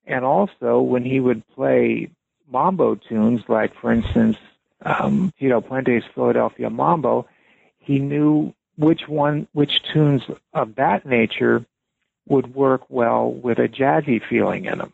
And 0.07 0.24
also 0.24 0.80
when 0.80 1.05
he 1.05 1.20
would 1.20 1.46
play 1.48 2.11
mambo 2.51 2.94
tunes, 2.94 3.42
like 3.48 3.72
for 3.80 3.92
instance, 3.92 4.36
um, 4.82 5.32
Tito 5.38 5.61
Puente's 5.61 6.05
Philadelphia 6.14 6.70
Mambo, 6.70 7.26
he 7.78 7.98
knew 7.98 8.55
which 8.78 9.03
one, 9.09 9.46
which 9.53 9.82
tunes 9.92 10.22
of 10.55 10.76
that 10.76 11.05
nature 11.05 11.64
would 12.28 12.55
work 12.55 12.82
well 12.88 13.30
with 13.30 13.59
a 13.59 13.68
jazzy 13.68 14.20
feeling 14.28 14.64
in 14.64 14.78
them. 14.78 14.92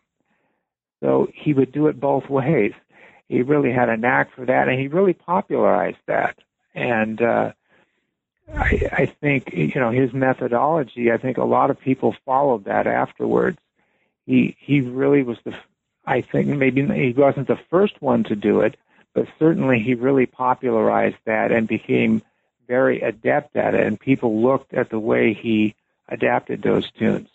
So 1.01 1.27
he 1.33 1.53
would 1.53 1.71
do 1.71 1.87
it 1.87 1.99
both 1.99 2.23
ways. 2.29 2.73
He 3.29 3.41
really 3.41 3.71
had 3.71 3.89
a 3.89 3.97
knack 3.97 4.33
for 4.35 4.45
that, 4.45 4.67
and 4.69 4.79
he 4.79 4.87
really 4.87 5.13
popularized 5.13 5.97
that. 6.07 6.37
And 6.73 7.21
uh, 7.21 7.51
I, 8.55 8.89
I 8.91 9.05
think 9.05 9.51
you 9.53 9.79
know 9.79 9.91
his 9.91 10.13
methodology. 10.13 11.11
I 11.11 11.17
think 11.17 11.37
a 11.37 11.43
lot 11.43 11.69
of 11.69 11.79
people 11.79 12.15
followed 12.25 12.65
that 12.65 12.87
afterwards. 12.87 13.57
He 14.25 14.55
he 14.59 14.81
really 14.81 15.23
was 15.23 15.37
the. 15.43 15.55
I 16.05 16.21
think 16.21 16.47
maybe 16.47 16.85
he 16.85 17.13
wasn't 17.13 17.47
the 17.47 17.59
first 17.69 18.01
one 18.01 18.23
to 18.25 18.35
do 18.35 18.61
it, 18.61 18.77
but 19.13 19.27
certainly 19.39 19.79
he 19.79 19.93
really 19.93 20.25
popularized 20.25 21.17
that 21.25 21.51
and 21.51 21.67
became 21.67 22.21
very 22.67 23.01
adept 23.01 23.55
at 23.57 23.75
it. 23.75 23.85
And 23.85 23.99
people 23.99 24.41
looked 24.41 24.73
at 24.73 24.89
the 24.89 24.99
way 24.99 25.33
he 25.33 25.75
adapted 26.07 26.61
those 26.61 26.89
tunes. 26.91 27.27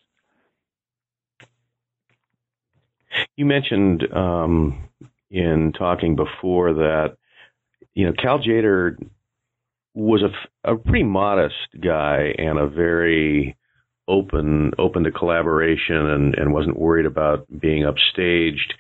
You 3.37 3.45
mentioned 3.45 4.11
um, 4.13 4.89
in 5.31 5.73
talking 5.73 6.17
before 6.17 6.73
that 6.75 7.17
you 7.95 8.07
know 8.07 8.13
Cal 8.13 8.39
Tjader 8.39 8.97
was 9.95 10.23
a, 10.23 10.73
a 10.73 10.77
pretty 10.77 11.05
modest 11.05 11.55
guy 11.81 12.35
and 12.39 12.59
a 12.59 12.67
very 12.67 13.57
open 14.09 14.73
open 14.79 15.05
to 15.05 15.13
collaboration 15.13 15.97
and, 15.97 16.35
and 16.35 16.53
wasn't 16.53 16.79
worried 16.79 17.07
about 17.07 17.47
being 17.61 17.85
upstaged. 17.85 18.73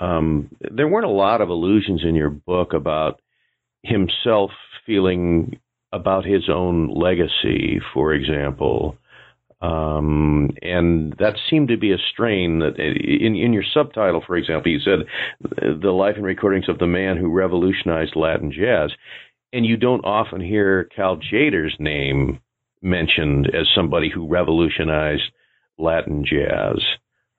Um, 0.00 0.50
there 0.70 0.88
weren't 0.88 1.06
a 1.06 1.10
lot 1.10 1.40
of 1.40 1.48
allusions 1.48 2.02
in 2.04 2.14
your 2.14 2.30
book 2.30 2.72
about 2.72 3.20
himself 3.82 4.50
feeling 4.86 5.58
about 5.92 6.24
his 6.24 6.48
own 6.48 6.88
legacy, 6.88 7.80
for 7.92 8.12
example. 8.12 8.96
Um, 9.60 10.50
and 10.62 11.14
that 11.18 11.36
seemed 11.50 11.68
to 11.68 11.76
be 11.76 11.92
a 11.92 11.98
strain 12.12 12.60
that 12.60 12.78
in, 12.78 13.36
in 13.36 13.52
your 13.52 13.64
subtitle, 13.74 14.22
for 14.26 14.36
example, 14.36 14.72
you 14.72 14.80
said 14.80 15.00
the 15.82 15.90
life 15.90 16.14
and 16.16 16.24
recordings 16.24 16.68
of 16.68 16.78
the 16.78 16.86
man 16.86 17.18
who 17.18 17.30
revolutionized 17.30 18.16
Latin 18.16 18.50
jazz. 18.52 18.90
And 19.52 19.66
you 19.66 19.76
don't 19.76 20.04
often 20.04 20.40
hear 20.40 20.84
Cal 20.84 21.16
Tjader's 21.16 21.74
name 21.78 22.40
mentioned 22.82 23.50
as 23.54 23.66
somebody 23.74 24.08
who 24.08 24.26
revolutionized 24.26 25.30
Latin 25.78 26.24
jazz. 26.24 26.78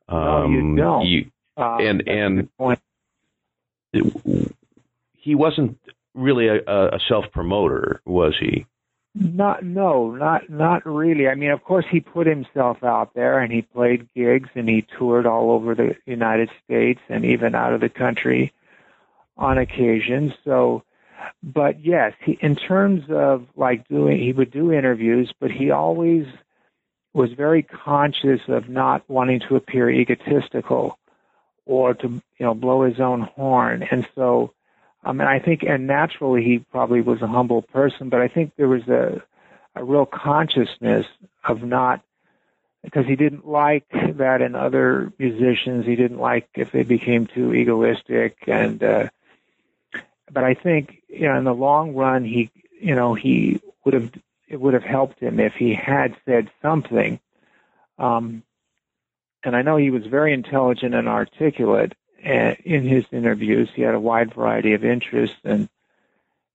No, 0.09 0.47
you 0.49 0.75
don't. 0.75 1.05
You, 1.05 1.31
Um, 1.57 1.79
and 1.79 2.07
and 2.07 2.57
point. 2.57 2.79
he 5.13 5.35
wasn't 5.35 5.77
really 6.13 6.47
a, 6.47 6.61
a 6.67 6.99
self 7.07 7.25
promoter, 7.31 8.01
was 8.05 8.35
he? 8.39 8.65
Not 9.13 9.63
no, 9.63 10.11
not 10.11 10.49
not 10.49 10.85
really. 10.85 11.27
I 11.27 11.35
mean, 11.35 11.51
of 11.51 11.63
course, 11.63 11.85
he 11.89 11.99
put 11.99 12.27
himself 12.27 12.83
out 12.83 13.13
there 13.13 13.39
and 13.39 13.51
he 13.51 13.61
played 13.61 14.07
gigs 14.13 14.49
and 14.55 14.69
he 14.69 14.85
toured 14.97 15.25
all 15.25 15.51
over 15.51 15.75
the 15.75 15.95
United 16.05 16.49
States 16.63 17.01
and 17.09 17.25
even 17.25 17.53
out 17.53 17.73
of 17.73 17.81
the 17.81 17.89
country 17.89 18.53
on 19.37 19.57
occasion. 19.57 20.33
So, 20.45 20.83
but 21.43 21.83
yes, 21.83 22.13
he, 22.23 22.37
in 22.41 22.55
terms 22.55 23.03
of 23.09 23.47
like 23.55 23.87
doing, 23.87 24.19
he 24.19 24.33
would 24.33 24.51
do 24.51 24.71
interviews, 24.71 25.33
but 25.39 25.51
he 25.51 25.71
always 25.71 26.25
was 27.13 27.31
very 27.33 27.63
conscious 27.63 28.41
of 28.47 28.69
not 28.69 29.07
wanting 29.09 29.41
to 29.49 29.55
appear 29.55 29.89
egotistical 29.89 30.97
or 31.65 31.93
to 31.93 32.07
you 32.07 32.45
know 32.45 32.53
blow 32.53 32.83
his 32.83 32.99
own 32.99 33.21
horn, 33.21 33.83
and 33.91 34.07
so 34.15 34.53
I 35.03 35.13
mean, 35.13 35.27
I 35.27 35.39
think, 35.39 35.63
and 35.63 35.87
naturally, 35.87 36.43
he 36.43 36.59
probably 36.59 37.01
was 37.01 37.21
a 37.21 37.27
humble 37.27 37.63
person, 37.63 38.09
but 38.09 38.21
I 38.21 38.27
think 38.27 38.53
there 38.55 38.67
was 38.67 38.87
a, 38.87 39.21
a 39.75 39.83
real 39.83 40.05
consciousness 40.05 41.07
of 41.43 41.63
not, 41.63 42.01
because 42.83 43.07
he 43.07 43.15
didn't 43.15 43.47
like 43.47 43.85
that 43.91 44.41
in 44.41 44.55
other 44.55 45.11
musicians. 45.17 45.85
He 45.85 45.95
didn't 45.95 46.19
like 46.19 46.49
if 46.55 46.71
they 46.71 46.83
became 46.83 47.27
too 47.27 47.53
egoistic, 47.53 48.37
and 48.47 48.83
uh, 48.83 49.09
but 50.31 50.43
I 50.43 50.53
think, 50.53 51.01
you 51.07 51.27
know, 51.27 51.37
in 51.37 51.43
the 51.43 51.53
long 51.53 51.93
run, 51.93 52.23
he, 52.23 52.49
you 52.79 52.95
know, 52.95 53.13
he 53.13 53.61
would 53.85 53.93
have 53.93 54.11
it 54.47 54.59
would 54.59 54.73
have 54.73 54.83
helped 54.83 55.19
him 55.19 55.39
if 55.39 55.53
he 55.53 55.73
had 55.73 56.15
said 56.25 56.51
something. 56.61 57.19
Um, 57.97 58.43
and 59.43 59.55
I 59.55 59.61
know 59.61 59.77
he 59.77 59.91
was 59.91 60.05
very 60.05 60.33
intelligent 60.33 60.93
and 60.93 61.07
articulate, 61.07 61.93
in 62.23 62.87
his 62.87 63.05
interviews. 63.11 63.69
He 63.73 63.81
had 63.81 63.95
a 63.95 63.99
wide 63.99 64.33
variety 64.33 64.73
of 64.73 64.85
interests 64.85 65.37
and 65.43 65.69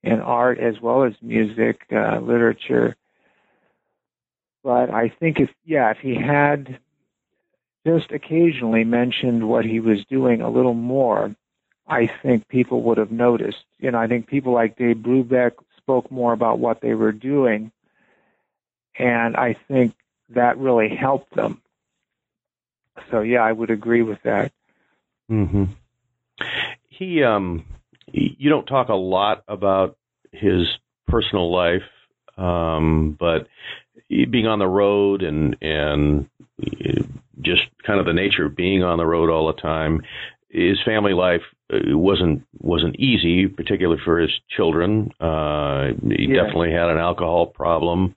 in 0.03 0.21
art 0.21 0.59
as 0.59 0.81
well 0.81 1.03
as 1.03 1.15
music, 1.21 1.85
uh, 1.91 2.21
literature. 2.21 2.97
But 4.63 4.91
I 4.91 5.09
think 5.09 5.41
if 5.41 5.51
yeah, 5.65 5.91
if 5.91 5.99
he 5.99 6.15
had 6.15 6.79
just 7.85 8.13
occasionally 8.13 8.85
mentioned 8.85 9.49
what 9.49 9.65
he 9.65 9.81
was 9.81 10.05
doing 10.05 10.41
a 10.41 10.51
little 10.51 10.75
more, 10.75 11.35
I 11.89 12.07
think 12.23 12.49
people 12.49 12.83
would 12.83 12.99
have 12.99 13.13
noticed. 13.13 13.65
You 13.79 13.91
know, 13.91 13.99
I 13.99 14.07
think 14.07 14.27
people 14.27 14.53
like 14.53 14.77
Dave 14.77 14.97
Brubeck 14.97 15.53
spoke 15.77 16.11
more 16.11 16.33
about 16.33 16.59
what 16.59 16.81
they 16.81 16.95
were 16.95 17.13
doing, 17.13 17.71
and 18.99 19.37
I 19.37 19.55
think 19.69 19.95
that 20.31 20.59
really 20.59 20.89
helped 20.89 21.35
them. 21.35 21.63
So 23.11 23.21
yeah, 23.21 23.41
I 23.41 23.53
would 23.53 23.71
agree 23.71 24.03
with 24.03 24.23
that. 24.25 24.53
Mm-hmm. 25.31 25.65
He, 26.89 27.23
um, 27.23 27.65
you 28.13 28.51
don't 28.51 28.67
talk 28.67 28.89
a 28.89 28.95
lot 28.95 29.45
about 29.49 29.97
his 30.33 30.67
personal 31.07 31.53
life, 31.53 31.83
um, 32.37 33.17
but 33.19 33.47
being 34.09 34.47
on 34.47 34.59
the 34.59 34.67
road 34.67 35.23
and 35.23 35.57
and 35.61 36.29
just 37.41 37.63
kind 37.87 38.01
of 38.01 38.07
the 38.07 38.13
nature 38.13 38.47
of 38.47 38.57
being 38.57 38.83
on 38.83 38.99
the 38.99 39.07
road 39.07 39.31
all 39.31 39.47
the 39.47 39.61
time, 39.61 40.03
his 40.49 40.79
family 40.85 41.13
life 41.13 41.43
uh, 41.73 41.97
wasn't 41.97 42.47
wasn't 42.59 42.97
easy, 42.97 43.47
particularly 43.47 44.01
for 44.05 44.19
his 44.19 44.31
children. 44.49 45.11
Uh, 45.21 45.89
he 46.03 46.27
yeah. 46.29 46.43
definitely 46.43 46.73
had 46.73 46.89
an 46.89 46.99
alcohol 46.99 47.47
problem. 47.47 48.15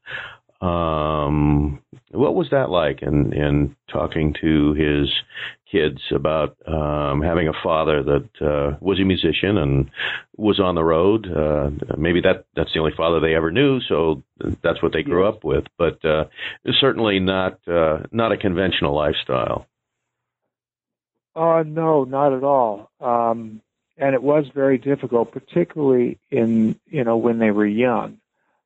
Um, 0.62 1.80
what 2.12 2.36
was 2.36 2.50
that 2.52 2.70
like 2.70 3.02
in 3.02 3.34
in 3.34 3.76
talking 3.90 4.36
to 4.42 4.74
his 4.74 5.10
kids 5.72 6.02
about 6.14 6.58
um, 6.68 7.22
having 7.22 7.48
a 7.48 7.54
father 7.64 8.04
that 8.04 8.30
uh, 8.42 8.78
was 8.82 9.00
a 9.00 9.04
musician 9.04 9.58
and 9.58 9.90
was 10.38 10.60
on 10.60 10.76
the 10.76 10.84
road. 10.84 11.28
Uh, 11.28 11.70
maybe 11.98 12.22
that 12.22 12.46
that's 12.56 12.74
the 12.74 12.80
only 12.80 12.94
father 12.96 13.20
they 13.20 13.36
ever 13.36 13.52
knew, 13.52 13.80
so 13.82 14.24
that's 14.64 14.82
what 14.82 14.94
they 14.94 15.04
grew 15.04 15.28
up 15.28 15.44
with. 15.44 15.66
But 15.78 16.04
uh, 16.04 16.26
certainly 16.80 17.20
not 17.20 17.60
uh, 17.68 18.00
not 18.12 18.32
a 18.32 18.38
conventional 18.38 18.96
lifestyle. 18.96 19.66
Uh, 21.36 21.64
no, 21.66 22.04
not 22.04 22.34
at 22.34 22.44
all. 22.44 22.90
Um, 23.00 23.62
and 23.98 24.16
it 24.16 24.24
was 24.24 24.48
very 24.54 24.78
difficult, 24.78 25.32
particularly 25.32 26.20
in 26.32 26.80
you 26.88 27.04
know 27.04 27.18
when 27.18 27.40
they 27.40 27.52
were 27.52 27.66
young. 27.66 28.20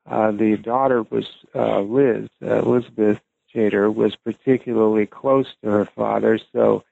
Uh, 0.09 0.31
the 0.31 0.57
daughter 0.57 1.03
was 1.03 1.25
uh, 1.55 1.79
Liz 1.81 2.29
uh, 2.41 2.59
Elizabeth 2.59 3.19
Tjader 3.53 3.93
was 3.93 4.15
particularly 4.15 5.05
close 5.05 5.47
to 5.63 5.69
her 5.69 5.85
father, 5.85 6.39
so 6.51 6.83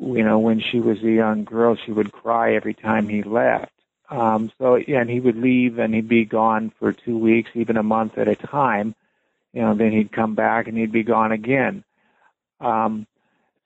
you 0.00 0.24
know, 0.24 0.38
when 0.38 0.60
she 0.60 0.80
was 0.80 1.02
a 1.02 1.10
young 1.10 1.44
girl, 1.44 1.76
she 1.76 1.92
would 1.92 2.12
cry 2.12 2.54
every 2.54 2.74
time 2.74 3.08
he 3.08 3.22
left. 3.22 3.72
Um, 4.08 4.50
so, 4.58 4.76
and 4.76 5.08
he 5.08 5.20
would 5.20 5.36
leave 5.36 5.78
and 5.78 5.94
he'd 5.94 6.08
be 6.08 6.24
gone 6.24 6.72
for 6.78 6.92
two 6.92 7.18
weeks, 7.18 7.50
even 7.54 7.76
a 7.76 7.82
month 7.82 8.18
at 8.18 8.26
a 8.26 8.34
time. 8.34 8.94
You 9.52 9.62
know, 9.62 9.74
then 9.74 9.92
he'd 9.92 10.10
come 10.10 10.34
back 10.34 10.66
and 10.66 10.76
he'd 10.76 10.90
be 10.92 11.02
gone 11.02 11.32
again. 11.32 11.84
Um, 12.60 13.06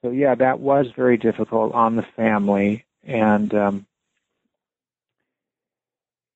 so, 0.05 0.11
yeah, 0.11 0.35
that 0.35 0.59
was 0.59 0.85
very 0.95 1.17
difficult 1.17 1.73
on 1.73 1.95
the 1.95 2.03
family. 2.03 2.85
And, 3.03 3.51
um, 3.55 3.85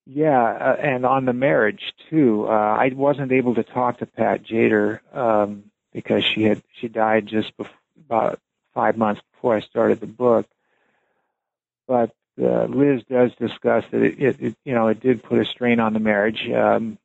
yeah, 0.08 0.44
uh, 0.44 0.76
and 0.82 1.06
on 1.06 1.26
the 1.26 1.34
marriage 1.34 1.94
too. 2.10 2.48
Uh, 2.48 2.52
I 2.52 2.90
wasn't 2.96 3.32
able 3.32 3.54
to 3.54 3.64
talk 3.64 4.00
to 4.00 4.08
Pat 4.08 4.44
Tjader 4.44 5.02
um, 5.16 5.66
because 5.94 6.24
she 6.24 6.42
had 6.42 6.64
she 6.74 6.88
died 6.88 7.28
just 7.28 7.56
before, 7.58 7.78
about 8.08 8.40
five 8.74 8.98
months 8.98 9.22
before 9.34 9.56
I 9.56 9.62
started 9.62 10.00
the 10.00 10.08
book. 10.08 10.48
But 11.88 12.10
uh, 12.42 12.64
Liz 12.66 13.04
does 13.08 13.36
discuss 13.36 13.84
that 13.92 14.02
it, 14.02 14.20
it, 14.20 14.42
it, 14.42 14.56
you 14.66 14.74
know, 14.74 14.88
it 14.88 15.00
did 15.00 15.22
put 15.22 15.38
a 15.38 15.46
strain 15.46 15.80
on 15.80 15.94
the 15.94 16.00
marriage 16.00 16.50
um, 16.50 16.98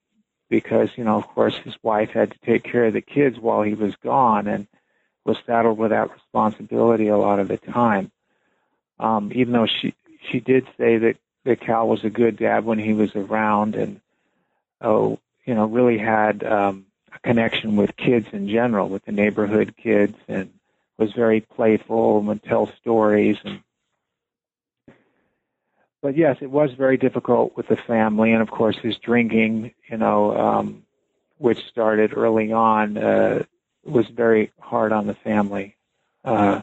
because, 0.49 0.89
you 0.97 1.05
know, 1.05 1.17
of 1.17 1.27
course, 1.27 1.59
his 1.59 1.75
wife 1.83 2.13
had 2.13 2.31
to 2.31 2.39
take 2.39 2.63
care 2.63 2.87
of 2.87 2.95
the 2.95 3.03
kids 3.03 3.39
while 3.39 3.61
he 3.61 3.75
was 3.75 3.95
gone 3.97 4.47
and 4.47 4.67
was 5.25 5.37
saddled 5.47 5.79
with 5.79 5.91
that 5.91 6.13
responsibility 6.13 7.09
a 7.09 7.17
lot 7.17 7.41
of 7.41 7.49
the 7.49 7.57
time. 7.57 8.11
Um, 8.99 9.33
even 9.35 9.53
though 9.53 9.67
she 9.67 9.95
she 10.31 10.41
did 10.41 10.67
say 10.79 10.99
that 10.99 11.17
that 11.45 11.61
Cal 11.61 11.89
was 11.89 12.05
a 12.05 12.11
good 12.11 12.37
dad 12.37 12.65
when 12.65 12.79
he 12.79 12.93
was 12.93 13.15
around 13.15 13.75
and 13.75 14.01
oh, 14.81 15.19
you 15.45 15.55
know, 15.55 15.67
really 15.67 15.99
had 15.99 16.45
um, 16.45 16.87
a 17.13 17.19
connection 17.21 17.77
with 17.77 17.97
kids 17.97 18.27
in 18.33 18.49
general, 18.49 18.89
with 18.89 19.05
the 19.05 19.13
neighborhood 19.13 19.75
kids 19.77 20.17
and 20.29 20.51
was 20.99 21.13
very 21.13 21.41
playful 21.41 22.19
and 22.19 22.29
would 22.29 22.43
tell 22.43 22.71
stories 22.81 23.37
and 23.45 23.61
but 26.05 26.19
yes, 26.19 26.37
it 26.43 26.51
was 26.51 26.71
very 26.75 26.99
difficult 26.99 27.57
with 27.57 27.69
the 27.69 27.77
family, 27.77 28.33
and 28.33 28.43
of 28.43 28.51
course 28.51 28.77
his 28.77 28.99
drinking, 28.99 29.73
you 29.89 29.97
know, 29.97 30.37
um, 30.37 30.83
which 31.39 31.67
started 31.69 32.13
early 32.15 32.53
on, 32.53 32.99
uh, 32.99 33.45
was 33.85 34.07
very 34.09 34.53
hard 34.59 34.93
on 34.93 35.07
the 35.07 35.15
family. 35.15 35.77
Uh, 36.25 36.63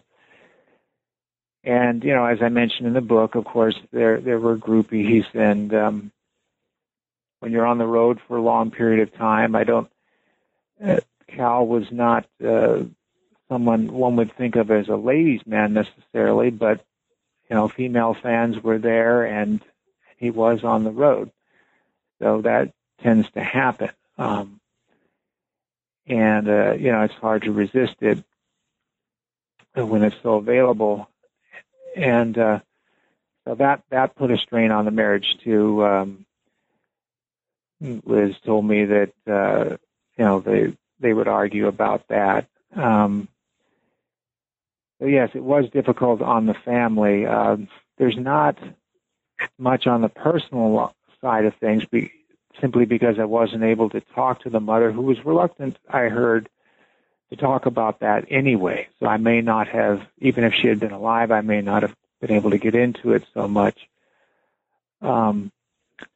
and 1.64 2.04
you 2.04 2.14
know, 2.14 2.26
as 2.26 2.42
I 2.42 2.50
mentioned 2.50 2.88
in 2.88 2.94
the 2.94 3.02
book, 3.02 3.36
of 3.36 3.46
course 3.46 3.76
there 3.92 4.20
there 4.20 4.40
were 4.40 4.58
groupies, 4.58 5.26
and 5.34 5.74
um, 5.74 6.12
when 7.40 7.52
you're 7.52 7.68
on 7.68 7.78
the 7.78 7.86
road 7.86 8.20
for 8.28 8.38
a 8.38 8.42
long 8.42 8.72
period 8.72 9.08
of 9.08 9.16
time, 9.16 9.56
I 9.56 9.64
don't. 9.64 9.90
Uh, 10.84 11.00
Cal 11.28 11.66
was 11.66 11.86
not 11.92 12.26
uh, 12.44 12.84
someone 13.50 13.92
one 13.94 14.16
would 14.16 14.36
think 14.36 14.56
of 14.56 14.72
as 14.72 14.88
a 14.88 14.96
ladies' 14.96 15.46
man 15.46 15.74
necessarily, 15.74 16.50
but 16.50 16.84
you 17.50 17.56
know, 17.56 17.68
female 17.68 18.16
fans 18.16 18.62
were 18.64 18.80
there, 18.80 19.26
and 19.26 19.62
he 20.18 20.32
was 20.32 20.64
on 20.64 20.84
the 20.86 20.92
road, 20.92 21.32
so 22.20 22.42
that 22.42 22.72
tends 23.04 23.30
to 23.32 23.44
happen. 23.44 23.90
Um, 24.18 24.61
and 26.08 26.48
uh, 26.48 26.74
you 26.74 26.92
know, 26.92 27.02
it's 27.02 27.14
hard 27.16 27.44
to 27.44 27.52
resist 27.52 27.96
it 28.02 28.24
when 29.76 30.04
it's 30.04 30.16
so 30.22 30.36
available, 30.36 31.10
and 31.96 32.38
uh, 32.38 32.60
so 33.46 33.56
that 33.56 33.84
that 33.90 34.16
put 34.16 34.32
a 34.32 34.38
strain 34.38 34.72
on 34.72 34.86
the 34.86 34.92
marriage 34.92 35.38
too. 35.44 35.86
Um, 35.86 36.26
Liz 37.82 38.36
told 38.46 38.66
me 38.66 38.86
that 38.86 39.14
uh, 39.28 39.78
you 40.18 40.26
know 40.26 40.40
they 40.40 40.76
they 41.00 41.14
would 41.14 41.28
argue 41.28 41.68
about 41.68 42.08
that. 42.10 42.48
Um, 42.76 43.28
so 45.00 45.08
yes, 45.08 45.32
it 45.34 45.44
was 45.44 45.70
difficult 45.72 46.22
on 46.22 46.46
the 46.46 46.54
family. 46.54 47.26
Uh, 47.26 47.58
there's 47.98 48.18
not 48.18 48.58
much 49.58 49.88
on 49.88 50.02
the 50.02 50.10
personal 50.10 50.94
side 51.22 51.46
of 51.46 51.56
things, 51.56 51.86
be, 51.86 52.12
simply 52.60 52.86
because 52.86 53.20
I 53.20 53.26
wasn't 53.26 53.64
able 53.64 53.90
to 53.92 54.02
talk 54.16 54.44
to 54.44 54.50
the 54.50 54.60
mother, 54.60 54.92
who 54.92 55.02
was 55.02 55.24
reluctant. 55.26 55.78
I 55.90 56.04
heard 56.04 56.50
to 57.30 57.36
talk 57.36 57.66
about 57.66 58.02
that 58.02 58.26
anyway. 58.30 58.88
So 59.00 59.08
I 59.08 59.18
may 59.18 59.42
not 59.42 59.68
have, 59.70 60.02
even 60.20 60.44
if 60.44 60.54
she 60.54 60.68
had 60.68 60.80
been 60.80 60.92
alive, 60.92 61.32
I 61.32 61.42
may 61.42 61.62
not 61.62 61.84
have 61.84 61.96
been 62.20 62.32
able 62.32 62.52
to 62.52 62.58
get 62.58 62.76
into 62.76 63.14
it 63.14 63.26
so 63.34 63.48
much. 63.48 63.88
Um, 65.02 65.52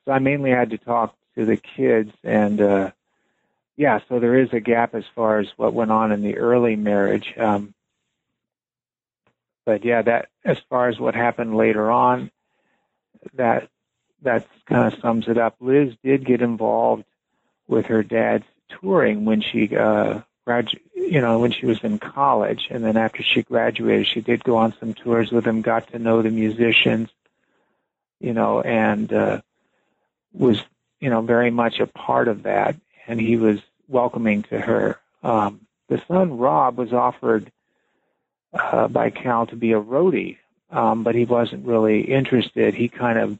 so 0.03 0.11
I 0.11 0.19
mainly 0.19 0.51
had 0.51 0.71
to 0.71 0.77
talk 0.77 1.15
to 1.35 1.45
the 1.45 1.57
kids, 1.57 2.11
and 2.23 2.61
uh, 2.61 2.91
yeah, 3.77 3.99
so 4.07 4.19
there 4.19 4.37
is 4.37 4.49
a 4.53 4.59
gap 4.59 4.95
as 4.95 5.03
far 5.15 5.39
as 5.39 5.47
what 5.57 5.73
went 5.73 5.91
on 5.91 6.11
in 6.11 6.21
the 6.21 6.37
early 6.37 6.75
marriage. 6.75 7.33
Um, 7.37 7.73
but 9.65 9.83
yeah, 9.83 10.01
that 10.03 10.29
as 10.43 10.59
far 10.69 10.89
as 10.89 10.99
what 10.99 11.15
happened 11.15 11.55
later 11.55 11.89
on, 11.89 12.31
that 13.33 13.69
that 14.21 14.47
kind 14.65 14.91
of 14.91 14.99
sums 14.99 15.27
it 15.27 15.37
up. 15.37 15.55
Liz 15.59 15.93
did 16.03 16.25
get 16.25 16.41
involved 16.41 17.03
with 17.67 17.87
her 17.87 18.03
dad's 18.03 18.45
touring 18.81 19.25
when 19.25 19.41
she 19.41 19.75
uh 19.75 20.21
gradu- 20.47 20.79
you 20.95 21.21
know 21.21 21.39
when 21.39 21.51
she 21.51 21.65
was 21.65 21.83
in 21.83 21.99
college. 21.99 22.67
And 22.69 22.83
then 22.83 22.97
after 22.97 23.23
she 23.23 23.43
graduated 23.43 24.07
she 24.07 24.21
did 24.21 24.43
go 24.43 24.57
on 24.57 24.73
some 24.79 24.93
tours 24.93 25.31
with 25.31 25.45
him 25.45 25.61
got 25.61 25.91
to 25.91 25.99
know 25.99 26.21
the 26.21 26.31
musicians 26.31 27.09
you 28.19 28.33
know 28.33 28.61
and 28.61 29.11
uh 29.13 29.41
was 30.33 30.63
you 30.99 31.09
know 31.09 31.21
very 31.21 31.51
much 31.51 31.79
a 31.79 31.87
part 31.87 32.27
of 32.27 32.43
that. 32.43 32.75
And 33.07 33.19
he 33.19 33.37
was 33.37 33.59
welcoming 33.87 34.43
to 34.43 34.59
her. 34.59 34.99
Um 35.23 35.61
the 35.87 36.01
son 36.07 36.37
rob 36.37 36.77
was 36.77 36.93
offered 36.93 37.51
uh 38.53 38.87
by 38.87 39.09
cal 39.11 39.45
to 39.47 39.55
be 39.55 39.73
a 39.73 39.81
roadie. 39.81 40.37
Um 40.71 41.03
but 41.03 41.15
he 41.15 41.25
wasn't 41.25 41.67
really 41.67 42.01
interested. 42.01 42.73
He 42.73 42.87
kind 42.87 43.19
of 43.19 43.39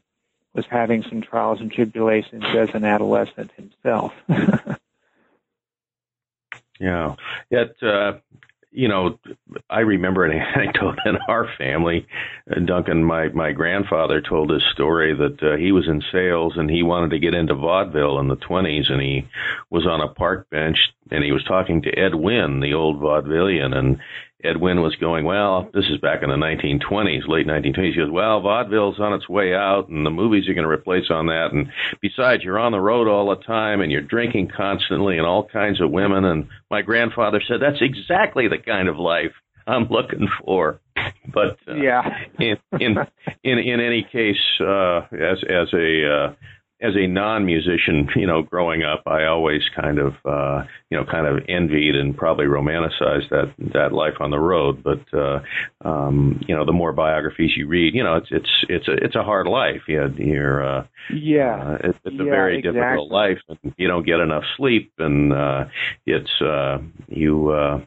was 0.56 0.66
having 0.68 1.04
some 1.04 1.20
trials 1.22 1.60
and 1.60 1.70
tribulations 1.70 2.44
as 2.56 2.70
an 2.74 2.84
adolescent 2.84 3.52
himself 3.52 4.12
Yeah, 6.78 7.14
it 7.50 7.76
uh, 7.82 8.18
you 8.70 8.88
know, 8.88 9.18
I 9.70 9.80
remember 9.80 10.24
an 10.24 10.32
anecdote 10.56 10.98
in 11.06 11.16
our 11.28 11.48
family. 11.56 12.06
Uh, 12.50 12.60
Duncan, 12.60 13.04
my 13.04 13.28
my 13.28 13.52
grandfather 13.52 14.20
told 14.20 14.50
this 14.50 14.64
story 14.72 15.14
that 15.14 15.42
uh, 15.42 15.56
he 15.56 15.72
was 15.72 15.88
in 15.88 16.02
sales 16.12 16.54
and 16.56 16.70
he 16.70 16.82
wanted 16.82 17.10
to 17.10 17.18
get 17.18 17.34
into 17.34 17.54
vaudeville 17.54 18.18
in 18.20 18.28
the 18.28 18.36
twenties, 18.36 18.90
and 18.90 19.00
he 19.00 19.26
was 19.70 19.86
on 19.86 20.00
a 20.00 20.08
park 20.08 20.50
bench 20.50 20.78
and 21.10 21.24
he 21.24 21.32
was 21.32 21.44
talking 21.44 21.82
to 21.82 21.98
Ed 21.98 22.14
Wynn, 22.14 22.60
the 22.60 22.74
old 22.74 23.00
vaudevillian, 23.00 23.74
and 23.74 23.98
Ed 24.44 24.58
Wynn 24.58 24.82
was 24.82 24.94
going, 24.96 25.24
well, 25.24 25.68
this 25.72 25.86
is 25.86 25.98
back 25.98 26.22
in 26.22 26.28
the 26.28 26.36
1920s, 26.36 27.26
late 27.26 27.46
1920s. 27.46 27.92
He 27.92 27.96
goes, 27.96 28.10
well, 28.10 28.40
vaudeville's 28.40 29.00
on 29.00 29.14
its 29.14 29.28
way 29.28 29.54
out, 29.54 29.88
and 29.88 30.04
the 30.04 30.10
movies 30.10 30.46
are 30.48 30.54
going 30.54 30.66
to 30.66 30.70
replace 30.70 31.10
on 31.10 31.26
that. 31.26 31.52
And 31.52 31.72
besides, 32.02 32.44
you're 32.44 32.58
on 32.58 32.72
the 32.72 32.80
road 32.80 33.08
all 33.08 33.30
the 33.30 33.42
time, 33.42 33.80
and 33.80 33.90
you're 33.90 34.02
drinking 34.02 34.50
constantly, 34.54 35.16
and 35.16 35.26
all 35.26 35.48
kinds 35.48 35.80
of 35.80 35.90
women. 35.90 36.24
And 36.26 36.48
my 36.70 36.82
grandfather 36.82 37.40
said, 37.48 37.60
that's 37.60 37.80
exactly 37.80 38.46
the 38.46 38.58
kind 38.58 38.88
of 38.88 38.98
life 38.98 39.32
I'm 39.66 39.88
looking 39.88 40.28
for. 40.44 40.80
But 41.32 41.58
uh, 41.68 41.74
yeah, 41.74 42.02
in 42.38 42.56
in 42.80 42.96
in 43.42 43.58
in 43.58 43.80
any 43.80 44.06
case, 44.10 44.40
uh, 44.60 45.00
as 45.12 45.38
as 45.48 45.72
a 45.74 46.08
uh, 46.08 46.34
as 46.80 46.94
a 46.94 47.06
non-musician, 47.06 48.10
you 48.16 48.26
know, 48.26 48.42
growing 48.42 48.82
up, 48.82 49.04
I 49.06 49.24
always 49.24 49.62
kind 49.74 49.98
of, 49.98 50.14
uh, 50.26 50.64
you 50.90 50.98
know, 50.98 51.04
kind 51.04 51.26
of 51.26 51.42
envied 51.48 51.96
and 51.96 52.16
probably 52.16 52.44
romanticized 52.44 53.30
that 53.30 53.54
that 53.72 53.92
life 53.92 54.14
on 54.20 54.30
the 54.30 54.38
road. 54.38 54.82
But 54.82 55.02
uh, 55.12 55.40
um, 55.84 56.40
you 56.46 56.54
know, 56.54 56.66
the 56.66 56.72
more 56.72 56.92
biographies 56.92 57.56
you 57.56 57.66
read, 57.66 57.94
you 57.94 58.02
know, 58.04 58.16
it's 58.16 58.28
it's 58.30 58.50
it's 58.68 58.88
a 58.88 58.92
it's 58.92 59.16
a 59.16 59.22
hard 59.22 59.46
life. 59.46 59.82
You 59.88 60.12
you're 60.18 60.64
uh, 60.64 60.86
yeah, 61.10 61.56
uh, 61.56 61.78
it's, 61.84 61.98
it's 62.04 62.20
a 62.20 62.24
very 62.24 62.58
exactly. 62.58 62.80
difficult 62.80 63.10
life, 63.10 63.40
and 63.48 63.74
you 63.78 63.88
don't 63.88 64.04
get 64.04 64.20
enough 64.20 64.44
sleep, 64.56 64.92
and 64.98 65.32
uh, 65.32 65.64
it's 66.04 66.40
uh, 66.42 66.78
you. 67.08 67.50
Uh, 67.50 67.80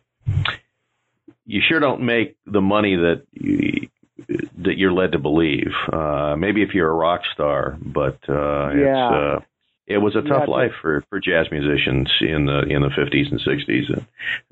you 1.45 1.61
sure 1.67 1.79
don't 1.79 2.01
make 2.01 2.37
the 2.45 2.61
money 2.61 2.95
that 2.95 3.23
you, 3.33 3.89
that 4.27 4.77
you're 4.77 4.91
led 4.91 5.11
to 5.13 5.19
believe. 5.19 5.71
Uh, 5.91 6.35
maybe 6.37 6.61
if 6.61 6.73
you're 6.73 6.89
a 6.89 6.93
rock 6.93 7.21
star, 7.33 7.77
but 7.81 8.17
uh, 8.27 8.69
Yeah. 8.71 8.77
it's, 8.77 9.13
uh, 9.15 9.39
it 9.87 9.97
was 9.97 10.15
a 10.15 10.21
tough 10.21 10.43
but- 10.45 10.49
life 10.49 10.71
for, 10.81 11.03
for 11.09 11.19
jazz 11.19 11.47
musicians 11.51 12.09
in 12.21 12.45
the 12.45 12.59
in 12.63 12.81
the 12.81 12.89
50s 12.89 13.31
and 13.31 13.39
60s. 13.39 13.89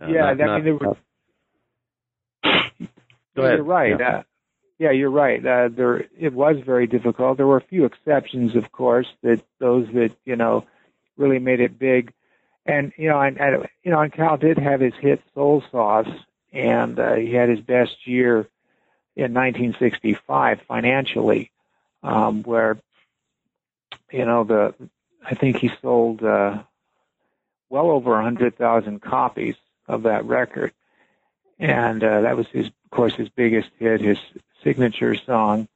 Uh, 0.01 0.07
Yeah, 0.07 0.33
not- 0.33 0.49
I 0.49 0.55
mean, 0.55 0.63
there 0.65 0.75
were- 0.75 0.97
Go 3.35 3.43
ahead. 3.43 3.57
You're 3.57 3.63
right. 3.63 3.99
Yeah. 3.99 4.17
Uh, 4.17 4.23
yeah, 4.79 4.91
you're 4.91 5.11
right. 5.11 5.43
Uh, 5.45 5.69
there, 5.69 6.05
it 6.19 6.33
was 6.33 6.57
very 6.65 6.87
difficult. 6.87 7.37
There 7.37 7.47
were 7.47 7.57
a 7.57 7.61
few 7.61 7.85
exceptions, 7.85 8.55
of 8.55 8.71
course, 8.71 9.07
that 9.23 9.41
those 9.59 9.87
that 9.93 10.11
you 10.25 10.35
know 10.35 10.65
really 11.17 11.39
made 11.39 11.59
it 11.59 11.77
big. 11.79 12.13
And 12.65 12.91
you 12.97 13.09
know, 13.09 13.19
and, 13.21 13.39
and 13.39 13.67
you 13.83 13.91
know, 13.91 13.99
and 14.01 14.11
Cal 14.11 14.37
did 14.37 14.57
have 14.57 14.81
his 14.81 14.93
hit 14.99 15.21
"Soul 15.33 15.63
Sauce," 15.71 16.09
and 16.51 16.99
uh, 16.99 17.13
he 17.15 17.33
had 17.33 17.49
his 17.49 17.59
best 17.61 18.05
year 18.07 18.47
in 19.17 19.33
1965 19.33 20.61
financially, 20.67 21.49
um, 22.03 22.43
where 22.43 22.77
you 24.11 24.23
know 24.25 24.43
the 24.43 24.75
I 25.25 25.33
think 25.33 25.57
he 25.57 25.71
sold 25.81 26.23
uh, 26.23 26.61
well 27.69 27.89
over 27.89 28.17
a 28.17 28.23
hundred 28.23 28.57
thousand 28.57 29.01
copies 29.01 29.55
of 29.87 30.03
that 30.03 30.25
record, 30.25 30.71
and 31.57 32.03
uh, 32.03 32.21
that 32.21 32.37
was 32.37 32.47
his, 32.49 32.67
of 32.67 32.91
course, 32.91 33.15
his 33.15 33.29
biggest 33.29 33.69
hit, 33.79 34.01
his 34.01 34.19
signature 34.63 35.15
song, 35.15 35.67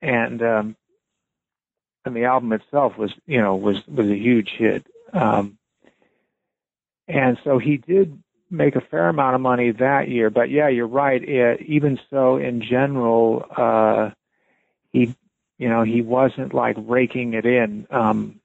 and 0.00 0.40
um, 0.40 0.76
and 2.04 2.14
the 2.14 2.26
album 2.26 2.52
itself 2.52 2.96
was, 2.96 3.12
you 3.26 3.40
know, 3.42 3.56
was 3.56 3.84
was 3.88 4.08
a 4.08 4.16
huge 4.16 4.50
hit. 4.50 4.86
Um, 5.12 5.58
and 7.08 7.38
so 7.42 7.58
he 7.58 7.76
did 7.76 8.22
make 8.56 8.76
a 8.76 8.80
fair 8.80 9.08
amount 9.08 9.34
of 9.34 9.40
money 9.40 9.70
that 9.72 10.08
year. 10.08 10.30
But 10.30 10.50
yeah, 10.50 10.68
you're 10.68 10.86
right. 10.86 11.22
Uh 11.22 11.56
even 11.64 11.98
so, 12.10 12.36
in 12.36 12.62
general, 12.62 13.44
uh, 13.56 14.10
he, 14.92 15.14
you 15.58 15.68
know, 15.68 15.82
he 15.82 16.02
wasn't 16.02 16.54
like 16.54 16.76
raking 16.78 17.34
it 17.34 17.46
in 17.46 17.86
um, 17.90 18.40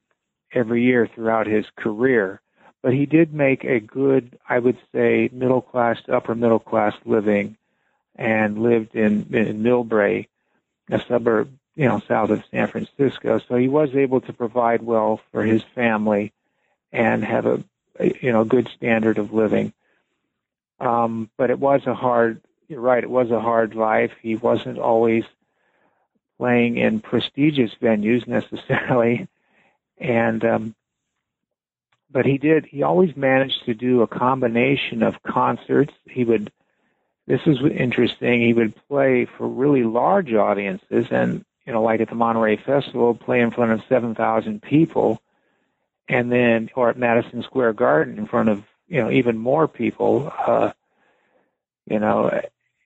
every 0.53 0.83
year 0.83 1.07
throughout 1.07 1.47
his 1.47 1.65
career. 1.75 2.41
But 2.81 2.93
he 2.93 3.05
did 3.05 3.33
make 3.33 3.63
a 3.63 3.79
good, 3.79 4.39
I 4.47 4.57
would 4.59 4.77
say, 4.93 5.29
middle 5.31 5.61
class 5.61 6.01
to 6.05 6.15
upper 6.15 6.33
middle 6.33 6.59
class 6.59 6.93
living, 7.05 7.57
and 8.15 8.57
lived 8.61 8.95
in 8.95 9.33
in 9.33 9.61
Millbrae, 9.61 10.27
a 10.89 10.99
suburb, 11.07 11.51
you 11.75 11.87
know, 11.87 12.01
south 12.07 12.31
of 12.31 12.43
San 12.49 12.67
Francisco. 12.67 13.39
So 13.47 13.55
he 13.55 13.67
was 13.67 13.95
able 13.95 14.21
to 14.21 14.33
provide 14.33 14.81
well 14.81 15.19
for 15.31 15.43
his 15.43 15.63
family, 15.75 16.33
and 16.91 17.23
have 17.23 17.45
a 17.45 17.63
you 18.19 18.31
know 18.31 18.43
good 18.43 18.67
standard 18.75 19.17
of 19.19 19.31
living. 19.33 19.73
Um, 20.81 21.29
but 21.37 21.51
it 21.51 21.59
was 21.59 21.85
a 21.85 21.93
hard. 21.93 22.41
You're 22.67 22.81
right. 22.81 23.03
It 23.03 23.09
was 23.09 23.29
a 23.29 23.39
hard 23.39 23.75
life. 23.75 24.11
He 24.21 24.35
wasn't 24.35 24.79
always 24.79 25.23
playing 26.39 26.77
in 26.77 27.01
prestigious 27.01 27.71
venues 27.79 28.27
necessarily, 28.27 29.27
and 29.99 30.43
um, 30.43 30.75
but 32.09 32.25
he 32.25 32.39
did. 32.39 32.65
He 32.65 32.81
always 32.81 33.15
managed 33.15 33.65
to 33.65 33.75
do 33.75 34.01
a 34.01 34.07
combination 34.07 35.03
of 35.03 35.21
concerts. 35.21 35.93
He 36.09 36.25
would. 36.25 36.51
This 37.27 37.41
is 37.45 37.59
interesting. 37.61 38.41
He 38.41 38.53
would 38.53 38.73
play 38.87 39.25
for 39.37 39.47
really 39.47 39.83
large 39.83 40.33
audiences, 40.33 41.05
and 41.11 41.45
you 41.67 41.73
know, 41.73 41.83
like 41.83 42.01
at 42.01 42.09
the 42.09 42.15
Monterey 42.15 42.57
Festival, 42.57 43.13
play 43.13 43.39
in 43.39 43.51
front 43.51 43.71
of 43.71 43.83
seven 43.87 44.15
thousand 44.15 44.63
people, 44.63 45.21
and 46.09 46.31
then 46.31 46.71
or 46.75 46.89
at 46.89 46.97
Madison 46.97 47.43
Square 47.43 47.73
Garden 47.73 48.17
in 48.17 48.25
front 48.25 48.49
of 48.49 48.63
you 48.91 49.01
know 49.01 49.09
even 49.09 49.37
more 49.37 49.67
people. 49.67 50.31
Uh, 50.37 50.73
you 51.89 51.99
know, 51.99 52.29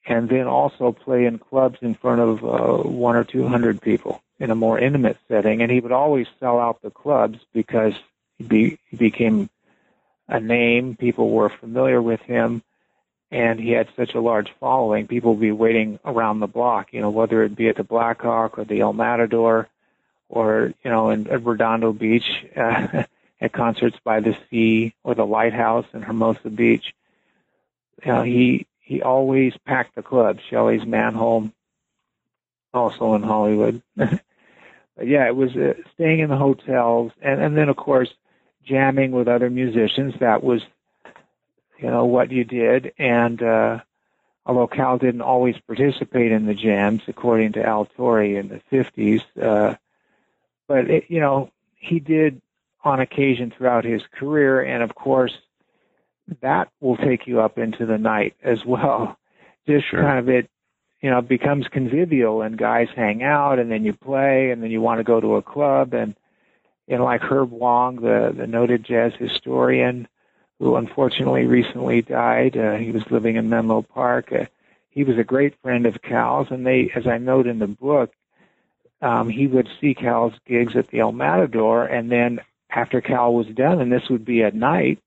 and 0.07 0.29
then 0.29 0.47
also 0.47 0.91
play 0.91 1.25
in 1.25 1.39
clubs 1.39 1.79
in 1.81 1.95
front 1.95 2.21
of 2.21 2.43
uh, 2.43 2.87
one 2.87 3.15
or 3.15 3.23
two 3.23 3.47
hundred 3.47 3.81
people 3.81 4.21
in 4.39 4.51
a 4.51 4.55
more 4.55 4.79
intimate 4.79 5.17
setting. 5.27 5.61
And 5.61 5.71
he 5.71 5.79
would 5.79 5.91
always 5.91 6.27
sell 6.39 6.59
out 6.59 6.81
the 6.81 6.91
clubs 6.91 7.39
because 7.53 7.93
he, 8.37 8.43
be, 8.43 8.79
he 8.89 8.97
became 8.97 9.49
a 10.27 10.39
name. 10.39 10.95
People 10.95 11.31
were 11.31 11.49
familiar 11.49 12.01
with 12.01 12.21
him, 12.21 12.61
and 13.31 13.59
he 13.59 13.71
had 13.71 13.87
such 13.95 14.13
a 14.13 14.21
large 14.21 14.49
following. 14.59 15.07
People 15.07 15.31
would 15.31 15.41
be 15.41 15.51
waiting 15.51 15.99
around 16.05 16.39
the 16.39 16.47
block. 16.47 16.93
You 16.93 17.01
know, 17.01 17.09
whether 17.09 17.43
it 17.43 17.55
be 17.55 17.69
at 17.69 17.77
the 17.77 17.83
Blackhawk 17.83 18.59
or 18.59 18.65
the 18.65 18.81
El 18.81 18.93
Matador, 18.93 19.67
or 20.29 20.73
you 20.83 20.91
know, 20.91 21.09
in 21.09 21.23
Redondo 21.23 21.93
Beach. 21.93 22.45
Uh, 22.55 23.03
at 23.45 23.53
concerts 23.53 23.97
by 24.03 24.19
the 24.19 24.35
sea 24.49 24.93
or 25.03 25.15
the 25.15 25.25
lighthouse 25.25 25.85
in 25.93 26.01
Hermosa 26.01 26.49
Beach. 26.49 26.93
Know, 28.05 28.23
he 28.23 28.67
he 28.81 29.01
always 29.01 29.53
packed 29.65 29.95
the 29.95 30.03
club. 30.03 30.39
Shelly's 30.49 30.85
Manne-Hole, 30.85 31.49
also 32.73 33.15
in 33.15 33.23
Hollywood. 33.23 33.81
but 33.95 34.19
yeah, 35.01 35.25
it 35.27 35.35
was 35.35 35.55
uh, 35.55 35.73
staying 35.93 36.19
in 36.19 36.29
the 36.29 36.37
hotels, 36.37 37.11
and 37.21 37.41
and 37.41 37.57
then 37.57 37.69
of 37.69 37.77
course 37.77 38.09
jamming 38.63 39.11
with 39.11 39.27
other 39.27 39.49
musicians. 39.49 40.15
That 40.19 40.43
was, 40.43 40.61
you 41.79 41.89
know, 41.89 42.05
what 42.05 42.31
you 42.31 42.43
did. 42.43 42.93
And 42.99 43.41
uh, 43.41 43.79
although 44.45 44.67
Cal 44.67 44.97
didn't 44.97 45.21
always 45.21 45.55
participate 45.65 46.31
in 46.31 46.45
the 46.45 46.53
jams, 46.53 47.01
according 47.07 47.53
to 47.53 47.65
Al 47.65 47.85
Torre 47.85 48.23
in 48.23 48.49
the 48.49 48.61
fifties, 48.69 49.21
uh, 49.41 49.75
but 50.67 50.89
it, 50.89 51.05
you 51.07 51.21
know 51.21 51.51
he 51.75 51.99
did 51.99 52.41
on 52.85 53.01
occasion 53.01 53.51
throughout 53.51 53.83
his 53.83 54.03
career, 54.17 54.61
and 54.61 54.83
of 54.83 54.95
course 54.95 55.33
that 56.41 56.69
will 56.79 56.97
take 56.97 57.27
you 57.27 57.41
up 57.41 57.57
into 57.57 57.85
the 57.85 57.97
night 57.97 58.35
as 58.43 58.65
well. 58.65 59.17
Just 59.67 59.87
Sure. 59.87 60.01
kind 60.01 60.19
of 60.19 60.29
it, 60.29 60.49
you 61.01 61.09
know, 61.09 61.21
becomes 61.21 61.67
convivial, 61.67 62.41
and 62.41 62.57
guys 62.57 62.87
hang 62.95 63.23
out, 63.23 63.59
and 63.59 63.71
then 63.71 63.83
you 63.83 63.93
play, 63.93 64.51
and 64.51 64.61
then 64.63 64.71
you 64.71 64.81
want 64.81 64.99
to 64.99 65.03
go 65.03 65.19
to 65.19 65.35
a 65.35 65.41
club, 65.41 65.93
and 65.93 66.15
you 66.87 66.97
know, 66.97 67.03
like 67.03 67.21
Herb 67.21 67.51
Wong, 67.51 67.97
the 67.97 68.33
the 68.35 68.47
noted 68.47 68.83
jazz 68.83 69.13
historian, 69.17 70.07
who 70.59 70.75
unfortunately 70.75 71.45
recently 71.45 72.01
died. 72.01 72.55
Uh, 72.55 72.75
he 72.75 72.91
was 72.91 73.09
living 73.11 73.35
in 73.35 73.49
Menlo 73.49 73.81
Park. 73.81 74.31
Uh, 74.31 74.45
he 74.89 75.03
was 75.03 75.17
a 75.17 75.23
great 75.23 75.53
friend 75.61 75.85
of 75.85 76.01
Cal's, 76.01 76.47
and 76.51 76.65
they, 76.65 76.91
as 76.95 77.05
I 77.07 77.17
note 77.17 77.47
in 77.47 77.59
the 77.59 77.67
book, 77.67 78.13
um, 79.01 79.29
he 79.29 79.47
would 79.47 79.67
see 79.81 79.93
Cal's 79.93 80.33
gigs 80.47 80.75
at 80.75 80.87
the 80.87 80.99
El 80.99 81.11
Matador, 81.11 81.85
and 81.85 82.11
then 82.11 82.39
after 82.75 83.01
Cal 83.01 83.33
was 83.33 83.47
done, 83.47 83.79
and 83.79 83.91
this 83.91 84.09
would 84.09 84.25
be 84.25 84.43
at 84.43 84.53
night, 84.53 84.99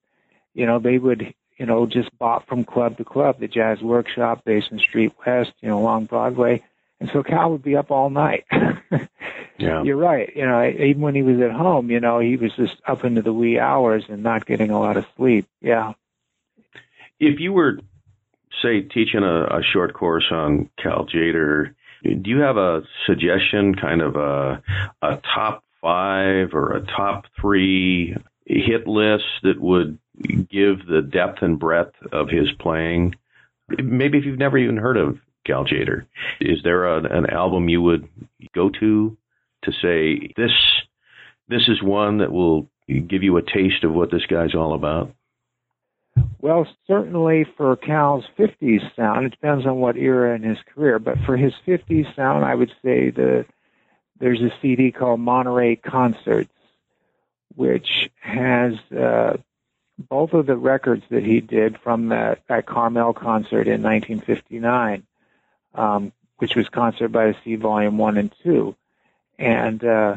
you 0.54 0.66
know, 0.66 0.78
they 0.78 0.98
would, 0.98 1.34
you 1.58 1.66
know, 1.66 1.86
just 1.86 2.16
bop 2.18 2.48
from 2.48 2.64
club 2.64 2.96
to 2.96 3.04
club, 3.04 3.38
the 3.38 3.48
Jazz 3.48 3.80
Workshop, 3.82 4.44
Basin 4.44 4.78
Street 4.78 5.12
West, 5.26 5.52
you 5.60 5.68
know, 5.68 5.78
along 5.78 6.06
Broadway, 6.06 6.62
and 7.00 7.10
so 7.12 7.22
Cal 7.22 7.52
would 7.52 7.62
be 7.62 7.76
up 7.76 7.90
all 7.90 8.10
night. 8.10 8.44
yeah, 9.58 9.82
you're 9.84 9.96
right. 9.96 10.34
You 10.34 10.46
know, 10.46 10.64
even 10.64 11.00
when 11.00 11.14
he 11.14 11.22
was 11.22 11.40
at 11.40 11.52
home, 11.52 11.90
you 11.90 12.00
know, 12.00 12.18
he 12.18 12.36
was 12.36 12.52
just 12.56 12.76
up 12.86 13.04
into 13.04 13.22
the 13.22 13.32
wee 13.32 13.58
hours 13.58 14.04
and 14.08 14.22
not 14.22 14.46
getting 14.46 14.70
a 14.70 14.80
lot 14.80 14.96
of 14.96 15.04
sleep. 15.16 15.46
Yeah. 15.60 15.92
If 17.20 17.38
you 17.38 17.52
were, 17.52 17.78
say, 18.62 18.80
teaching 18.80 19.22
a, 19.22 19.58
a 19.58 19.62
short 19.62 19.94
course 19.94 20.26
on 20.30 20.70
Cal 20.82 21.06
Tjader, 21.06 21.74
do 22.02 22.30
you 22.30 22.40
have 22.40 22.56
a 22.56 22.82
suggestion, 23.06 23.74
kind 23.74 24.02
of 24.02 24.16
a, 24.16 24.62
a 25.02 25.20
top 25.34 25.62
five 25.80 26.54
or 26.54 26.72
a 26.72 26.86
top 26.86 27.24
three 27.40 28.16
hit 28.46 28.86
list 28.86 29.24
that 29.42 29.60
would 29.60 29.98
give 30.16 30.86
the 30.86 31.02
depth 31.02 31.42
and 31.42 31.58
breadth 31.58 31.94
of 32.12 32.28
his 32.28 32.48
playing? 32.58 33.14
Maybe 33.68 34.18
if 34.18 34.24
you've 34.24 34.38
never 34.38 34.58
even 34.58 34.76
heard 34.76 34.96
of 34.96 35.18
Cal 35.46 35.64
Tjader, 35.64 36.06
is 36.40 36.58
there 36.62 36.86
a, 36.86 37.04
an 37.04 37.30
album 37.30 37.68
you 37.68 37.82
would 37.82 38.08
go 38.54 38.70
to 38.80 39.16
to 39.64 39.72
say 39.72 40.32
this 40.36 40.52
this 41.48 41.68
is 41.68 41.82
one 41.82 42.18
that 42.18 42.32
will 42.32 42.68
give 42.88 43.22
you 43.22 43.36
a 43.36 43.42
taste 43.42 43.84
of 43.84 43.92
what 43.92 44.10
this 44.10 44.26
guy's 44.26 44.54
all 44.54 44.74
about? 44.74 45.14
Well, 46.40 46.66
certainly 46.86 47.46
for 47.56 47.76
Cal's 47.76 48.24
50s 48.38 48.94
sound, 48.94 49.26
it 49.26 49.30
depends 49.30 49.66
on 49.66 49.76
what 49.76 49.96
era 49.96 50.34
in 50.36 50.42
his 50.42 50.58
career, 50.74 50.98
but 50.98 51.16
for 51.26 51.36
his 51.36 51.52
50s 51.66 52.14
sound, 52.14 52.44
I 52.44 52.54
would 52.54 52.70
say 52.82 53.10
the 53.10 53.44
there's 54.18 54.40
a 54.40 54.50
CD 54.60 54.92
called 54.92 55.20
Monterey 55.20 55.76
Concerts, 55.76 56.52
which 57.54 58.10
has 58.20 58.74
uh, 58.96 59.36
both 59.98 60.32
of 60.32 60.46
the 60.46 60.56
records 60.56 61.04
that 61.10 61.24
he 61.24 61.40
did 61.40 61.78
from 61.82 62.08
that, 62.08 62.42
that 62.48 62.66
Carmel 62.66 63.12
concert 63.12 63.66
in 63.66 63.82
1959, 63.82 65.04
um, 65.74 66.12
which 66.38 66.54
was 66.54 66.68
Concert 66.68 67.08
by 67.08 67.26
the 67.26 67.36
Sea 67.44 67.56
Volume 67.56 67.98
1 67.98 68.16
and 68.16 68.34
2. 68.44 68.74
And 69.38 69.84
uh, 69.84 70.16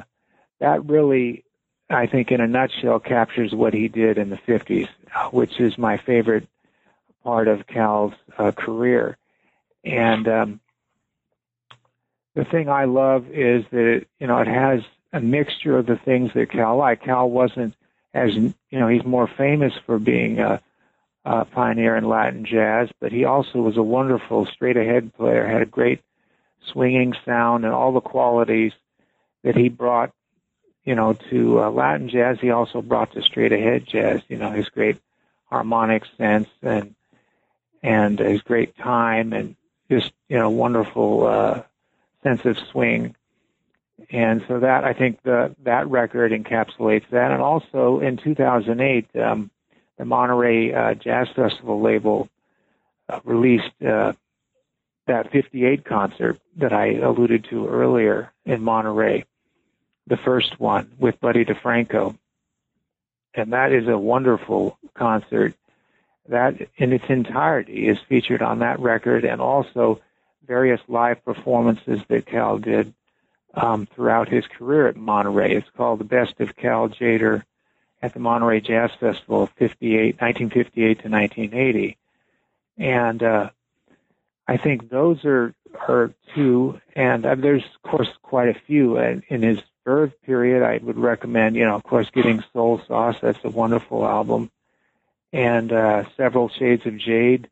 that 0.59 0.85
really 0.85 1.43
I 1.91 2.07
think, 2.07 2.31
in 2.31 2.41
a 2.41 2.47
nutshell, 2.47 2.99
captures 2.99 3.53
what 3.53 3.73
he 3.73 3.87
did 3.87 4.17
in 4.17 4.29
the 4.29 4.37
50s, 4.37 4.87
which 5.31 5.59
is 5.59 5.77
my 5.77 5.97
favorite 5.97 6.47
part 7.23 7.47
of 7.47 7.67
Cal's 7.67 8.13
uh, 8.37 8.51
career. 8.51 9.17
And 9.83 10.27
um, 10.27 10.59
the 12.35 12.45
thing 12.45 12.69
I 12.69 12.85
love 12.85 13.27
is 13.29 13.65
that 13.71 13.85
it, 13.85 14.07
you 14.19 14.27
know 14.27 14.37
it 14.39 14.47
has 14.47 14.81
a 15.13 15.19
mixture 15.19 15.77
of 15.77 15.85
the 15.85 15.97
things 15.97 16.31
that 16.33 16.51
Cal 16.51 16.77
liked. 16.77 17.03
Cal 17.03 17.29
wasn't 17.29 17.75
as 18.13 18.35
you 18.35 18.53
know 18.71 18.87
he's 18.87 19.05
more 19.05 19.27
famous 19.37 19.73
for 19.85 19.99
being 19.99 20.39
a, 20.39 20.61
a 21.25 21.45
pioneer 21.45 21.95
in 21.95 22.07
Latin 22.07 22.45
jazz, 22.45 22.89
but 22.99 23.11
he 23.11 23.25
also 23.25 23.59
was 23.59 23.77
a 23.77 23.83
wonderful 23.83 24.45
straight 24.45 24.77
ahead 24.77 25.13
player. 25.15 25.47
Had 25.47 25.61
a 25.61 25.65
great 25.65 26.01
swinging 26.71 27.13
sound 27.25 27.65
and 27.65 27.73
all 27.73 27.91
the 27.91 28.01
qualities 28.01 28.73
that 29.43 29.55
he 29.55 29.69
brought 29.69 30.11
you 30.83 30.95
know, 30.95 31.13
to 31.29 31.61
uh, 31.61 31.69
Latin 31.69 32.09
jazz, 32.09 32.37
he 32.41 32.49
also 32.49 32.81
brought 32.81 33.13
to 33.13 33.21
straight 33.21 33.51
ahead 33.51 33.85
jazz, 33.85 34.21
you 34.27 34.37
know, 34.37 34.51
his 34.51 34.67
great 34.69 34.97
harmonic 35.45 36.03
sense 36.17 36.49
and 36.61 36.95
and 37.83 38.19
his 38.19 38.41
great 38.41 38.75
time 38.77 39.33
and 39.33 39.55
just 39.89 40.13
you 40.29 40.37
know 40.37 40.49
wonderful 40.49 41.27
uh, 41.27 41.61
sense 42.23 42.45
of 42.45 42.57
swing. 42.71 43.15
And 44.09 44.43
so 44.47 44.59
that 44.59 44.83
I 44.83 44.93
think 44.93 45.21
the 45.23 45.55
that 45.63 45.89
record 45.89 46.31
encapsulates 46.31 47.09
that. 47.11 47.31
And 47.31 47.41
also 47.41 47.99
in 47.99 48.17
2008, 48.17 49.15
um, 49.15 49.51
the 49.97 50.05
Monterey 50.05 50.73
uh, 50.73 50.95
Jazz 50.95 51.27
Festival 51.35 51.81
label 51.81 52.27
uh, 53.07 53.19
released 53.23 53.69
uh, 53.87 54.13
that 55.07 55.31
58 55.31 55.85
concert 55.85 56.39
that 56.57 56.73
I 56.73 56.95
alluded 56.95 57.45
to 57.49 57.67
earlier 57.67 58.31
in 58.45 58.63
Monterey 58.63 59.25
the 60.07 60.17
first 60.17 60.59
one 60.59 60.91
with 60.99 61.19
Buddy 61.19 61.45
DeFranco. 61.45 62.17
And 63.33 63.53
that 63.53 63.71
is 63.71 63.87
a 63.87 63.97
wonderful 63.97 64.77
concert. 64.93 65.55
That 66.27 66.55
in 66.77 66.93
its 66.93 67.05
entirety 67.09 67.87
is 67.87 67.97
featured 68.09 68.41
on 68.41 68.59
that 68.59 68.79
record 68.79 69.25
and 69.25 69.41
also 69.41 70.01
various 70.45 70.81
live 70.87 71.23
performances 71.23 72.01
that 72.07 72.25
Cal 72.25 72.57
did 72.57 72.93
um, 73.53 73.85
throughout 73.85 74.29
his 74.29 74.45
career 74.47 74.87
at 74.87 74.95
Monterey. 74.95 75.55
It's 75.55 75.69
called 75.75 75.99
The 75.99 76.05
Best 76.05 76.39
of 76.39 76.55
Cal 76.55 76.89
Tjader 76.89 77.43
at 78.01 78.13
the 78.13 78.19
Monterey 78.19 78.61
Jazz 78.61 78.91
Festival 78.99 79.47
58, 79.57 80.19
1958 80.19 81.01
to 81.01 81.09
1980. 81.09 81.97
And 82.77 83.21
uh, 83.21 83.49
I 84.47 84.57
think 84.57 84.89
those 84.89 85.23
are, 85.25 85.53
are 85.87 86.13
two, 86.33 86.81
and 86.95 87.25
uh, 87.25 87.35
there's, 87.35 87.63
of 87.63 87.89
course, 87.89 88.09
quite 88.21 88.49
a 88.49 88.59
few 88.65 88.97
in, 88.97 89.23
in 89.27 89.43
his 89.43 89.59
Verve 89.83 90.13
period, 90.21 90.61
I 90.61 90.77
would 90.83 90.97
recommend, 90.97 91.55
you 91.55 91.65
know, 91.65 91.73
of 91.73 91.83
course, 91.83 92.07
getting 92.11 92.43
Soul 92.53 92.79
Sauce. 92.87 93.15
That's 93.19 93.43
a 93.43 93.49
wonderful 93.49 94.05
album. 94.05 94.51
And 95.33 95.71
uh, 95.71 96.03
Several 96.15 96.49
Shades 96.49 96.85
of 96.85 96.99
Jade, 96.99 97.49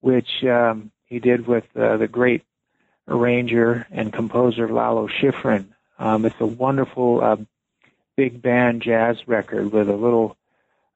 which 0.00 0.44
um, 0.44 0.90
he 1.10 1.18
did 1.18 1.46
with 1.46 1.64
uh, 1.76 1.98
the 1.98 2.08
great 2.08 2.42
arranger 3.06 3.86
and 3.90 4.12
composer 4.12 4.68
Lalo 4.68 5.08
Schifrin. 5.08 5.66
Um, 5.98 6.24
it's 6.24 6.40
a 6.40 6.46
wonderful 6.46 7.22
uh, 7.22 7.36
big 8.16 8.40
band 8.40 8.80
jazz 8.80 9.28
record 9.28 9.72
with 9.72 9.90
a 9.90 9.96
little 9.96 10.36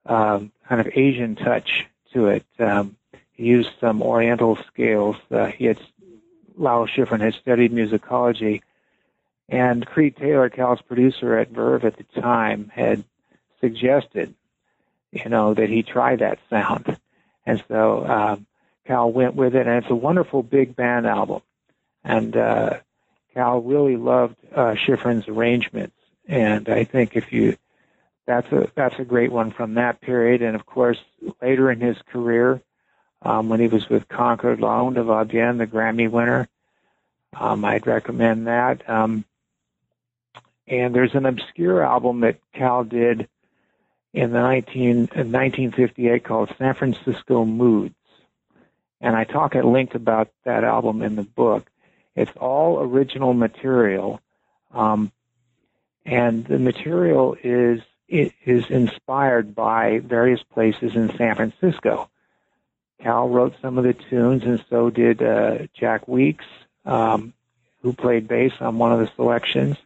um, 0.06 0.52
kind 0.66 0.80
of 0.80 0.88
Asian 0.94 1.34
touch 1.34 1.84
to 2.12 2.28
it. 2.28 2.46
Um, 2.58 2.96
he 3.32 3.44
used 3.44 3.70
some 3.80 4.00
Oriental 4.00 4.56
scales. 4.68 5.16
Uh, 5.30 5.46
he 5.46 5.66
had 5.66 5.78
Lalo 6.56 6.86
Schifrin 6.86 7.20
had 7.20 7.34
studied 7.34 7.72
musicology 7.72 8.62
and 9.48 9.86
Creed 9.86 10.16
Taylor, 10.16 10.48
Cal's 10.48 10.80
producer 10.80 11.36
at 11.36 11.50
Verve 11.50 11.84
at 11.84 11.96
the 11.96 12.20
time, 12.20 12.70
had 12.74 13.04
suggested, 13.60 14.34
you 15.12 15.28
know, 15.28 15.54
that 15.54 15.68
he 15.68 15.82
try 15.82 16.16
that 16.16 16.38
sound. 16.48 16.98
And 17.46 17.62
so 17.68 18.06
um, 18.06 18.46
Cal 18.86 19.10
went 19.10 19.34
with 19.34 19.54
it, 19.54 19.66
and 19.66 19.82
it's 19.82 19.90
a 19.90 19.96
wonderful 19.96 20.42
big 20.42 20.76
band 20.76 21.06
album. 21.06 21.40
And 22.02 22.36
uh, 22.36 22.78
Cal 23.32 23.60
really 23.60 23.96
loved 23.96 24.36
uh, 24.54 24.74
Schifrin's 24.74 25.28
arrangements, 25.28 25.96
and 26.28 26.68
I 26.68 26.84
think 26.84 27.16
if 27.16 27.32
you 27.32 27.56
that's 28.26 28.50
a 28.52 28.70
that's 28.74 28.98
a 28.98 29.04
great 29.04 29.32
one 29.32 29.50
from 29.50 29.74
that 29.74 30.00
period. 30.00 30.42
And 30.42 30.54
of 30.54 30.66
course, 30.66 30.98
later 31.40 31.70
in 31.70 31.80
his 31.80 31.96
career, 32.10 32.60
um, 33.22 33.48
when 33.48 33.60
he 33.60 33.68
was 33.68 33.88
with 33.88 34.08
Concord 34.08 34.60
La 34.60 34.80
Onda 34.80 35.04
Va 35.04 35.24
Bien, 35.24 35.58
the 35.58 35.66
Grammy 35.66 36.10
winner, 36.10 36.48
um, 37.38 37.64
I'd 37.64 37.86
recommend 37.86 38.46
that. 38.46 38.88
Um, 38.88 39.24
and 40.66 40.94
there's 40.94 41.14
an 41.14 41.26
obscure 41.26 41.82
album 41.82 42.20
that 42.20 42.38
Cal 42.54 42.84
did 42.84 43.28
in 44.14 44.30
the 44.30 44.40
19, 44.40 44.90
in 44.90 44.98
1958 44.98 46.24
called 46.24 46.54
San 46.56 46.74
Francisco 46.74 47.44
Moods. 47.44 47.94
And 49.04 49.14
I 49.14 49.24
talk 49.24 49.54
at 49.54 49.66
length 49.66 49.94
about 49.94 50.30
that 50.46 50.64
album 50.64 51.02
in 51.02 51.14
the 51.14 51.24
book. 51.24 51.70
It's 52.16 52.30
all 52.40 52.80
original 52.80 53.34
material. 53.34 54.18
Um, 54.72 55.12
and 56.06 56.46
the 56.46 56.58
material 56.58 57.36
is 57.44 57.82
is 58.08 58.64
inspired 58.70 59.54
by 59.54 59.98
various 59.98 60.42
places 60.42 60.96
in 60.96 61.14
San 61.18 61.34
Francisco. 61.34 62.08
Cal 63.02 63.28
wrote 63.28 63.54
some 63.60 63.76
of 63.76 63.84
the 63.84 63.92
tunes, 63.92 64.42
and 64.44 64.64
so 64.70 64.88
did 64.88 65.22
uh, 65.22 65.66
Jack 65.78 66.08
Weeks, 66.08 66.46
um, 66.86 67.34
who 67.82 67.92
played 67.92 68.26
bass 68.26 68.52
on 68.60 68.78
one 68.78 68.92
of 68.92 69.00
the 69.00 69.10
selections. 69.16 69.76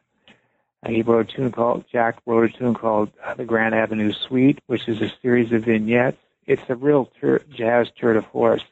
He 0.87 1.03
wrote 1.03 1.29
a 1.29 1.37
tune 1.37 1.51
called 1.51 1.87
Jack 1.91 2.19
wrote 2.25 2.55
a 2.55 2.57
tune 2.57 2.75
called 2.75 3.11
uh, 3.25 3.35
the 3.35 3.45
Grand 3.45 3.75
Avenue 3.75 4.12
Suite, 4.12 4.61
which 4.66 4.87
is 4.87 5.03
a 5.03 5.12
series 5.23 5.51
of 5.51 5.64
vignettes. 5.64 6.19
It's 6.47 6.62
a 6.69 6.77
real 6.77 7.11
tur- 7.21 7.43
jazz 7.51 7.89
tour 7.99 8.14
de 8.14 8.23
force. 8.23 8.62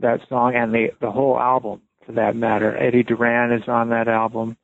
That 0.00 0.20
song 0.28 0.54
and 0.54 0.72
the 0.72 0.92
the 1.00 1.10
whole 1.10 1.38
album, 1.38 1.82
for 2.06 2.12
that 2.12 2.36
matter. 2.36 2.76
Eddie 2.76 3.02
Duran 3.02 3.52
is 3.52 3.68
on 3.68 3.90
that 3.90 4.08
album. 4.08 4.56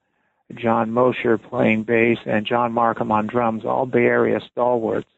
John 0.54 0.92
Mosher 0.92 1.38
playing 1.38 1.84
bass 1.84 2.18
and 2.26 2.46
John 2.46 2.72
Markham 2.72 3.10
on 3.10 3.26
drums, 3.26 3.64
all 3.64 3.86
Bay 3.86 4.04
Area 4.04 4.40
stalwarts 4.40 5.08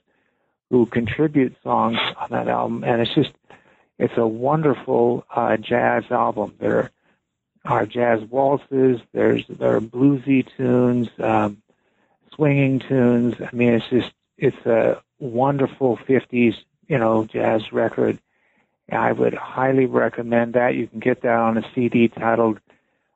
who 0.71 0.87
contribute 0.87 1.57
songs 1.62 1.99
on 2.17 2.29
that 2.31 2.49
album. 2.49 2.85
And 2.85 3.01
it's 3.01 3.14
just, 3.14 3.33
it's 3.99 4.17
a 4.17 4.27
wonderful 4.27 5.25
uh, 5.35 5.57
jazz 5.57 6.05
album. 6.11 6.55
There 6.59 6.91
are 7.64 7.87
jazz 7.87 8.23
waltzes. 8.23 9.01
There's 9.12 9.45
there 9.49 9.77
are 9.77 9.81
bluesy 9.81 10.47
tunes, 10.57 11.09
um, 11.19 11.62
swinging 12.35 12.81
tunes. 12.81 13.35
I 13.41 13.55
mean, 13.55 13.75
it's 13.75 13.89
just 13.89 14.12
it's 14.39 14.67
a 14.67 15.03
wonderful 15.19 15.97
'50s 15.97 16.57
you 16.89 16.99
know 16.99 17.25
jazz 17.25 17.73
record, 17.73 18.19
I 18.91 19.12
would 19.12 19.34
highly 19.34 19.87
recommend 19.87 20.55
that. 20.55 20.74
You 20.74 20.87
can 20.87 21.01
get 21.01 21.22
that 21.22 21.34
on 21.34 21.59
a 21.59 21.70
CD 21.74 22.09
titled 22.09 22.61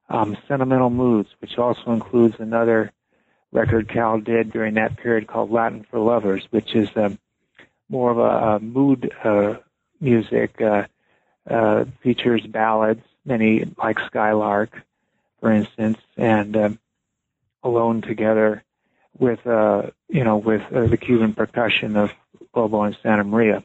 um, 0.08 0.36
Sentimental 0.48 0.90
Moods, 0.90 1.28
which 1.40 1.58
also 1.58 1.92
includes 1.92 2.36
another 2.38 2.92
record 3.52 3.88
Cal 3.88 4.18
did 4.20 4.52
during 4.52 4.74
that 4.74 4.96
period 4.96 5.28
called 5.28 5.50
Latin 5.50 5.86
for 5.88 6.00
Lovers, 6.00 6.44
which 6.50 6.74
is 6.74 6.88
um, 6.96 7.18
more 7.88 8.10
of 8.10 8.18
a, 8.18 8.56
a 8.56 8.60
mood 8.60 9.12
uh, 9.24 9.54
music, 10.00 10.60
uh, 10.60 10.84
uh, 11.48 11.84
features 12.02 12.46
ballads, 12.46 13.02
many 13.24 13.64
like 13.78 13.98
Skylark, 14.06 14.82
for 15.40 15.52
instance, 15.52 15.98
and 16.16 16.56
um, 16.56 16.78
Alone 17.62 18.02
Together 18.02 18.64
with, 19.18 19.44
uh, 19.46 19.82
you 20.08 20.24
know, 20.24 20.36
with 20.36 20.62
uh, 20.72 20.86
the 20.86 20.96
Cuban 20.96 21.34
percussion 21.34 21.96
of 21.96 22.10
Bobo 22.52 22.82
and 22.82 22.96
Santamaria 23.02 23.64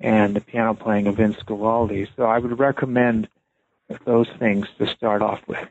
and 0.00 0.34
the 0.34 0.40
piano 0.40 0.74
playing 0.74 1.06
of 1.06 1.16
Vince 1.16 1.36
Guaraldi. 1.46 2.08
So 2.16 2.24
I 2.24 2.38
would 2.38 2.58
recommend 2.58 3.28
those 4.06 4.28
things 4.38 4.66
to 4.78 4.86
start 4.86 5.22
off 5.22 5.40
with. 5.46 5.68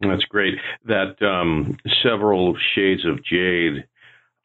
That's 0.00 0.24
great. 0.24 0.54
That 0.84 1.20
um, 1.22 1.78
several 2.02 2.56
shades 2.74 3.04
of 3.06 3.24
jade. 3.24 3.86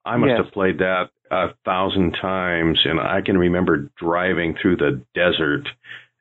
I 0.06 0.18
must 0.18 0.30
Yes. 0.30 0.46
have 0.46 0.54
played 0.54 0.80
that 0.80 1.10
a 1.30 1.50
thousand 1.66 2.14
times, 2.14 2.80
and 2.86 3.00
I 3.00 3.22
can 3.22 3.38
remember 3.38 3.90
driving 3.98 4.56
through 4.60 4.78
the 4.78 5.02
desert 5.14 5.68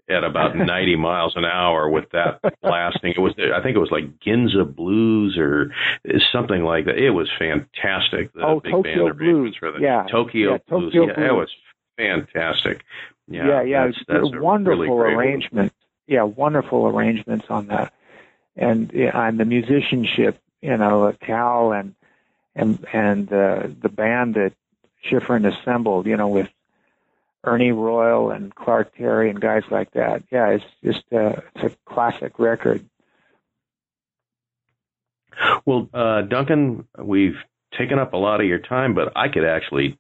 at 0.09 0.25
about 0.25 0.57
90 0.57 0.97
miles 0.97 1.35
an 1.37 1.45
hour 1.45 1.89
with 1.89 2.11
that 2.11 2.41
blasting. 2.63 3.13
It 3.17 3.21
was, 3.21 3.33
I 3.39 3.63
think 3.63 3.77
it 3.77 3.81
was 3.81 3.91
like 3.93 4.19
Ginza 4.19 4.65
Blues 4.75 5.39
or 5.39 5.73
something 6.33 6.63
like 6.65 6.85
that. 6.87 6.99
It 6.99 7.11
was 7.11 7.29
fantastic. 7.39 8.33
The 8.35 8.43
Oh, 8.45 8.61
big 8.61 8.73
Tokyo 8.73 9.07
band 9.07 9.19
Blues. 9.19 9.57
for 9.59 9.71
the 9.71 9.79
Yeah. 9.81 10.05
Tokyo 10.11 10.53
Yeah, 10.53 10.59
Blues. 10.69 10.93
Tokyo 10.93 11.07
yeah, 11.07 11.29
it 11.31 11.35
was 11.35 11.51
fantastic. 12.01 12.85
Yeah, 13.29 13.47
yeah, 13.47 13.63
yeah, 13.63 13.87
that's, 13.87 13.99
that's 14.09 14.27
it's 14.27 14.37
a 14.37 14.41
wonderful 14.41 14.79
really 14.79 14.89
great 14.89 15.17
one. 15.17 15.25
arrangements. 15.27 15.75
Yeah, 16.07 16.23
wonderful 16.25 16.87
arrangements 16.87 17.47
on 17.49 17.69
that, 17.69 17.93
and 18.57 18.91
and 18.93 19.39
the 19.39 19.45
musicianship, 19.45 20.41
you 20.61 20.77
know, 20.77 21.05
uh, 21.05 21.13
Cal 21.25 21.73
and 21.73 21.95
and 22.57 22.85
and 22.93 23.33
uh, 23.33 23.69
the 23.81 23.89
band 23.89 24.35
that 24.35 24.53
Schifrin 25.09 25.47
assembled, 25.47 26.07
you 26.07 26.17
know, 26.17 26.29
with 26.29 26.49
Ernie 27.45 27.73
Royal 27.73 28.31
and 28.31 28.55
Clark 28.55 28.97
Terry 28.97 29.31
and 29.31 29.41
guys 29.41 29.63
like 29.71 29.93
that. 29.93 30.25
Yeah, 30.33 30.49
it's 30.49 30.65
just 30.83 31.05
uh, 31.13 31.41
it's 31.55 31.75
a 31.75 31.93
classic 31.93 32.39
record. 32.39 32.85
Well, 35.65 35.89
uh, 35.95 36.23
Duncan, 36.23 36.89
we've 36.99 37.37
taken 37.79 37.99
up 37.99 38.13
a 38.13 38.17
lot 38.17 38.41
of 38.41 38.47
your 38.47 38.59
time, 38.59 38.95
but 38.95 39.13
I 39.17 39.29
could 39.29 39.45
actually 39.45 39.99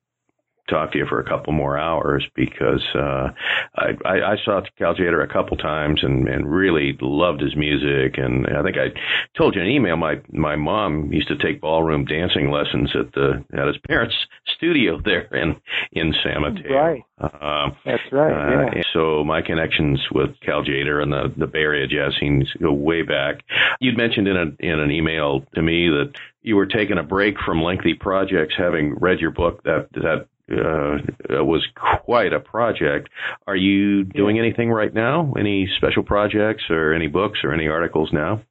talk 0.70 0.92
to 0.92 0.98
you 0.98 1.06
for 1.06 1.20
a 1.20 1.28
couple 1.28 1.52
more 1.52 1.76
hours 1.76 2.26
because 2.34 2.82
uh, 2.94 3.28
I, 3.76 3.96
I, 4.04 4.32
I 4.32 4.36
saw 4.44 4.62
Cal 4.78 4.94
Tjader 4.94 5.22
a 5.22 5.32
couple 5.32 5.56
times 5.56 6.00
and, 6.02 6.28
and 6.28 6.50
really 6.50 6.96
loved 7.00 7.40
his 7.40 7.56
music. 7.56 8.16
And 8.16 8.46
I 8.46 8.62
think 8.62 8.76
I 8.76 8.88
told 9.36 9.54
you 9.54 9.60
in 9.60 9.66
an 9.66 9.72
email 9.72 9.96
my 9.96 10.20
my 10.32 10.56
mom 10.56 11.12
used 11.12 11.28
to 11.28 11.36
take 11.36 11.60
ballroom 11.60 12.04
dancing 12.04 12.50
lessons 12.50 12.90
at 12.94 13.12
the 13.12 13.44
at 13.52 13.66
his 13.66 13.76
parents' 13.86 14.14
studio 14.54 15.00
there 15.04 15.26
in 15.34 15.56
in 15.92 16.14
San 16.22 16.42
Mateo. 16.42 16.72
Right. 16.72 17.02
Uh, 17.20 17.70
That's 17.84 18.02
right. 18.12 18.32
uh, 18.32 18.70
yeah. 18.74 18.82
So 18.92 19.24
my 19.24 19.42
connections 19.42 20.00
with 20.12 20.30
Cal 20.40 20.64
Tjader 20.64 21.02
and 21.02 21.12
the, 21.12 21.32
the 21.36 21.46
Bay 21.46 21.60
Area 21.60 21.86
jazz 21.86 22.14
scenes 22.18 22.48
go 22.60 22.72
way 22.72 23.02
back. 23.02 23.42
You'd 23.78 23.96
mentioned 23.96 24.26
in, 24.26 24.36
a, 24.36 24.46
in 24.58 24.80
an 24.80 24.90
email 24.90 25.44
to 25.54 25.62
me 25.62 25.88
that 25.88 26.12
you 26.42 26.56
were 26.56 26.66
taking 26.66 26.96
a 26.98 27.02
break 27.02 27.38
from 27.38 27.62
lengthy 27.62 27.94
projects, 27.94 28.54
having 28.56 28.94
read 28.94 29.20
your 29.20 29.30
book. 29.30 29.62
That 29.64 29.88
that 29.92 30.26
uh, 30.50 31.44
was 31.44 31.66
quite 32.04 32.32
a 32.32 32.40
project. 32.40 33.08
Are 33.46 33.56
you 33.56 34.04
doing 34.04 34.38
anything 34.38 34.70
right 34.70 34.92
now? 34.92 35.32
Any 35.38 35.68
special 35.76 36.02
projects 36.02 36.64
or 36.70 36.92
any 36.92 37.06
books 37.06 37.40
or 37.44 37.52
any 37.52 37.68
articles 37.68 38.10
now? 38.12 38.42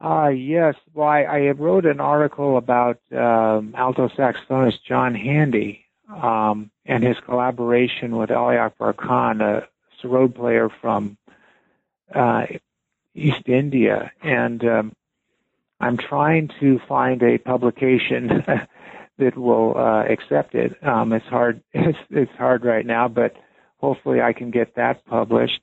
Uh, 0.00 0.28
yes. 0.28 0.74
Well, 0.94 1.08
I, 1.08 1.22
I 1.22 1.50
wrote 1.50 1.86
an 1.86 2.00
article 2.00 2.58
about 2.58 3.00
um, 3.12 3.74
alto 3.76 4.08
saxophonist 4.08 4.82
John 4.86 5.14
Handy 5.14 5.84
um, 6.08 6.70
and 6.84 7.02
his 7.02 7.16
collaboration 7.24 8.16
with 8.16 8.30
Ali 8.30 8.56
Akbar 8.56 8.92
Khan, 8.92 9.40
a 9.40 9.66
sarod 10.02 10.34
player 10.34 10.68
from 10.80 11.16
uh, 12.14 12.46
East 13.14 13.48
India. 13.48 14.12
And 14.22 14.64
um, 14.64 14.92
I'm 15.80 15.96
trying 15.96 16.50
to 16.60 16.78
find 16.86 17.22
a 17.22 17.38
publication 17.38 18.44
that 19.18 19.36
will 19.36 19.76
uh, 19.76 20.04
accept 20.04 20.54
it. 20.54 20.76
Um, 20.86 21.12
it's 21.12 21.26
hard. 21.26 21.62
It's, 21.74 21.98
it's 22.10 22.32
hard 22.32 22.64
right 22.64 22.84
now, 22.84 23.08
but 23.08 23.34
hopefully 23.78 24.20
I 24.20 24.32
can 24.32 24.50
get 24.50 24.74
that 24.76 25.04
published. 25.06 25.60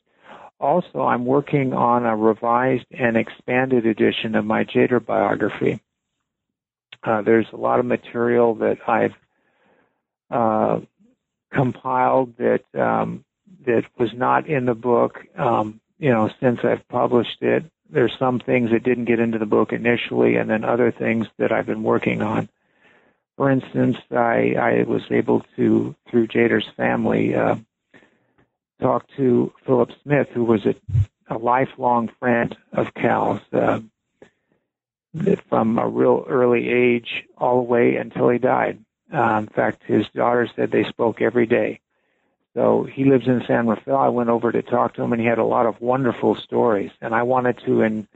Also, 0.60 1.02
I'm 1.02 1.26
working 1.26 1.74
on 1.74 2.06
a 2.06 2.16
revised 2.16 2.86
and 2.92 3.18
expanded 3.18 3.86
edition 3.86 4.36
of 4.36 4.46
my 4.46 4.64
Tjader 4.64 5.06
biography. 5.06 5.82
Uh, 7.04 7.22
there's 7.22 7.48
a 7.52 7.58
lot 7.58 7.80
of 7.80 7.86
material 7.86 8.56
that 8.56 8.78
I've 8.88 9.14
uh, 10.32 10.80
compiled 11.52 12.38
that 12.38 12.64
um, 12.80 13.26
that 13.66 13.84
was 13.98 14.14
not 14.14 14.48
in 14.48 14.66
the 14.66 14.74
book. 14.74 15.20
Um, 15.38 15.82
you 16.00 16.12
know, 16.12 16.30
since 16.40 16.60
I've 16.64 16.88
published 16.88 17.42
it, 17.42 17.66
there's 17.90 18.14
some 18.18 18.40
things 18.40 18.72
that 18.72 18.84
didn't 18.84 19.06
get 19.06 19.20
into 19.20 19.38
the 19.38 19.46
book 19.46 19.74
initially, 19.74 20.36
and 20.36 20.50
then 20.50 20.64
other 20.64 20.92
things 20.92 21.28
that 21.38 21.52
I've 21.52 21.66
been 21.66 21.84
working 21.84 22.22
on. 22.22 22.50
For 23.38 23.50
instance, 23.50 23.98
I, 24.12 24.56
I 24.60 24.84
was 24.88 25.02
able 25.10 25.44
to, 25.56 25.96
through 26.10 26.28
Tjader's 26.28 26.68
family, 26.78 27.36
uh, 27.36 27.56
talk 28.82 29.06
to 29.18 29.52
Philip 29.66 29.90
Smith, 30.04 30.28
who 30.34 30.44
was 30.44 30.66
a, 30.66 30.76
a 31.34 31.38
lifelong 31.38 32.12
friend 32.20 32.56
of 32.74 32.94
Cal's, 32.94 33.42
uh, 33.52 33.80
from 35.50 35.78
a 35.78 35.88
real 35.88 36.26
early 36.28 36.70
age 36.70 37.24
all 37.38 37.58
the 37.58 37.70
way 37.70 37.96
until 37.96 38.30
he 38.30 38.38
died. 38.38 38.84
Uh, 39.14 39.40
in 39.40 39.48
fact, 39.48 39.84
his 39.86 40.06
daughter 40.16 40.50
said 40.56 40.72
they 40.72 40.84
spoke 40.84 41.22
every 41.22 41.46
day. 41.46 41.80
So 42.56 42.84
he 42.92 43.06
lives 43.06 43.28
in 43.28 43.44
San 43.48 43.68
Rafael. 43.68 43.98
I 43.98 44.10
went 44.10 44.30
over 44.30 44.52
to 44.52 44.62
talk 44.62 44.96
to 44.96 45.04
him, 45.04 45.12
and 45.12 45.22
he 45.22 45.28
had 45.28 45.40
a 45.40 45.44
lot 45.44 45.66
of 45.66 45.82
wonderful 45.82 46.36
stories. 46.36 46.92
And 47.02 47.14
I 47.14 47.24
wanted 47.24 47.60
to, 47.66 47.82
and 47.82 48.08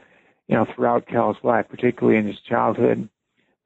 you 0.48 0.56
know, 0.56 0.66
throughout 0.66 1.08
Cal's 1.08 1.38
life, 1.44 1.68
particularly 1.70 2.20
in 2.20 2.28
his 2.28 2.40
childhood, 2.40 3.10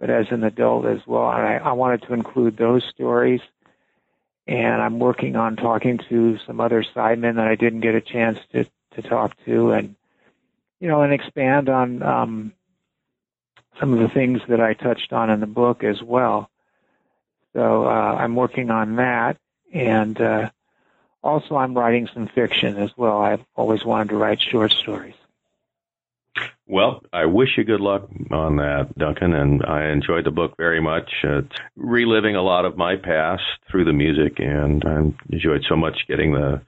but 0.01 0.09
as 0.09 0.25
an 0.31 0.43
adult 0.43 0.87
as 0.87 0.99
well. 1.05 1.29
And 1.29 1.47
I, 1.47 1.57
I 1.57 1.71
wanted 1.73 2.01
to 2.07 2.13
include 2.13 2.57
those 2.57 2.83
stories. 2.83 3.39
And 4.47 4.81
I'm 4.81 4.99
working 4.99 5.35
on 5.35 5.55
talking 5.55 5.99
to 6.09 6.39
some 6.45 6.59
other 6.59 6.83
sidemen 6.83 7.35
that 7.35 7.47
I 7.47 7.55
didn't 7.55 7.81
get 7.81 7.95
a 7.95 8.01
chance 8.01 8.39
to 8.51 8.65
to 8.95 9.01
talk 9.01 9.33
to, 9.45 9.71
and 9.71 9.95
you 10.81 10.89
know, 10.89 11.01
and 11.03 11.13
expand 11.13 11.69
on 11.69 12.03
um, 12.03 12.53
some 13.79 13.93
of 13.93 13.99
the 13.99 14.09
things 14.13 14.41
that 14.49 14.59
I 14.59 14.73
touched 14.73 15.13
on 15.13 15.29
in 15.29 15.39
the 15.39 15.47
book 15.47 15.83
as 15.85 16.01
well. 16.01 16.49
So 17.53 17.85
uh, 17.85 18.15
I'm 18.19 18.35
working 18.35 18.71
on 18.71 18.97
that, 18.97 19.37
and 19.71 20.19
uh, 20.19 20.49
also 21.23 21.55
I'm 21.55 21.77
writing 21.77 22.09
some 22.13 22.27
fiction 22.27 22.77
as 22.77 22.89
well. 22.97 23.21
I've 23.21 23.45
always 23.55 23.85
wanted 23.85 24.09
to 24.09 24.17
write 24.17 24.41
short 24.41 24.71
stories. 24.71 25.15
Well, 26.71 27.03
I 27.11 27.25
wish 27.25 27.49
you 27.57 27.65
good 27.65 27.81
luck 27.81 28.07
on 28.31 28.55
that, 28.55 28.97
Duncan, 28.97 29.33
and 29.33 29.61
I 29.61 29.89
enjoyed 29.89 30.25
the 30.25 30.31
book 30.31 30.55
very 30.55 30.79
much. 30.79 31.11
It's 31.21 31.53
reliving 31.75 32.37
a 32.37 32.41
lot 32.41 32.63
of 32.63 32.77
my 32.77 32.95
past 32.95 33.43
through 33.69 33.83
the 33.83 33.91
music, 33.91 34.39
and 34.39 34.81
I 34.85 35.33
enjoyed 35.33 35.65
so 35.67 35.75
much 35.75 36.07
getting 36.07 36.31
the 36.31 36.61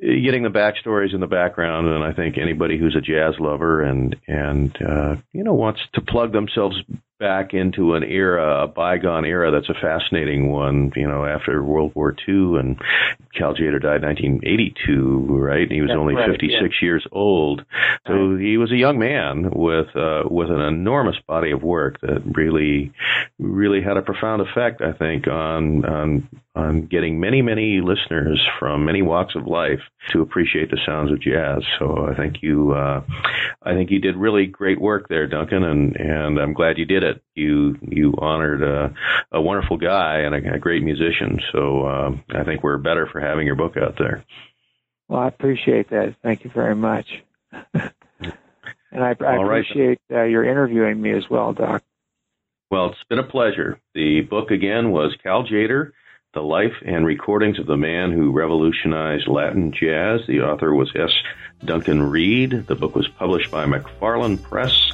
getting 0.00 0.44
the 0.44 0.48
backstories 0.48 1.12
in 1.12 1.18
the 1.18 1.26
background. 1.26 1.88
And 1.88 2.04
I 2.04 2.12
think 2.12 2.38
anybody 2.38 2.78
who's 2.78 2.94
a 2.94 3.00
jazz 3.00 3.34
lover 3.40 3.82
and 3.82 4.14
and 4.28 4.76
uh, 4.80 5.16
you 5.32 5.42
know 5.42 5.54
wants 5.54 5.80
to 5.94 6.00
plug 6.02 6.30
themselves 6.30 6.76
back 7.22 7.54
into 7.54 7.94
an 7.94 8.02
era, 8.02 8.64
a 8.64 8.66
bygone 8.66 9.24
era 9.24 9.52
that's 9.52 9.68
a 9.68 9.80
fascinating 9.80 10.50
one. 10.50 10.92
You 10.96 11.06
know, 11.06 11.24
after 11.24 11.62
World 11.62 11.92
War 11.94 12.14
II, 12.28 12.58
and 12.58 12.76
Cal 13.38 13.54
Tjader 13.54 13.80
died 13.80 14.02
in 14.02 14.40
1982, 14.40 15.26
right? 15.28 15.62
And 15.62 15.70
he 15.70 15.80
was 15.80 15.88
That's 15.88 15.98
only 15.98 16.14
right, 16.14 16.28
56 16.28 16.82
years 16.82 17.06
old. 17.12 17.64
So 18.08 18.36
he 18.36 18.56
was 18.56 18.72
a 18.72 18.76
young 18.76 18.98
man 18.98 19.50
with 19.54 19.94
uh, 19.94 20.24
with 20.28 20.50
an 20.50 20.60
enormous 20.60 21.16
body 21.28 21.52
of 21.52 21.62
work 21.62 22.00
that 22.00 22.22
really 22.34 22.92
really 23.38 23.80
had 23.82 23.96
a 23.96 24.02
profound 24.02 24.42
effect, 24.42 24.82
I 24.82 24.92
think, 24.92 25.28
on 25.28 25.84
on 25.84 26.28
on 26.54 26.86
getting 26.86 27.20
many 27.20 27.40
many 27.40 27.80
listeners 27.80 28.44
from 28.58 28.84
many 28.84 29.00
walks 29.00 29.34
of 29.36 29.46
life 29.46 29.80
to 30.10 30.20
appreciate 30.20 30.70
the 30.70 30.80
sounds 30.84 31.12
of 31.12 31.20
jazz. 31.20 31.62
So 31.78 32.06
I 32.10 32.14
think 32.14 32.42
you 32.42 32.72
uh, 32.72 33.02
I 33.62 33.74
think 33.74 33.90
you 33.90 34.00
did 34.00 34.16
really 34.16 34.46
great 34.46 34.80
work 34.80 35.08
there, 35.08 35.26
Duncan, 35.26 35.62
and 35.62 35.96
and 35.96 36.38
I'm 36.38 36.52
glad 36.52 36.78
you 36.78 36.84
did 36.84 37.02
it. 37.02 37.11
You 37.34 37.76
you 37.80 38.14
honored 38.18 38.62
a, 38.62 38.94
a 39.32 39.40
wonderful 39.40 39.76
guy 39.76 40.20
and 40.20 40.34
a, 40.34 40.54
a 40.54 40.58
great 40.58 40.82
musician. 40.82 41.40
So 41.52 41.86
uh, 41.86 42.10
I 42.34 42.44
think 42.44 42.62
we're 42.62 42.78
better 42.78 43.08
for 43.10 43.20
having 43.20 43.46
your 43.46 43.56
book 43.56 43.76
out 43.76 43.96
there. 43.98 44.24
Well, 45.08 45.20
I 45.20 45.28
appreciate 45.28 45.90
that. 45.90 46.16
Thank 46.22 46.44
you 46.44 46.50
very 46.54 46.74
much. 46.74 47.06
and 47.52 47.92
I, 48.92 49.14
I 49.20 49.36
All 49.36 49.44
right. 49.44 49.60
appreciate 49.60 50.00
uh, 50.10 50.22
your 50.22 50.44
interviewing 50.44 51.00
me 51.00 51.12
as 51.12 51.24
well, 51.30 51.52
Doc. 51.52 51.82
Well, 52.70 52.86
it's 52.86 53.04
been 53.08 53.18
a 53.18 53.22
pleasure. 53.22 53.78
The 53.94 54.22
book 54.22 54.50
again 54.50 54.90
was 54.90 55.14
Cal 55.22 55.44
Tjader, 55.44 55.92
The 56.32 56.40
Life 56.40 56.72
and 56.86 57.04
Recordings 57.04 57.58
of 57.58 57.66
the 57.66 57.76
Man 57.76 58.12
Who 58.12 58.32
Revolutionized 58.32 59.28
Latin 59.28 59.72
Jazz. 59.72 60.20
The 60.26 60.40
author 60.40 60.74
was 60.74 60.90
S. 60.96 61.12
Duncan 61.62 62.02
Reid. 62.02 62.66
The 62.66 62.74
book 62.74 62.94
was 62.94 63.08
published 63.08 63.50
by 63.50 63.66
McFarland 63.66 64.42
Press 64.42 64.92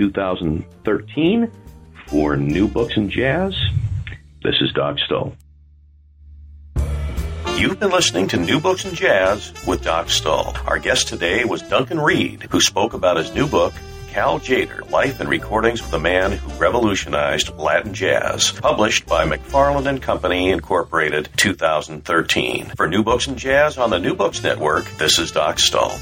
2013 0.00 1.52
for 2.06 2.34
New 2.34 2.66
Books 2.66 2.96
and 2.96 3.10
Jazz. 3.10 3.54
This 4.42 4.54
is 4.62 4.72
Doc 4.72 4.98
Stoll. 4.98 5.36
You've 7.58 7.78
been 7.78 7.90
listening 7.90 8.26
to 8.28 8.38
New 8.38 8.60
Books 8.60 8.86
and 8.86 8.96
Jazz 8.96 9.52
with 9.66 9.84
Doc 9.84 10.08
Stoll. 10.08 10.54
Our 10.66 10.78
guest 10.78 11.08
today 11.08 11.44
was 11.44 11.60
Duncan 11.60 12.00
Reid, 12.00 12.44
who 12.44 12.62
spoke 12.62 12.94
about 12.94 13.18
his 13.18 13.34
new 13.34 13.46
book, 13.46 13.74
Cal 14.08 14.40
Tjader, 14.40 14.90
Life 14.90 15.20
and 15.20 15.28
Recordings 15.28 15.82
of 15.82 15.90
the 15.90 15.98
Man 15.98 16.32
Who 16.32 16.58
Revolutionized 16.58 17.54
Latin 17.58 17.92
Jazz, 17.92 18.52
published 18.52 19.04
by 19.04 19.26
McFarland 19.26 19.86
and 19.86 20.00
Company, 20.00 20.50
Incorporated, 20.50 21.28
2013. 21.36 22.72
For 22.74 22.88
New 22.88 23.02
Books 23.02 23.26
and 23.26 23.36
Jazz 23.36 23.76
on 23.76 23.90
the 23.90 23.98
New 23.98 24.14
Books 24.14 24.42
Network, 24.42 24.86
this 24.96 25.18
is 25.18 25.30
Doc 25.30 25.58
Stoll. 25.58 25.92